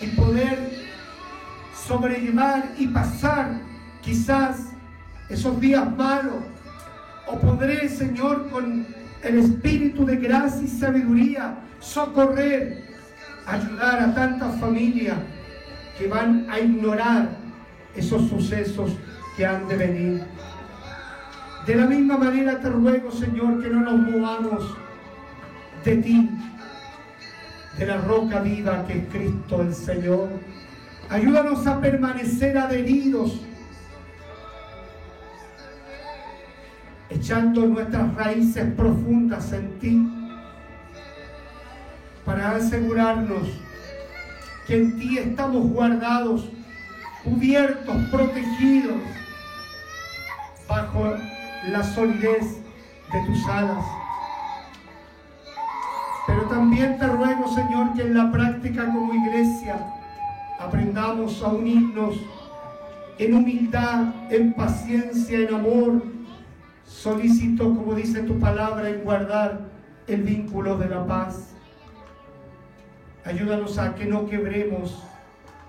y 0.00 0.06
poder 0.16 0.86
sobrellevar 1.86 2.74
y 2.78 2.88
pasar 2.88 3.60
quizás 4.02 4.70
esos 5.28 5.60
días 5.60 5.96
malos. 5.96 6.42
O 7.28 7.38
podré, 7.38 7.88
Señor, 7.88 8.48
con 8.50 8.86
el 9.22 9.38
espíritu 9.38 10.04
de 10.04 10.16
gracia 10.16 10.62
y 10.62 10.68
sabiduría, 10.68 11.58
socorrer, 11.80 12.84
ayudar 13.46 14.00
a 14.00 14.14
tantas 14.14 14.60
familias 14.60 15.18
que 15.98 16.08
van 16.08 16.46
a 16.50 16.58
ignorar 16.58 17.30
esos 17.94 18.28
sucesos 18.28 18.92
que 19.36 19.46
han 19.46 19.66
de 19.68 19.76
venir. 19.76 20.24
De 21.66 21.74
la 21.74 21.86
misma 21.86 22.16
manera 22.16 22.60
te 22.60 22.68
ruego, 22.68 23.10
Señor, 23.10 23.62
que 23.62 23.70
no 23.70 23.80
nos 23.80 23.98
movamos 23.98 24.76
de 25.84 25.96
ti, 25.96 26.30
de 27.78 27.86
la 27.86 27.98
roca 27.98 28.40
viva 28.40 28.84
que 28.86 28.98
es 28.98 29.04
Cristo 29.10 29.62
el 29.62 29.74
Señor. 29.74 30.28
Ayúdanos 31.08 31.66
a 31.66 31.80
permanecer 31.80 32.58
adheridos, 32.58 33.40
echando 37.10 37.66
nuestras 37.66 38.14
raíces 38.14 38.72
profundas 38.74 39.52
en 39.52 39.78
ti, 39.78 40.12
para 42.24 42.56
asegurarnos 42.56 43.48
que 44.66 44.76
en 44.76 44.98
ti 44.98 45.18
estamos 45.18 45.68
guardados, 45.68 46.48
cubiertos, 47.22 47.96
protegidos, 48.10 48.96
bajo 50.68 51.14
la 51.68 51.82
solidez 51.84 52.58
de 53.12 53.26
tus 53.26 53.46
alas. 53.46 53.84
Pero 56.26 56.42
también 56.46 56.98
te 56.98 57.06
ruego, 57.06 57.54
Señor, 57.54 57.94
que 57.94 58.02
en 58.02 58.14
la 58.14 58.32
práctica 58.32 58.86
como 58.86 59.14
iglesia 59.14 59.78
aprendamos 60.58 61.40
a 61.42 61.48
unirnos 61.48 62.16
en 63.18 63.34
humildad, 63.34 64.06
en 64.30 64.52
paciencia, 64.52 65.38
en 65.38 65.54
amor. 65.54 66.15
Solicito, 66.86 67.64
como 67.64 67.94
dice 67.94 68.22
tu 68.22 68.38
palabra, 68.38 68.88
en 68.88 69.02
guardar 69.02 69.60
el 70.06 70.22
vínculo 70.22 70.78
de 70.78 70.88
la 70.88 71.06
paz. 71.06 71.50
Ayúdanos 73.24 73.76
a 73.78 73.94
que 73.94 74.06
no 74.06 74.26
quebremos 74.26 75.02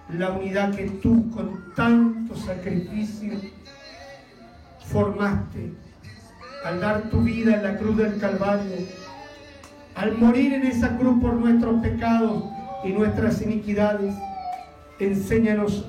la 0.10 0.31
unidad 0.31 0.73
que 0.76 0.89
tú 0.89 1.30
con 1.31 1.73
tanto 1.76 2.35
sacrificio 2.35 3.34
formaste 4.85 5.73
al 6.64 6.80
dar 6.80 7.10
tu 7.10 7.22
vida 7.22 7.56
en 7.56 7.64
la 7.64 7.77
cruz 7.77 7.98
del 7.98 8.18
Calvario 8.19 8.88
al 9.98 10.15
morir 10.15 10.53
en 10.53 10.68
esa 10.68 10.95
cruz 10.98 11.19
por 11.19 11.34
nuestros 11.34 11.81
pecados 11.81 12.44
y 12.84 12.89
nuestras 12.89 13.41
iniquidades, 13.41 14.14
enséñanos 14.99 15.88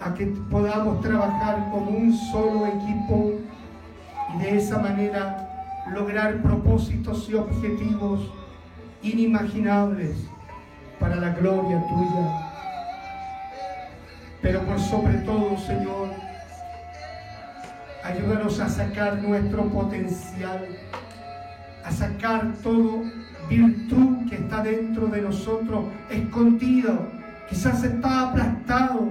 a 0.00 0.14
que 0.14 0.26
podamos 0.50 1.02
trabajar 1.02 1.68
como 1.70 1.90
un 1.90 2.16
solo 2.32 2.66
equipo 2.66 3.34
y 4.34 4.38
de 4.38 4.56
esa 4.56 4.78
manera 4.78 5.84
lograr 5.92 6.42
propósitos 6.42 7.28
y 7.28 7.34
objetivos 7.34 8.32
inimaginables 9.02 10.16
para 10.98 11.16
la 11.16 11.30
gloria 11.30 11.82
tuya. 11.88 12.48
Pero 14.42 14.62
por 14.62 14.78
sobre 14.78 15.18
todo, 15.18 15.56
Señor, 15.58 16.10
ayúdanos 18.04 18.60
a 18.60 18.68
sacar 18.68 19.18
nuestro 19.22 19.64
potencial, 19.68 20.66
a 21.84 21.90
sacar 21.90 22.52
todo 22.62 23.02
virtud 23.48 24.28
que 24.28 24.36
está 24.36 24.62
dentro 24.62 25.06
de 25.06 25.22
nosotros, 25.22 25.86
escondido, 26.10 27.08
quizás 27.48 27.82
está 27.82 28.28
aplastado, 28.28 29.08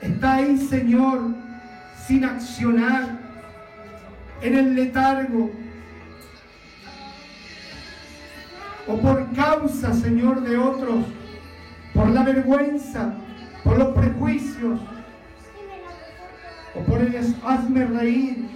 está 0.00 0.34
ahí, 0.34 0.56
Señor, 0.56 1.20
sin 2.06 2.24
accionar, 2.24 3.27
en 4.42 4.56
el 4.56 4.74
letargo, 4.74 5.50
o 8.86 8.96
por 8.96 9.32
causa, 9.34 9.92
Señor, 9.92 10.40
de 10.42 10.56
otros, 10.56 11.04
por 11.94 12.08
la 12.08 12.22
vergüenza, 12.22 13.14
por 13.64 13.78
los 13.78 13.88
prejuicios, 13.88 14.80
o 16.74 16.80
por 16.80 17.00
el 17.00 17.14
hazme 17.44 17.84
reír, 17.86 18.48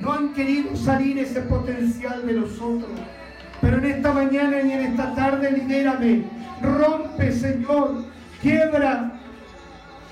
no 0.00 0.12
han 0.12 0.32
querido 0.32 0.74
salir 0.76 1.18
ese 1.18 1.40
potencial 1.42 2.26
de 2.26 2.32
nosotros. 2.34 2.90
Pero 3.60 3.78
en 3.78 3.84
esta 3.86 4.12
mañana 4.12 4.60
y 4.62 4.72
en 4.72 4.80
esta 4.80 5.14
tarde, 5.14 5.52
libérame, 5.52 6.24
rompe, 6.62 7.32
Señor, 7.32 8.04
quiebra, 8.40 9.13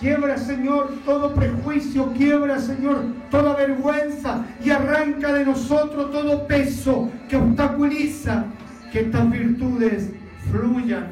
quiebra, 0.03 0.37
Señor, 0.37 0.93
todo 1.05 1.33
prejuicio, 1.33 2.13
quiebra, 2.13 2.59
Señor, 2.59 3.05
toda 3.31 3.55
vergüenza 3.55 4.45
y 4.63 4.71
arranca 4.71 5.33
de 5.33 5.45
nosotros 5.47 6.11
todo 6.11 6.47
peso 6.49 7.09
que 7.29 7.37
obstaculiza 7.37 8.47
que 8.91 9.03
estas 9.03 9.31
virtudes 9.31 10.11
fluyan 10.51 11.07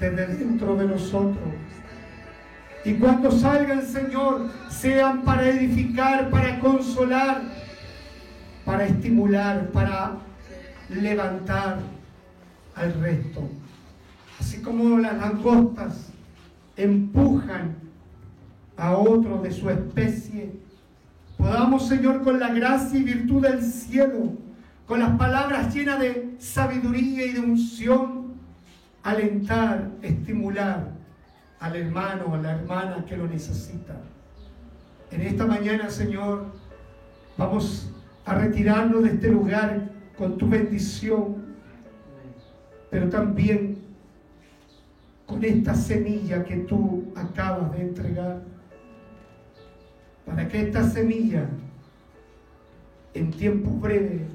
desde 0.00 0.26
dentro 0.28 0.76
de 0.76 0.86
nosotros. 0.86 1.44
Y 2.86 2.94
cuando 2.94 3.30
salgan, 3.30 3.82
Señor, 3.82 4.48
sean 4.70 5.22
para 5.22 5.46
edificar, 5.48 6.30
para 6.30 6.58
consolar, 6.58 7.42
para 8.64 8.86
estimular, 8.86 9.68
para 9.72 10.12
levantar 10.88 11.80
al 12.76 12.94
resto. 12.94 13.46
Así 14.40 14.62
como 14.62 14.98
las 14.98 15.18
langostas 15.18 16.08
empujan 16.76 17.85
a 18.76 18.96
otro 18.96 19.40
de 19.42 19.50
su 19.50 19.70
especie, 19.70 20.52
podamos, 21.36 21.88
Señor, 21.88 22.22
con 22.22 22.38
la 22.38 22.52
gracia 22.52 22.98
y 22.98 23.02
virtud 23.02 23.42
del 23.42 23.62
cielo, 23.62 24.32
con 24.86 25.00
las 25.00 25.16
palabras 25.18 25.74
llenas 25.74 26.00
de 26.00 26.34
sabiduría 26.38 27.26
y 27.26 27.32
de 27.32 27.40
unción, 27.40 28.34
alentar, 29.02 29.90
estimular 30.02 30.92
al 31.60 31.76
hermano 31.76 32.24
o 32.26 32.34
a 32.34 32.38
la 32.38 32.52
hermana 32.52 33.04
que 33.06 33.16
lo 33.16 33.26
necesita. 33.26 33.96
En 35.10 35.22
esta 35.22 35.46
mañana, 35.46 35.88
Señor, 35.90 36.46
vamos 37.38 37.90
a 38.24 38.34
retirarnos 38.34 39.04
de 39.04 39.10
este 39.10 39.30
lugar 39.30 39.88
con 40.18 40.36
tu 40.36 40.48
bendición, 40.48 41.36
pero 42.90 43.08
también 43.08 43.78
con 45.26 45.44
esta 45.44 45.74
semilla 45.74 46.44
que 46.44 46.56
tú 46.58 47.12
acabas 47.16 47.72
de 47.72 47.82
entregar, 47.82 48.42
para 50.26 50.48
que 50.48 50.62
esta 50.62 50.88
semilla 50.90 51.48
en 53.14 53.30
tiempo 53.30 53.70
breve 53.70 54.26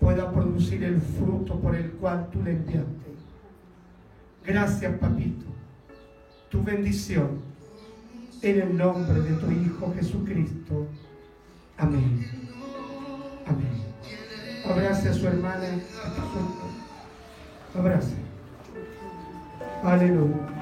pueda 0.00 0.32
producir 0.32 0.82
el 0.82 1.00
fruto 1.00 1.60
por 1.60 1.76
el 1.76 1.92
cual 1.92 2.28
tú 2.32 2.42
le 2.42 2.52
enviaste. 2.52 3.14
Gracias, 4.44 4.98
papito. 4.98 5.46
Tu 6.50 6.62
bendición 6.62 7.40
en 8.42 8.60
el 8.60 8.76
nombre 8.76 9.20
de 9.20 9.32
tu 9.34 9.50
Hijo 9.50 9.94
Jesucristo. 9.94 10.86
Amén. 11.78 12.26
Amén. 13.46 13.84
Abrace 14.68 15.08
a 15.08 15.14
su 15.14 15.26
hermana. 15.26 15.66
Abrace. 17.74 18.14
Aleluya. 19.82 20.53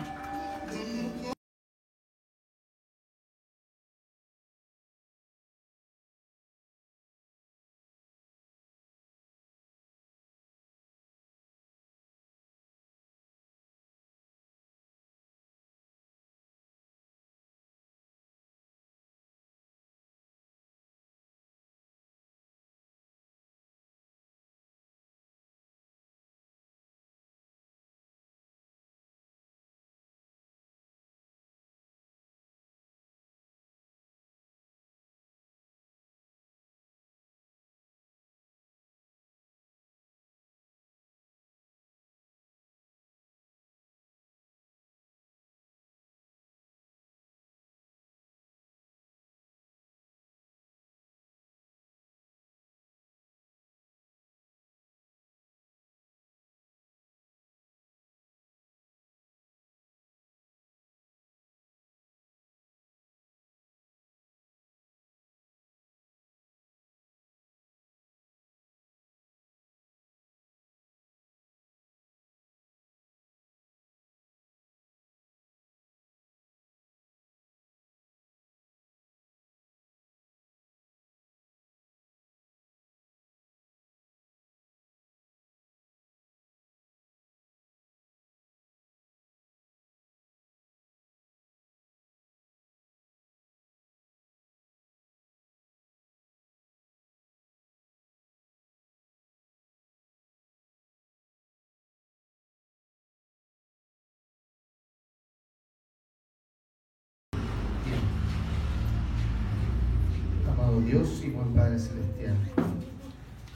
Dios 110.80 111.22
y 111.22 111.28
buen 111.30 111.52
Padre 111.52 111.78
Celestial. 111.78 112.34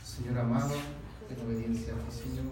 Señor 0.04 0.38
amado, 0.38 0.74
en 1.30 1.46
obediencia 1.46 1.94
a 1.94 1.96
ti, 1.96 2.16
Señor, 2.16 2.44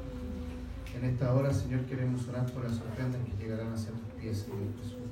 en 0.97 1.05
esta 1.05 1.35
hora, 1.35 1.53
Señor, 1.53 1.83
queremos 1.83 2.27
orar 2.29 2.47
por 2.47 2.65
las 2.65 2.79
ofrendas 2.79 3.21
que 3.27 3.45
llegarán 3.45 3.73
hacia 3.73 3.91
tus 3.91 4.09
pies, 4.19 4.39
Señor 4.39 4.73
Jesús. 4.81 5.03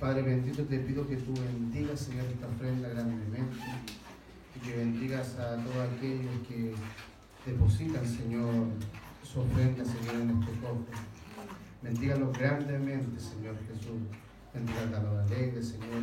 Padre 0.00 0.22
bendito, 0.22 0.64
te 0.64 0.78
pido 0.80 1.06
que 1.06 1.16
tú 1.16 1.32
bendigas, 1.34 2.00
Señor, 2.00 2.26
esta 2.26 2.48
ofrenda 2.48 2.88
grandemente 2.88 3.56
y 4.56 4.60
que 4.66 4.76
bendigas 4.76 5.38
a 5.38 5.56
todos 5.56 5.88
aquellos 5.96 6.46
que 6.48 6.74
depositan, 7.46 8.06
Señor, 8.06 8.66
su 9.22 9.40
ofrenda, 9.40 9.84
Señor, 9.84 10.22
en 10.22 10.30
este 10.40 10.52
cofre. 10.60 10.96
Bendígalos 11.82 12.36
grandemente, 12.36 13.20
Señor 13.20 13.56
Jesús. 13.68 14.00
Bendiga 14.52 14.98
a 14.98 15.02
la 15.02 15.22
alegre, 15.22 15.62
Señor 15.62 16.02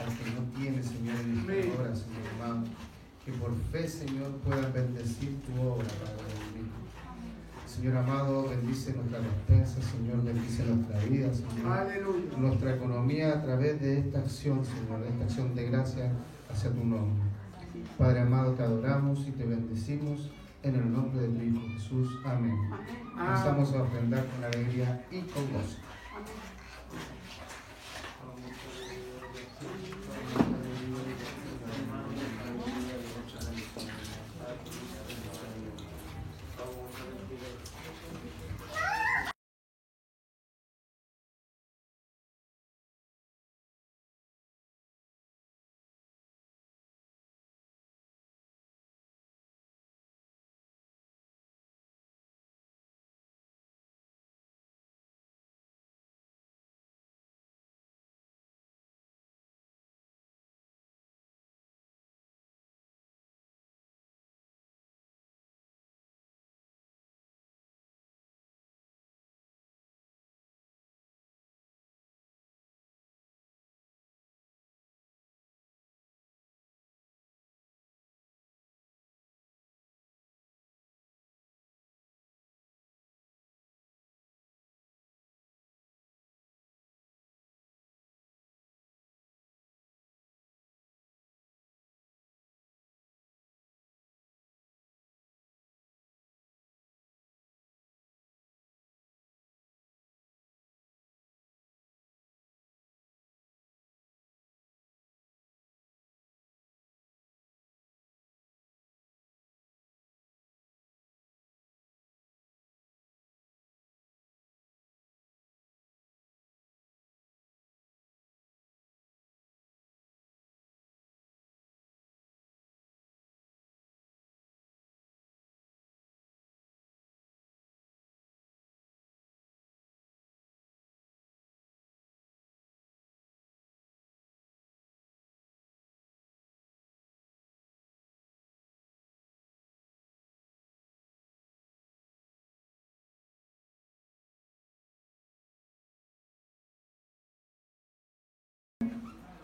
al 0.00 0.16
que 0.16 0.30
no 0.30 0.42
tiene, 0.58 0.82
Señor, 0.82 1.16
en 1.20 1.38
esta 1.38 1.80
hora, 1.80 1.94
Señor 1.94 2.22
amado. 2.34 2.64
Que 3.24 3.32
por 3.32 3.54
fe, 3.70 3.86
Señor, 3.86 4.32
puedan 4.38 4.72
bendecir 4.72 5.40
tu 5.42 5.60
obra, 5.60 5.86
Padre 5.86 6.24
bendito. 6.54 6.80
Señor 7.66 7.96
amado, 7.98 8.48
bendice 8.48 8.92
nuestra 8.94 9.20
despensa, 9.20 9.80
Señor, 9.82 10.24
bendice 10.24 10.64
nuestra 10.64 10.98
vida, 11.04 11.32
Señor. 11.32 11.72
Aleluya. 11.72 12.36
Nuestra 12.36 12.74
economía 12.74 13.34
a 13.34 13.42
través 13.42 13.80
de 13.80 13.98
esta 14.00 14.18
acción, 14.18 14.64
Señor, 14.64 15.02
de 15.02 15.08
esta 15.10 15.24
acción 15.24 15.54
de 15.54 15.70
gracia 15.70 16.12
hacia 16.50 16.70
tu 16.70 16.84
nombre. 16.84 17.22
Padre 17.96 18.20
amado, 18.20 18.54
te 18.54 18.62
adoramos 18.62 19.26
y 19.28 19.30
te 19.32 19.44
bendecimos 19.44 20.30
en 20.62 20.74
el 20.74 20.92
nombre 20.92 21.22
de 21.22 21.28
tu 21.28 21.42
Hijo 21.42 21.68
Jesús. 21.74 22.08
Amén. 22.24 22.58
Comenzamos 23.14 23.72
a 23.72 23.82
ofrendar 23.82 24.26
con 24.26 24.44
alegría 24.44 25.06
y 25.10 25.20
con 25.20 25.44
gozo. 25.52 25.78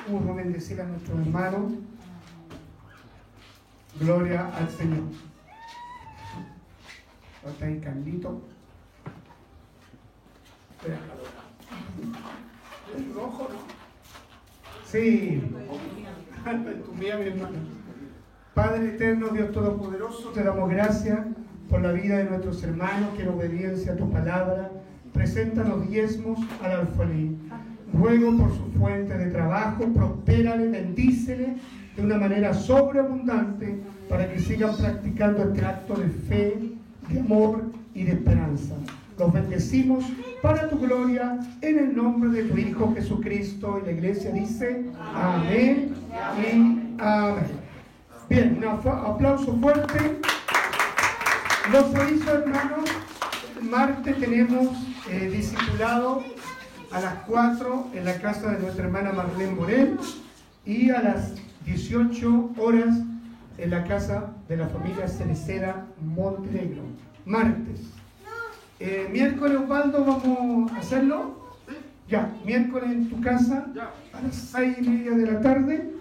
A 0.06 0.32
bendecir 0.34 0.80
a 0.80 0.84
nuestros 0.84 1.18
hermanos. 1.18 1.72
Gloria 3.98 4.54
al 4.54 4.70
Señor. 4.70 5.02
Está 7.44 7.66
ahí 7.66 7.80
Carlito. 7.80 8.40
¿Es 12.96 13.14
rojo, 13.14 13.48
no? 13.50 13.58
Sí. 14.84 15.42
Mi 16.96 17.06
hermano. 17.06 17.58
Padre 18.54 18.90
eterno, 18.90 19.28
Dios 19.30 19.50
Todopoderoso, 19.50 20.28
te 20.30 20.44
damos 20.44 20.70
gracias 20.70 21.26
por 21.68 21.80
la 21.80 21.90
vida 21.90 22.18
de 22.18 22.24
nuestros 22.26 22.62
hermanos 22.62 23.10
que 23.16 23.22
en 23.24 23.30
obediencia 23.30 23.94
a 23.94 23.96
tu 23.96 24.08
palabra 24.08 24.70
presentan 25.12 25.68
los 25.68 25.88
diezmos 25.88 26.38
al 26.62 26.70
alfolí. 26.70 27.36
Ruego 27.92 28.36
por 28.36 28.50
su 28.50 28.78
fuente 28.78 29.16
de 29.16 29.30
trabajo, 29.30 29.84
prospérale, 29.92 30.68
bendícele 30.68 31.56
de 31.96 32.02
una 32.02 32.18
manera 32.18 32.52
sobreabundante 32.52 33.78
para 34.08 34.30
que 34.30 34.38
sigan 34.40 34.76
practicando 34.76 35.44
este 35.44 35.64
acto 35.64 35.94
de 35.94 36.08
fe, 36.08 36.58
de 37.08 37.20
amor 37.20 37.64
y 37.94 38.04
de 38.04 38.12
esperanza. 38.12 38.74
Los 39.18 39.32
bendecimos 39.32 40.04
para 40.42 40.68
tu 40.68 40.78
gloria 40.78 41.38
en 41.62 41.78
el 41.78 41.96
nombre 41.96 42.28
de 42.30 42.50
tu 42.50 42.58
Hijo 42.58 42.92
Jesucristo. 42.94 43.80
Y 43.82 43.86
la 43.86 43.92
iglesia 43.92 44.30
dice 44.30 44.84
amén 45.14 45.94
y 46.38 46.42
amén. 46.98 47.56
Bien, 48.28 48.58
un 48.58 48.88
aplauso 48.88 49.56
fuerte. 49.56 50.18
Los 51.72 51.90
servicios 51.92 52.28
hermanos, 52.28 52.90
martes 53.62 54.18
tenemos 54.18 54.68
eh, 55.10 55.30
discipulado 55.32 56.22
a 56.90 57.00
las 57.00 57.14
4 57.26 57.90
en 57.94 58.04
la 58.04 58.20
casa 58.20 58.52
de 58.52 58.60
nuestra 58.60 58.84
hermana 58.84 59.12
Marlene 59.12 59.54
Morel 59.54 59.98
y 60.64 60.90
a 60.90 61.02
las 61.02 61.34
18 61.64 62.50
horas 62.58 62.96
en 63.58 63.70
la 63.70 63.84
casa 63.84 64.32
de 64.48 64.56
la 64.56 64.68
familia 64.68 65.08
Cerecera 65.08 65.86
Montenegro. 66.00 66.82
Martes. 67.24 67.80
Eh, 68.78 69.08
miércoles, 69.10 69.58
Osvaldo, 69.58 70.04
vamos 70.04 70.72
a 70.72 70.78
hacerlo. 70.78 71.46
Ya, 72.08 72.32
miércoles 72.44 72.90
en 72.90 73.10
tu 73.10 73.20
casa 73.20 73.66
a 74.12 74.22
las 74.22 74.34
6 74.34 74.76
y 74.80 74.88
media 74.88 75.12
de 75.12 75.32
la 75.32 75.40
tarde. 75.40 75.92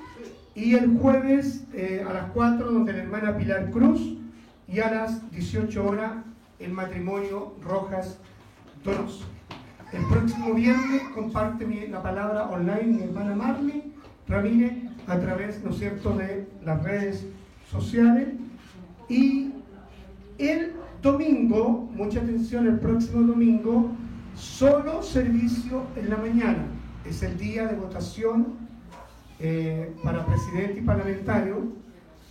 Y 0.53 0.75
el 0.75 0.97
jueves 0.99 1.63
eh, 1.73 2.05
a 2.07 2.13
las 2.13 2.31
4 2.31 2.71
donde 2.71 2.93
la 2.93 2.99
hermana 2.99 3.35
Pilar 3.37 3.71
Cruz. 3.71 4.17
Y 4.67 4.79
a 4.79 4.91
las 4.91 5.31
18 5.31 5.85
horas 5.85 6.11
el 6.59 6.71
matrimonio 6.71 7.53
Rojas 7.63 8.17
Donoso. 8.83 9.34
El 9.95 10.03
próximo 10.07 10.53
viernes 10.53 11.03
comparte 11.13 11.87
la 11.89 12.03
palabra 12.03 12.49
online 12.49 12.97
mi 12.97 13.03
hermana 13.03 13.33
Marley 13.33 13.93
Ramírez 14.27 14.73
a 15.07 15.17
través, 15.17 15.63
¿no 15.63 15.71
cierto?, 15.71 16.17
de 16.17 16.49
las 16.65 16.83
redes 16.83 17.25
sociales. 17.71 18.27
Y 19.07 19.53
el 20.37 20.73
domingo, 21.01 21.89
mucha 21.93 22.19
atención, 22.19 22.67
el 22.67 22.77
próximo 22.79 23.25
domingo, 23.25 23.91
solo 24.35 25.01
servicio 25.01 25.83
en 25.95 26.09
la 26.09 26.17
mañana. 26.17 26.65
Es 27.05 27.23
el 27.23 27.37
día 27.37 27.65
de 27.67 27.77
votación 27.77 28.47
eh, 29.39 29.95
para 30.03 30.25
presidente 30.25 30.79
y 30.79 30.81
parlamentario, 30.81 31.71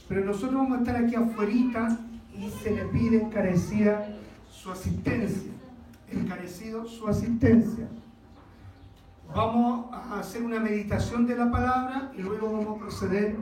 pero 0.07 0.23
nosotros 0.23 0.55
vamos 0.55 0.77
a 0.77 0.81
estar 0.81 0.97
aquí 0.97 1.15
afuera 1.15 1.99
y 2.37 2.51
se 2.63 2.73
le 2.73 2.85
pide 2.87 3.23
encarecida 3.23 4.07
su 4.51 4.71
asistencia 4.71 5.54
encarecido 6.11 6.87
su 6.87 7.09
asistencia. 7.09 7.89
Vamos 9.35 9.87
a 9.93 10.21
hacer 10.21 10.43
una 10.43 10.61
meditación 10.61 11.27
de 11.27 11.37
la 11.37 11.51
palabra 11.51 12.13
y 12.17 12.23
luego 12.23 12.53
vamos 12.53 12.77
a 12.77 12.81
proceder 12.81 13.37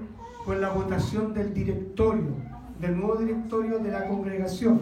con 0.44 0.60
la 0.60 0.70
votación 0.70 1.34
del 1.34 1.52
directorio, 1.52 2.34
del 2.80 2.96
nuevo 2.96 3.16
directorio 3.16 3.78
de 3.78 3.90
la 3.90 4.06
congregación, 4.08 4.80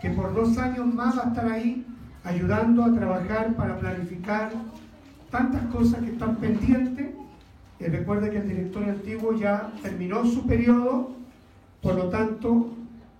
que 0.00 0.10
por 0.10 0.34
dos 0.34 0.58
años 0.58 0.92
más 0.92 1.16
va 1.18 1.24
a 1.24 1.28
estar 1.28 1.50
ahí 1.50 1.86
ayudando 2.24 2.84
a 2.84 2.92
trabajar 2.92 3.54
para 3.54 3.78
planificar 3.78 4.50
tantas 5.30 5.62
cosas 5.66 6.02
que 6.02 6.10
están 6.10 6.36
pendientes. 6.36 7.10
Eh, 7.78 7.88
recuerde 7.88 8.30
que 8.30 8.38
el 8.38 8.48
directorio 8.48 8.92
antiguo 8.92 9.32
ya 9.32 9.72
terminó 9.82 10.24
su 10.26 10.46
periodo, 10.46 11.12
por 11.80 11.94
lo 11.94 12.08
tanto 12.08 12.74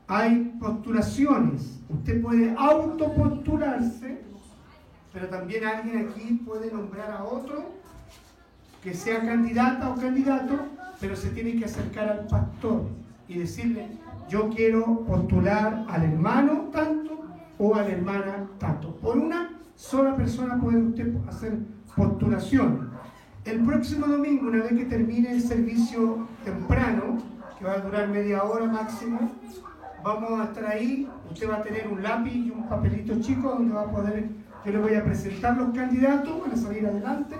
hay 0.07 0.57
postulaciones. 0.61 1.80
Usted 1.93 2.23
puede 2.23 2.55
autopostularse, 2.57 4.23
pero 5.13 5.29
también 5.29 5.65
alguien 5.65 6.09
aquí 6.09 6.41
puede 6.47 6.73
nombrar 6.73 7.11
a 7.11 7.25
otro 7.25 7.65
que 8.83 8.95
sea 8.95 9.21
candidata 9.21 9.91
o 9.91 9.97
candidato, 9.97 10.55
pero 11.01 11.17
se 11.17 11.31
tiene 11.31 11.57
que 11.57 11.65
acercar 11.65 12.09
al 12.09 12.27
pastor 12.27 12.85
y 13.29 13.39
decirle, 13.39 13.89
yo 14.29 14.49
quiero 14.49 15.01
postular 15.01 15.85
al 15.89 16.05
hermano 16.05 16.69
tanto 16.73 17.21
o 17.59 17.75
a 17.75 17.83
la 17.83 17.89
hermana 17.89 18.49
Tato. 18.59 18.97
Por 18.97 19.19
una 19.19 19.51
sola 19.75 20.17
persona 20.17 20.59
puede 20.59 20.79
usted 20.83 21.15
hacer 21.29 21.59
postulación. 21.95 22.91
El 23.45 23.65
próximo 23.65 24.07
domingo, 24.07 24.49
una 24.49 24.63
vez 24.63 24.73
que 24.73 24.85
termine 24.85 25.33
el 25.33 25.43
servicio 25.43 26.27
temprano, 26.45 27.19
que 27.59 27.65
va 27.65 27.75
a 27.75 27.81
durar 27.81 28.09
media 28.09 28.45
hora 28.45 28.67
máximo, 28.67 29.31
vamos 30.03 30.41
a 30.41 30.45
estar 30.45 30.67
ahí. 30.67 31.09
Usted 31.31 31.49
va 31.49 31.57
a 31.57 31.63
tener 31.63 31.89
un 31.89 32.03
lápiz 32.03 32.35
y 32.35 32.51
un 32.51 32.69
papelito 32.69 33.21
chico 33.21 33.51
donde 33.51 33.75
va 33.75 33.83
a 33.83 33.91
poder, 33.91 34.29
yo 34.65 34.73
le 34.73 34.79
voy 34.79 34.95
a 34.95 35.05
presentar 35.05 35.57
los 35.57 35.75
candidatos, 35.75 36.41
van 36.41 36.53
a 36.53 36.57
salir 36.57 36.87
adelante 36.87 37.37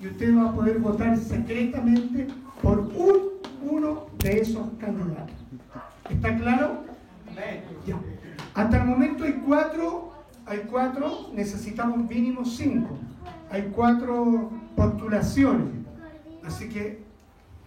y 0.00 0.06
usted 0.06 0.36
va 0.36 0.50
a 0.50 0.52
poder 0.52 0.78
votar 0.78 1.16
secretamente 1.16 2.28
por 2.62 2.78
un, 2.78 3.40
uno 3.62 4.06
de 4.18 4.40
esos 4.40 4.68
candidatos. 4.78 5.34
¿Está 6.08 6.36
claro? 6.36 6.84
Ya. 7.86 7.96
Hasta 8.54 8.78
el 8.78 8.84
momento 8.84 9.24
hay 9.24 9.42
cuatro, 9.46 10.12
hay 10.46 10.58
cuatro, 10.70 11.30
necesitamos 11.32 11.98
mínimo 12.08 12.44
cinco. 12.44 12.98
Hay 13.50 13.70
cuatro 13.74 14.50
postulaciones. 14.76 15.68
Así 16.44 16.68
que, 16.68 17.02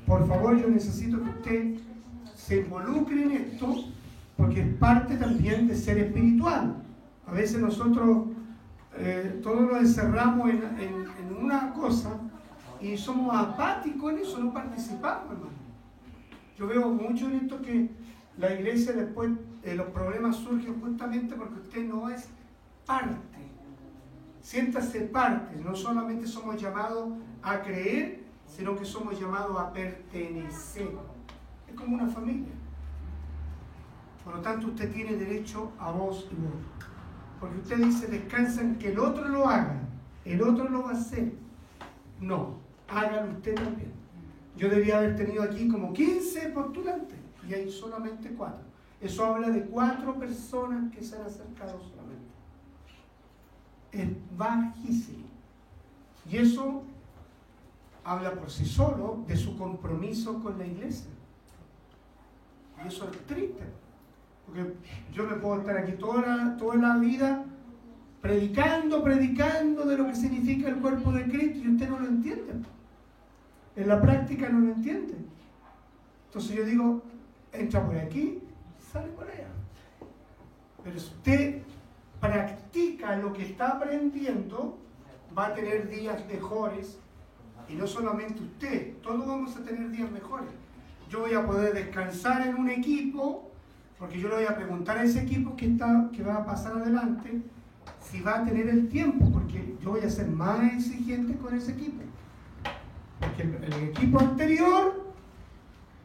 por 0.06 0.28
favor, 0.28 0.58
yo 0.58 0.68
necesito 0.68 1.22
que 1.24 1.30
usted 1.30 1.76
se 2.36 2.58
involucre 2.58 3.24
en 3.24 3.32
esto, 3.32 3.76
porque 4.38 4.62
es 4.62 4.74
parte 4.76 5.16
también 5.16 5.68
de 5.68 5.76
ser 5.76 5.98
espiritual. 5.98 6.84
A 7.26 7.32
veces 7.32 7.60
nosotros 7.60 8.28
eh, 8.98 9.40
todos 9.42 9.62
nos 9.62 9.78
encerramos 9.78 10.50
en, 10.50 10.64
en 10.80 11.36
una 11.44 11.74
cosa 11.74 12.20
y 12.82 12.98
somos 12.98 13.36
apáticos 13.36 14.12
en 14.12 14.20
eso, 14.20 14.40
no 14.40 14.54
participamos, 14.54 15.32
hermano. 15.32 15.64
Yo 16.58 16.68
veo 16.68 16.90
mucho 16.90 17.28
en 17.28 17.36
esto 17.36 17.62
que 17.62 17.90
la 18.38 18.54
iglesia 18.54 18.94
después, 18.94 19.32
eh, 19.64 19.76
los 19.76 19.88
problemas 19.88 20.36
surgen 20.36 20.80
justamente 20.82 21.36
porque 21.36 21.60
usted 21.62 21.88
no 21.88 22.10
es 22.10 22.28
parte. 22.86 23.16
Siéntase 24.42 25.02
parte. 25.02 25.56
No 25.64 25.76
solamente 25.76 26.28
somos 26.28 26.62
llamados 26.62 27.14
a 27.42 27.62
creer, 27.62 28.24
sino 28.46 28.76
que 28.76 28.86
somos 28.86 29.20
llamados 29.20 29.58
a 29.58 29.72
pertenecer. 29.72 30.90
Es 31.68 31.76
como 31.76 31.96
una 31.96 32.08
familia. 32.08 32.54
Por 34.24 34.36
lo 34.36 34.42
tanto, 34.42 34.68
usted 34.68 34.92
tiene 34.92 35.16
derecho 35.16 35.72
a 35.80 35.92
voz 35.92 36.28
y 36.32 36.36
voto. 36.36 36.58
Porque 37.40 37.58
usted 37.60 37.78
dice, 37.78 38.08
descansa 38.08 38.62
en 38.62 38.78
que 38.78 38.92
el 38.92 39.00
otro 39.00 39.28
lo 39.28 39.48
haga. 39.48 39.82
El 40.24 40.42
otro 40.42 40.70
lo 40.70 40.84
va 40.84 40.92
a 40.92 40.94
hacer. 40.94 41.34
No, 42.22 42.56
hágalo 42.88 43.32
usted 43.32 43.56
también. 43.56 43.92
Yo 44.56 44.70
debería 44.70 45.00
haber 45.00 45.16
tenido 45.16 45.44
aquí 45.44 45.68
como 45.68 45.92
15 45.92 46.50
postulantes 46.50 47.18
y 47.48 47.54
hay 47.54 47.70
solamente 47.70 48.30
cuatro. 48.30 48.64
Eso 49.02 49.26
habla 49.26 49.50
de 49.50 49.64
cuatro 49.64 50.18
personas 50.18 50.94
que 50.94 51.04
se 51.04 51.18
han 51.18 51.24
acercado 51.24 51.82
solamente. 51.82 52.24
Es 53.92 54.08
bajísimo. 54.38 55.26
Y 56.30 56.38
eso 56.38 56.84
habla 58.06 58.34
por 58.34 58.50
sí 58.50 58.66
solo 58.66 59.24
de 59.28 59.36
su 59.36 59.58
compromiso 59.58 60.42
con 60.42 60.58
la 60.58 60.66
iglesia. 60.66 61.10
Y 62.84 62.88
eso 62.88 63.10
es 63.12 63.26
triste. 63.26 63.64
Porque 64.46 64.74
yo 65.14 65.24
me 65.26 65.36
puedo 65.36 65.62
estar 65.62 65.78
aquí 65.78 65.94
toda 65.94 66.22
la, 66.22 66.58
toda 66.58 66.76
la 66.76 66.98
vida 66.98 67.46
predicando, 68.22 69.04
predicando 69.04 69.86
de 69.86 69.98
lo 69.98 70.08
que 70.08 70.16
significa 70.16 70.70
el 70.70 70.78
cuerpo 70.78 71.12
de 71.12 71.26
Cristo 71.26 71.60
y 71.64 71.74
usted 71.74 71.90
no 71.90 72.00
lo 72.00 72.08
entiende. 72.08 72.54
En 73.76 73.88
la 73.88 74.02
práctica 74.02 74.50
no 74.50 74.60
lo 74.60 74.74
entiende. 74.74 75.16
Entonces 76.28 76.56
yo 76.56 76.64
digo, 76.64 77.02
entra 77.52 77.86
por 77.86 77.98
aquí, 77.98 78.40
sale 78.92 79.10
por 79.10 79.30
allá. 79.30 79.48
Pero 80.84 81.00
si 81.00 81.08
usted 81.08 81.62
practica 82.20 83.18
lo 83.18 83.34
que 83.34 83.44
está 83.44 83.70
aprendiendo, 83.70 84.78
va 85.38 85.48
a 85.48 85.54
tener 85.54 85.90
días 85.90 86.26
mejores. 86.28 87.00
Y 87.70 87.76
no 87.76 87.88
solamente 87.88 88.42
usted, 88.42 88.98
todos 89.02 89.26
vamos 89.28 89.56
a 89.58 89.64
tener 89.64 89.90
días 89.92 90.12
mejores. 90.12 90.50
Yo 91.10 91.22
voy 91.22 91.34
a 91.34 91.46
poder 91.46 91.74
descansar 91.74 92.48
en 92.48 92.56
un 92.56 92.70
equipo, 92.70 93.52
porque 94.04 94.20
yo 94.20 94.28
le 94.28 94.36
voy 94.36 94.44
a 94.44 94.56
preguntar 94.58 94.98
a 94.98 95.04
ese 95.06 95.22
equipo 95.22 95.56
que, 95.56 95.66
está, 95.66 96.10
que 96.12 96.24
va 96.24 96.36
a 96.36 96.46
pasar 96.46 96.74
adelante 96.74 97.42
si 98.02 98.20
va 98.20 98.40
a 98.40 98.44
tener 98.44 98.68
el 98.68 98.90
tiempo, 98.90 99.32
porque 99.32 99.78
yo 99.82 99.92
voy 99.92 100.02
a 100.02 100.10
ser 100.10 100.28
más 100.28 100.62
exigente 100.74 101.38
con 101.38 101.56
ese 101.56 101.72
equipo. 101.72 102.04
Porque 103.22 103.44
el, 103.44 103.74
equipo 103.92 104.20
anterior, 104.20 105.10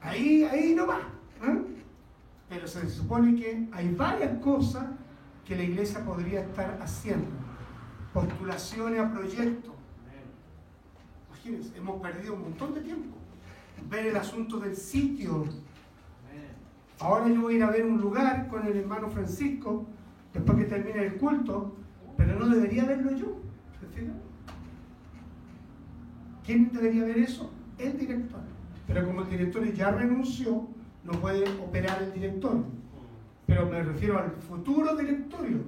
ahí, 0.00 0.44
ahí 0.44 0.76
no 0.76 0.86
va. 0.86 1.00
¿eh? 1.42 1.58
Pero 2.48 2.68
se 2.68 2.88
supone 2.88 3.34
que 3.34 3.66
hay 3.72 3.92
varias 3.96 4.38
cosas 4.44 4.86
que 5.44 5.56
la 5.56 5.64
iglesia 5.64 6.04
podría 6.04 6.42
estar 6.42 6.78
haciendo. 6.80 7.26
Postulaciones 8.14 9.00
a 9.00 9.10
proyectos. 9.10 9.74
Imagínense, 11.30 11.76
hemos 11.76 12.00
perdido 12.00 12.34
un 12.34 12.42
montón 12.42 12.74
de 12.74 12.80
tiempo. 12.80 13.16
Ver 13.90 14.06
el 14.06 14.16
asunto 14.16 14.60
del 14.60 14.76
sitio. 14.76 15.46
Ahora 17.00 17.28
yo 17.28 17.42
voy 17.42 17.54
a 17.54 17.56
ir 17.56 17.62
a 17.62 17.70
ver 17.70 17.86
un 17.86 18.00
lugar 18.00 18.48
con 18.48 18.66
el 18.66 18.76
hermano 18.76 19.08
Francisco, 19.08 19.86
después 20.32 20.58
que 20.58 20.64
termine 20.64 21.06
el 21.06 21.16
culto, 21.16 21.76
pero 22.16 22.38
no 22.38 22.48
debería 22.48 22.84
verlo 22.84 23.12
yo. 23.12 23.38
¿Quién 26.44 26.72
debería 26.72 27.04
ver 27.04 27.18
eso? 27.18 27.50
El 27.78 27.98
director. 27.98 28.40
Pero 28.86 29.06
como 29.06 29.20
el 29.20 29.28
director 29.28 29.70
ya 29.72 29.90
renunció, 29.90 30.66
no 31.04 31.12
puede 31.20 31.44
operar 31.60 32.02
el 32.02 32.12
directorio. 32.12 32.64
Pero 33.46 33.66
me 33.66 33.82
refiero 33.82 34.18
al 34.18 34.32
futuro 34.32 34.96
directorio. 34.96 35.58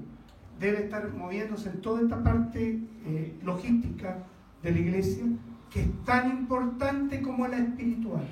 Debe 0.59 0.85
estar 0.85 1.13
moviéndose 1.13 1.69
en 1.69 1.81
toda 1.81 2.01
esta 2.01 2.23
parte 2.23 2.81
eh, 3.05 3.39
logística 3.43 4.25
de 4.63 4.73
la 4.73 4.79
iglesia, 4.79 5.25
que 5.71 5.83
es 5.83 6.05
tan 6.05 6.31
importante 6.31 7.23
como 7.23 7.47
la 7.47 7.59
espiritual. 7.59 8.27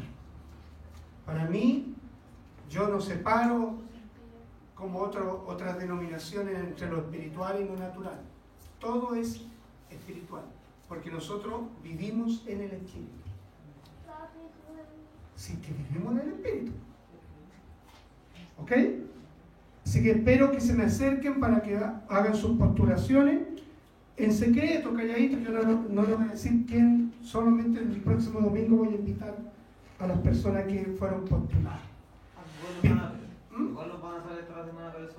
Para 1.24 1.44
mí, 1.46 1.87
yo 2.68 2.88
no 2.88 3.00
separo 3.00 3.74
como 4.74 5.00
otras 5.00 5.78
denominaciones 5.78 6.56
entre 6.56 6.88
lo 6.88 6.98
espiritual 6.98 7.60
y 7.60 7.64
lo 7.64 7.76
natural. 7.76 8.20
Todo 8.78 9.14
es 9.14 9.42
espiritual, 9.90 10.44
porque 10.88 11.10
nosotros 11.10 11.62
vivimos 11.82 12.44
en 12.46 12.60
el 12.60 12.70
espíritu. 12.70 13.12
Sí, 15.34 15.56
que 15.56 15.72
vivimos 15.72 16.12
en 16.12 16.20
el 16.20 16.34
espíritu. 16.34 16.72
¿Ok? 18.60 18.72
Así 19.84 20.02
que 20.02 20.10
espero 20.10 20.52
que 20.52 20.60
se 20.60 20.74
me 20.74 20.84
acerquen 20.84 21.40
para 21.40 21.62
que 21.62 21.76
hagan 21.76 22.34
sus 22.34 22.58
postulaciones 22.58 23.40
en 24.16 24.32
secreto, 24.32 24.92
calladito. 24.92 25.38
Yo 25.38 25.50
no, 25.50 25.84
no 25.88 26.02
les 26.02 26.16
voy 26.16 26.26
a 26.28 26.32
decir 26.32 26.66
quién, 26.66 27.14
solamente 27.22 27.80
el 27.80 28.00
próximo 28.02 28.40
domingo 28.40 28.76
voy 28.76 28.88
a 28.88 28.96
invitar 28.96 29.34
a 29.98 30.06
las 30.06 30.18
personas 30.18 30.64
que 30.66 30.94
fueron 30.98 31.24
postuladas. 31.24 31.80
Igual 32.82 33.88
los 33.88 34.02
van 34.02 34.20
a 34.20 34.22
saber 34.22 34.40
esta 34.40 34.64
semana, 34.64 34.92
pero 34.92 35.08
eso 35.08 35.16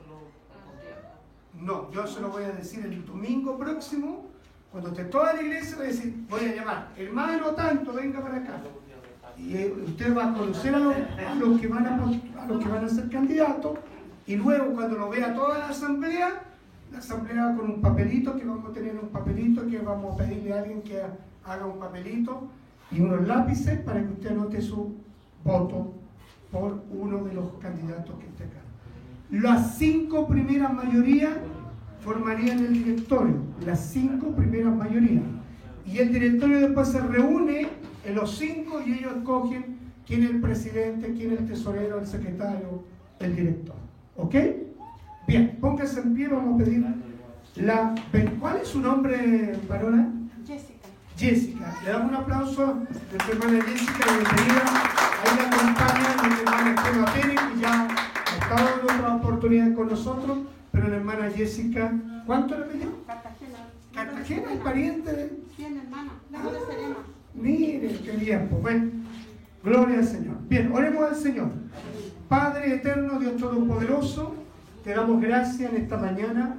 no. 1.62 1.92
Yo 1.92 2.08
se 2.08 2.22
lo 2.22 2.30
voy 2.30 2.44
a 2.44 2.52
decir 2.52 2.86
el 2.86 3.06
domingo 3.06 3.58
próximo, 3.58 4.28
cuando 4.72 4.90
esté 4.90 5.06
toda 5.06 5.34
la 5.34 5.42
iglesia, 5.42 5.78
voy 5.78 5.86
a 5.86 5.90
decir, 5.90 6.26
voy 6.30 6.46
a 6.46 6.56
llamar, 6.56 6.92
hermano 6.98 7.48
tanto, 7.52 7.94
venga 7.94 8.22
para 8.22 8.38
acá. 8.38 8.62
Y 9.38 9.56
eh, 9.56 9.74
usted 9.88 10.16
va 10.16 10.32
a 10.32 10.34
conocer 10.34 10.76
a 10.76 10.80
los, 10.80 11.60
que 11.60 11.68
van 11.68 11.88
a, 11.88 12.86
a 12.86 12.90
ser 12.90 13.10
candidatos, 13.10 13.78
y 14.28 14.36
luego 14.36 14.74
cuando 14.74 14.98
lo 14.98 15.10
vea 15.10 15.34
toda 15.34 15.58
la 15.58 15.70
asamblea, 15.70 16.44
la 16.92 16.98
asamblea 17.00 17.56
con 17.56 17.70
un 17.72 17.82
papelito, 17.82 18.36
que 18.36 18.46
vamos 18.46 18.70
a 18.70 18.74
tener 18.74 18.98
un 19.00 19.10
papelito, 19.10 19.66
que 19.68 19.80
vamos 19.80 20.14
a 20.14 20.18
pedirle 20.18 20.54
a 20.54 20.60
alguien 20.60 20.82
que 20.82 21.02
haga 21.46 21.66
un 21.66 21.80
papelito 21.80 22.48
y 22.92 23.02
unos 23.02 23.28
lápices 23.28 23.80
para 23.80 24.02
que 24.02 24.14
usted 24.14 24.32
anote 24.32 24.62
su 24.62 24.96
voto 25.44 25.94
por 26.52 26.84
uno 26.92 27.24
de 27.24 27.34
los 27.34 27.54
candidatos 27.60 28.16
que 28.20 28.26
esté 28.26 28.44
acá. 28.44 28.69
Las 29.32 29.78
cinco 29.78 30.28
primeras 30.28 30.74
mayorías 30.74 31.34
formarían 32.02 32.60
el 32.60 32.74
directorio, 32.74 33.36
las 33.64 33.80
cinco 33.80 34.36
primeras 34.36 34.76
mayorías. 34.76 35.24
Y 35.86 36.00
el 36.00 36.12
directorio 36.12 36.62
después 36.62 36.88
se 36.88 37.00
reúne 37.00 37.68
en 38.06 38.16
los 38.16 38.38
cinco 38.38 38.82
y 38.84 38.94
ellos 38.94 39.18
escogen 39.18 39.78
quién 40.08 40.24
es 40.24 40.32
el 40.32 40.42
presidente, 40.42 41.14
quién 41.14 41.34
es 41.34 41.40
el 41.40 41.48
tesorero, 41.48 42.00
el 42.00 42.08
secretario, 42.08 42.84
el 43.20 43.36
director. 43.36 43.76
¿Ok? 44.18 44.36
Bien, 45.28 45.58
póngase 45.62 46.00
en 46.02 46.16
pie, 46.16 46.28
vamos 46.28 46.56
a 46.56 46.64
pedir 46.64 46.86
la... 47.56 47.96
¿Cuál 48.40 48.58
es 48.58 48.68
su 48.68 48.80
nombre, 48.80 49.56
varona? 49.68 50.12
Jessica. 50.48 50.88
Jessica. 51.16 51.76
Le 51.84 51.92
damos 51.92 52.10
un 52.10 52.16
aplauso 52.16 52.64
a 52.64 52.74
nuestra 52.74 53.32
hermana 53.32 53.64
Jessica, 53.64 54.06
bienvenida. 54.08 54.64
Ahí 55.22 55.38
la 55.38 55.44
acompaña 55.46 56.16
nuestra 56.24 56.42
hermana 56.42 56.70
Esteban 56.74 57.06
Pérez, 57.14 57.40
que 57.54 57.62
ya 57.62 57.88
estado 58.50 58.70
en 58.80 58.98
otra 58.98 59.16
oportunidad 59.16 59.74
con 59.76 59.90
nosotros, 59.90 60.38
pero 60.72 60.88
la 60.88 60.96
hermana 60.98 61.30
Jessica, 61.30 61.94
¿cuánto 62.26 62.58
le 62.58 62.66
pidió? 62.66 62.88
Cartagena. 63.06 63.58
Cartagena, 63.94 64.54
el 64.54 64.60
pariente 64.60 65.12
de... 65.14 65.40
Bien, 65.58 65.78
hermana. 65.78 66.12
No 66.32 66.52
de 66.52 66.60
Serena. 66.60 66.96
Mire, 67.36 68.00
qué 68.04 68.12
bien, 68.12 68.48
pues 68.50 68.62
bueno. 68.62 68.92
Gloria 69.64 70.00
al 70.00 70.06
Señor. 70.08 70.36
Bien, 70.48 70.72
oremos 70.72 71.04
al 71.04 71.16
Señor. 71.16 71.50
Padre 72.28 72.76
eterno, 72.76 73.20
Dios 73.20 73.38
Todopoderoso, 73.38 74.34
te 74.84 74.92
damos 74.94 75.22
gracias 75.22 75.72
en 75.72 75.82
esta 75.82 75.98
mañana 75.98 76.56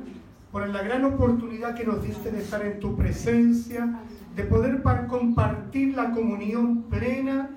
por 0.53 0.69
la 0.69 0.83
gran 0.83 1.05
oportunidad 1.05 1.75
que 1.75 1.85
nos 1.85 2.03
diste 2.03 2.31
de 2.31 2.41
estar 2.41 2.65
en 2.65 2.79
tu 2.81 2.97
presencia, 2.97 3.99
de 4.37 4.43
poder 4.45 4.83
par- 4.83 5.07
compartir 5.07 5.95
la 5.95 6.11
comunión 6.11 6.83
plena, 6.83 7.51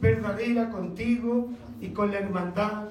verdadera 0.00 0.70
contigo 0.70 1.48
y 1.80 1.88
con 1.88 2.10
la 2.10 2.18
hermandad 2.18 2.88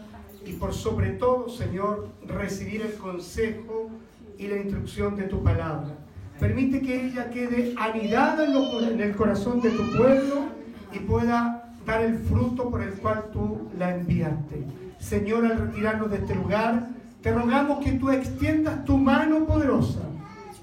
y 0.49 0.53
por 0.53 0.73
sobre 0.73 1.11
todo, 1.11 1.47
Señor, 1.47 2.09
recibir 2.26 2.81
el 2.81 2.95
consejo 2.95 3.91
y 4.35 4.47
la 4.47 4.57
instrucción 4.57 5.15
de 5.15 5.26
tu 5.26 5.43
palabra. 5.43 5.95
Permite 6.39 6.81
que 6.81 7.05
ella 7.05 7.30
quede 7.30 7.76
anidada 7.77 8.45
en, 8.45 8.99
el 8.99 9.15
corazón 9.15 9.61
de 9.61 9.69
tu 9.69 9.84
pueblo 9.95 10.45
y 10.91 10.99
pueda 10.99 11.71
dar 11.85 12.01
el 12.01 12.17
fruto 12.17 12.71
por 12.71 12.81
el 12.81 12.93
cual 12.93 13.26
tú 13.31 13.69
la 13.77 13.95
enviaste. 13.95 14.65
Señor, 14.97 15.45
al 15.45 15.59
retirarnos 15.59 16.09
de 16.09 16.17
este 16.17 16.34
lugar, 16.34 16.89
te 17.21 17.31
rogamos 17.31 17.84
que 17.84 17.91
tú 17.91 18.09
extiendas 18.09 18.84
tu 18.85 18.97
mano 18.97 19.45
poderosa 19.45 20.01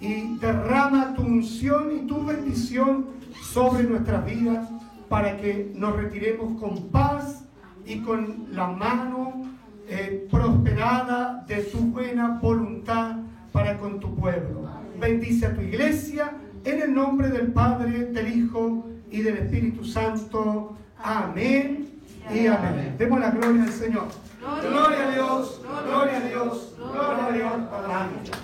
y 0.00 0.36
derrama 0.38 1.14
tu 1.14 1.22
unción 1.22 1.96
y 1.96 2.06
tu 2.08 2.24
bendición 2.24 3.06
sobre 3.40 3.84
nuestras 3.84 4.26
vidas 4.26 4.68
para 5.08 5.36
que 5.36 5.72
nos 5.76 5.94
retiremos 5.94 6.60
con 6.60 6.88
paz 6.88 7.44
y 7.84 8.00
con 8.00 8.48
la 8.50 8.66
mano 8.66 9.55
eh, 9.88 10.26
prosperada 10.30 11.44
de 11.46 11.62
tu 11.62 11.78
buena 11.78 12.38
voluntad 12.40 13.16
para 13.52 13.78
con 13.78 14.00
tu 14.00 14.14
pueblo. 14.14 14.68
Bendice 14.98 15.46
a 15.46 15.54
tu 15.54 15.60
iglesia 15.60 16.32
en 16.64 16.82
el 16.82 16.94
nombre 16.94 17.28
del 17.28 17.52
Padre, 17.52 18.06
del 18.06 18.36
Hijo 18.36 18.86
y 19.10 19.22
del 19.22 19.38
Espíritu 19.38 19.84
Santo. 19.84 20.76
Amén 21.02 21.88
y 22.34 22.46
amén. 22.46 22.96
Demos 22.98 23.20
la 23.20 23.30
gloria 23.30 23.62
al 23.62 23.72
Señor. 23.72 24.08
Gloria 24.40 25.08
a 25.08 25.10
Dios, 25.10 25.60
gloria 25.86 26.16
a 26.16 26.20
Dios, 26.20 26.74
gloria 26.78 27.28
a 27.28 27.32
Dios. 27.32 28.40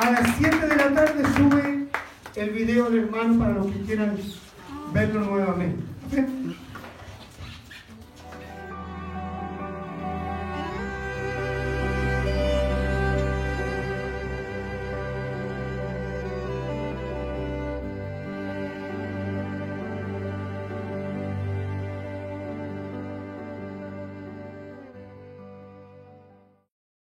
A 0.00 0.10
las 0.10 0.36
7 0.38 0.68
de 0.68 0.76
la 0.76 0.94
tarde 0.94 1.22
sube 1.36 1.88
el 2.36 2.50
video 2.50 2.88
del 2.88 3.04
hermano 3.04 3.38
para 3.38 3.54
los 3.54 3.66
que 3.66 3.80
quieran 3.82 4.16
verlo 4.92 5.20
nuevamente. 5.20 5.82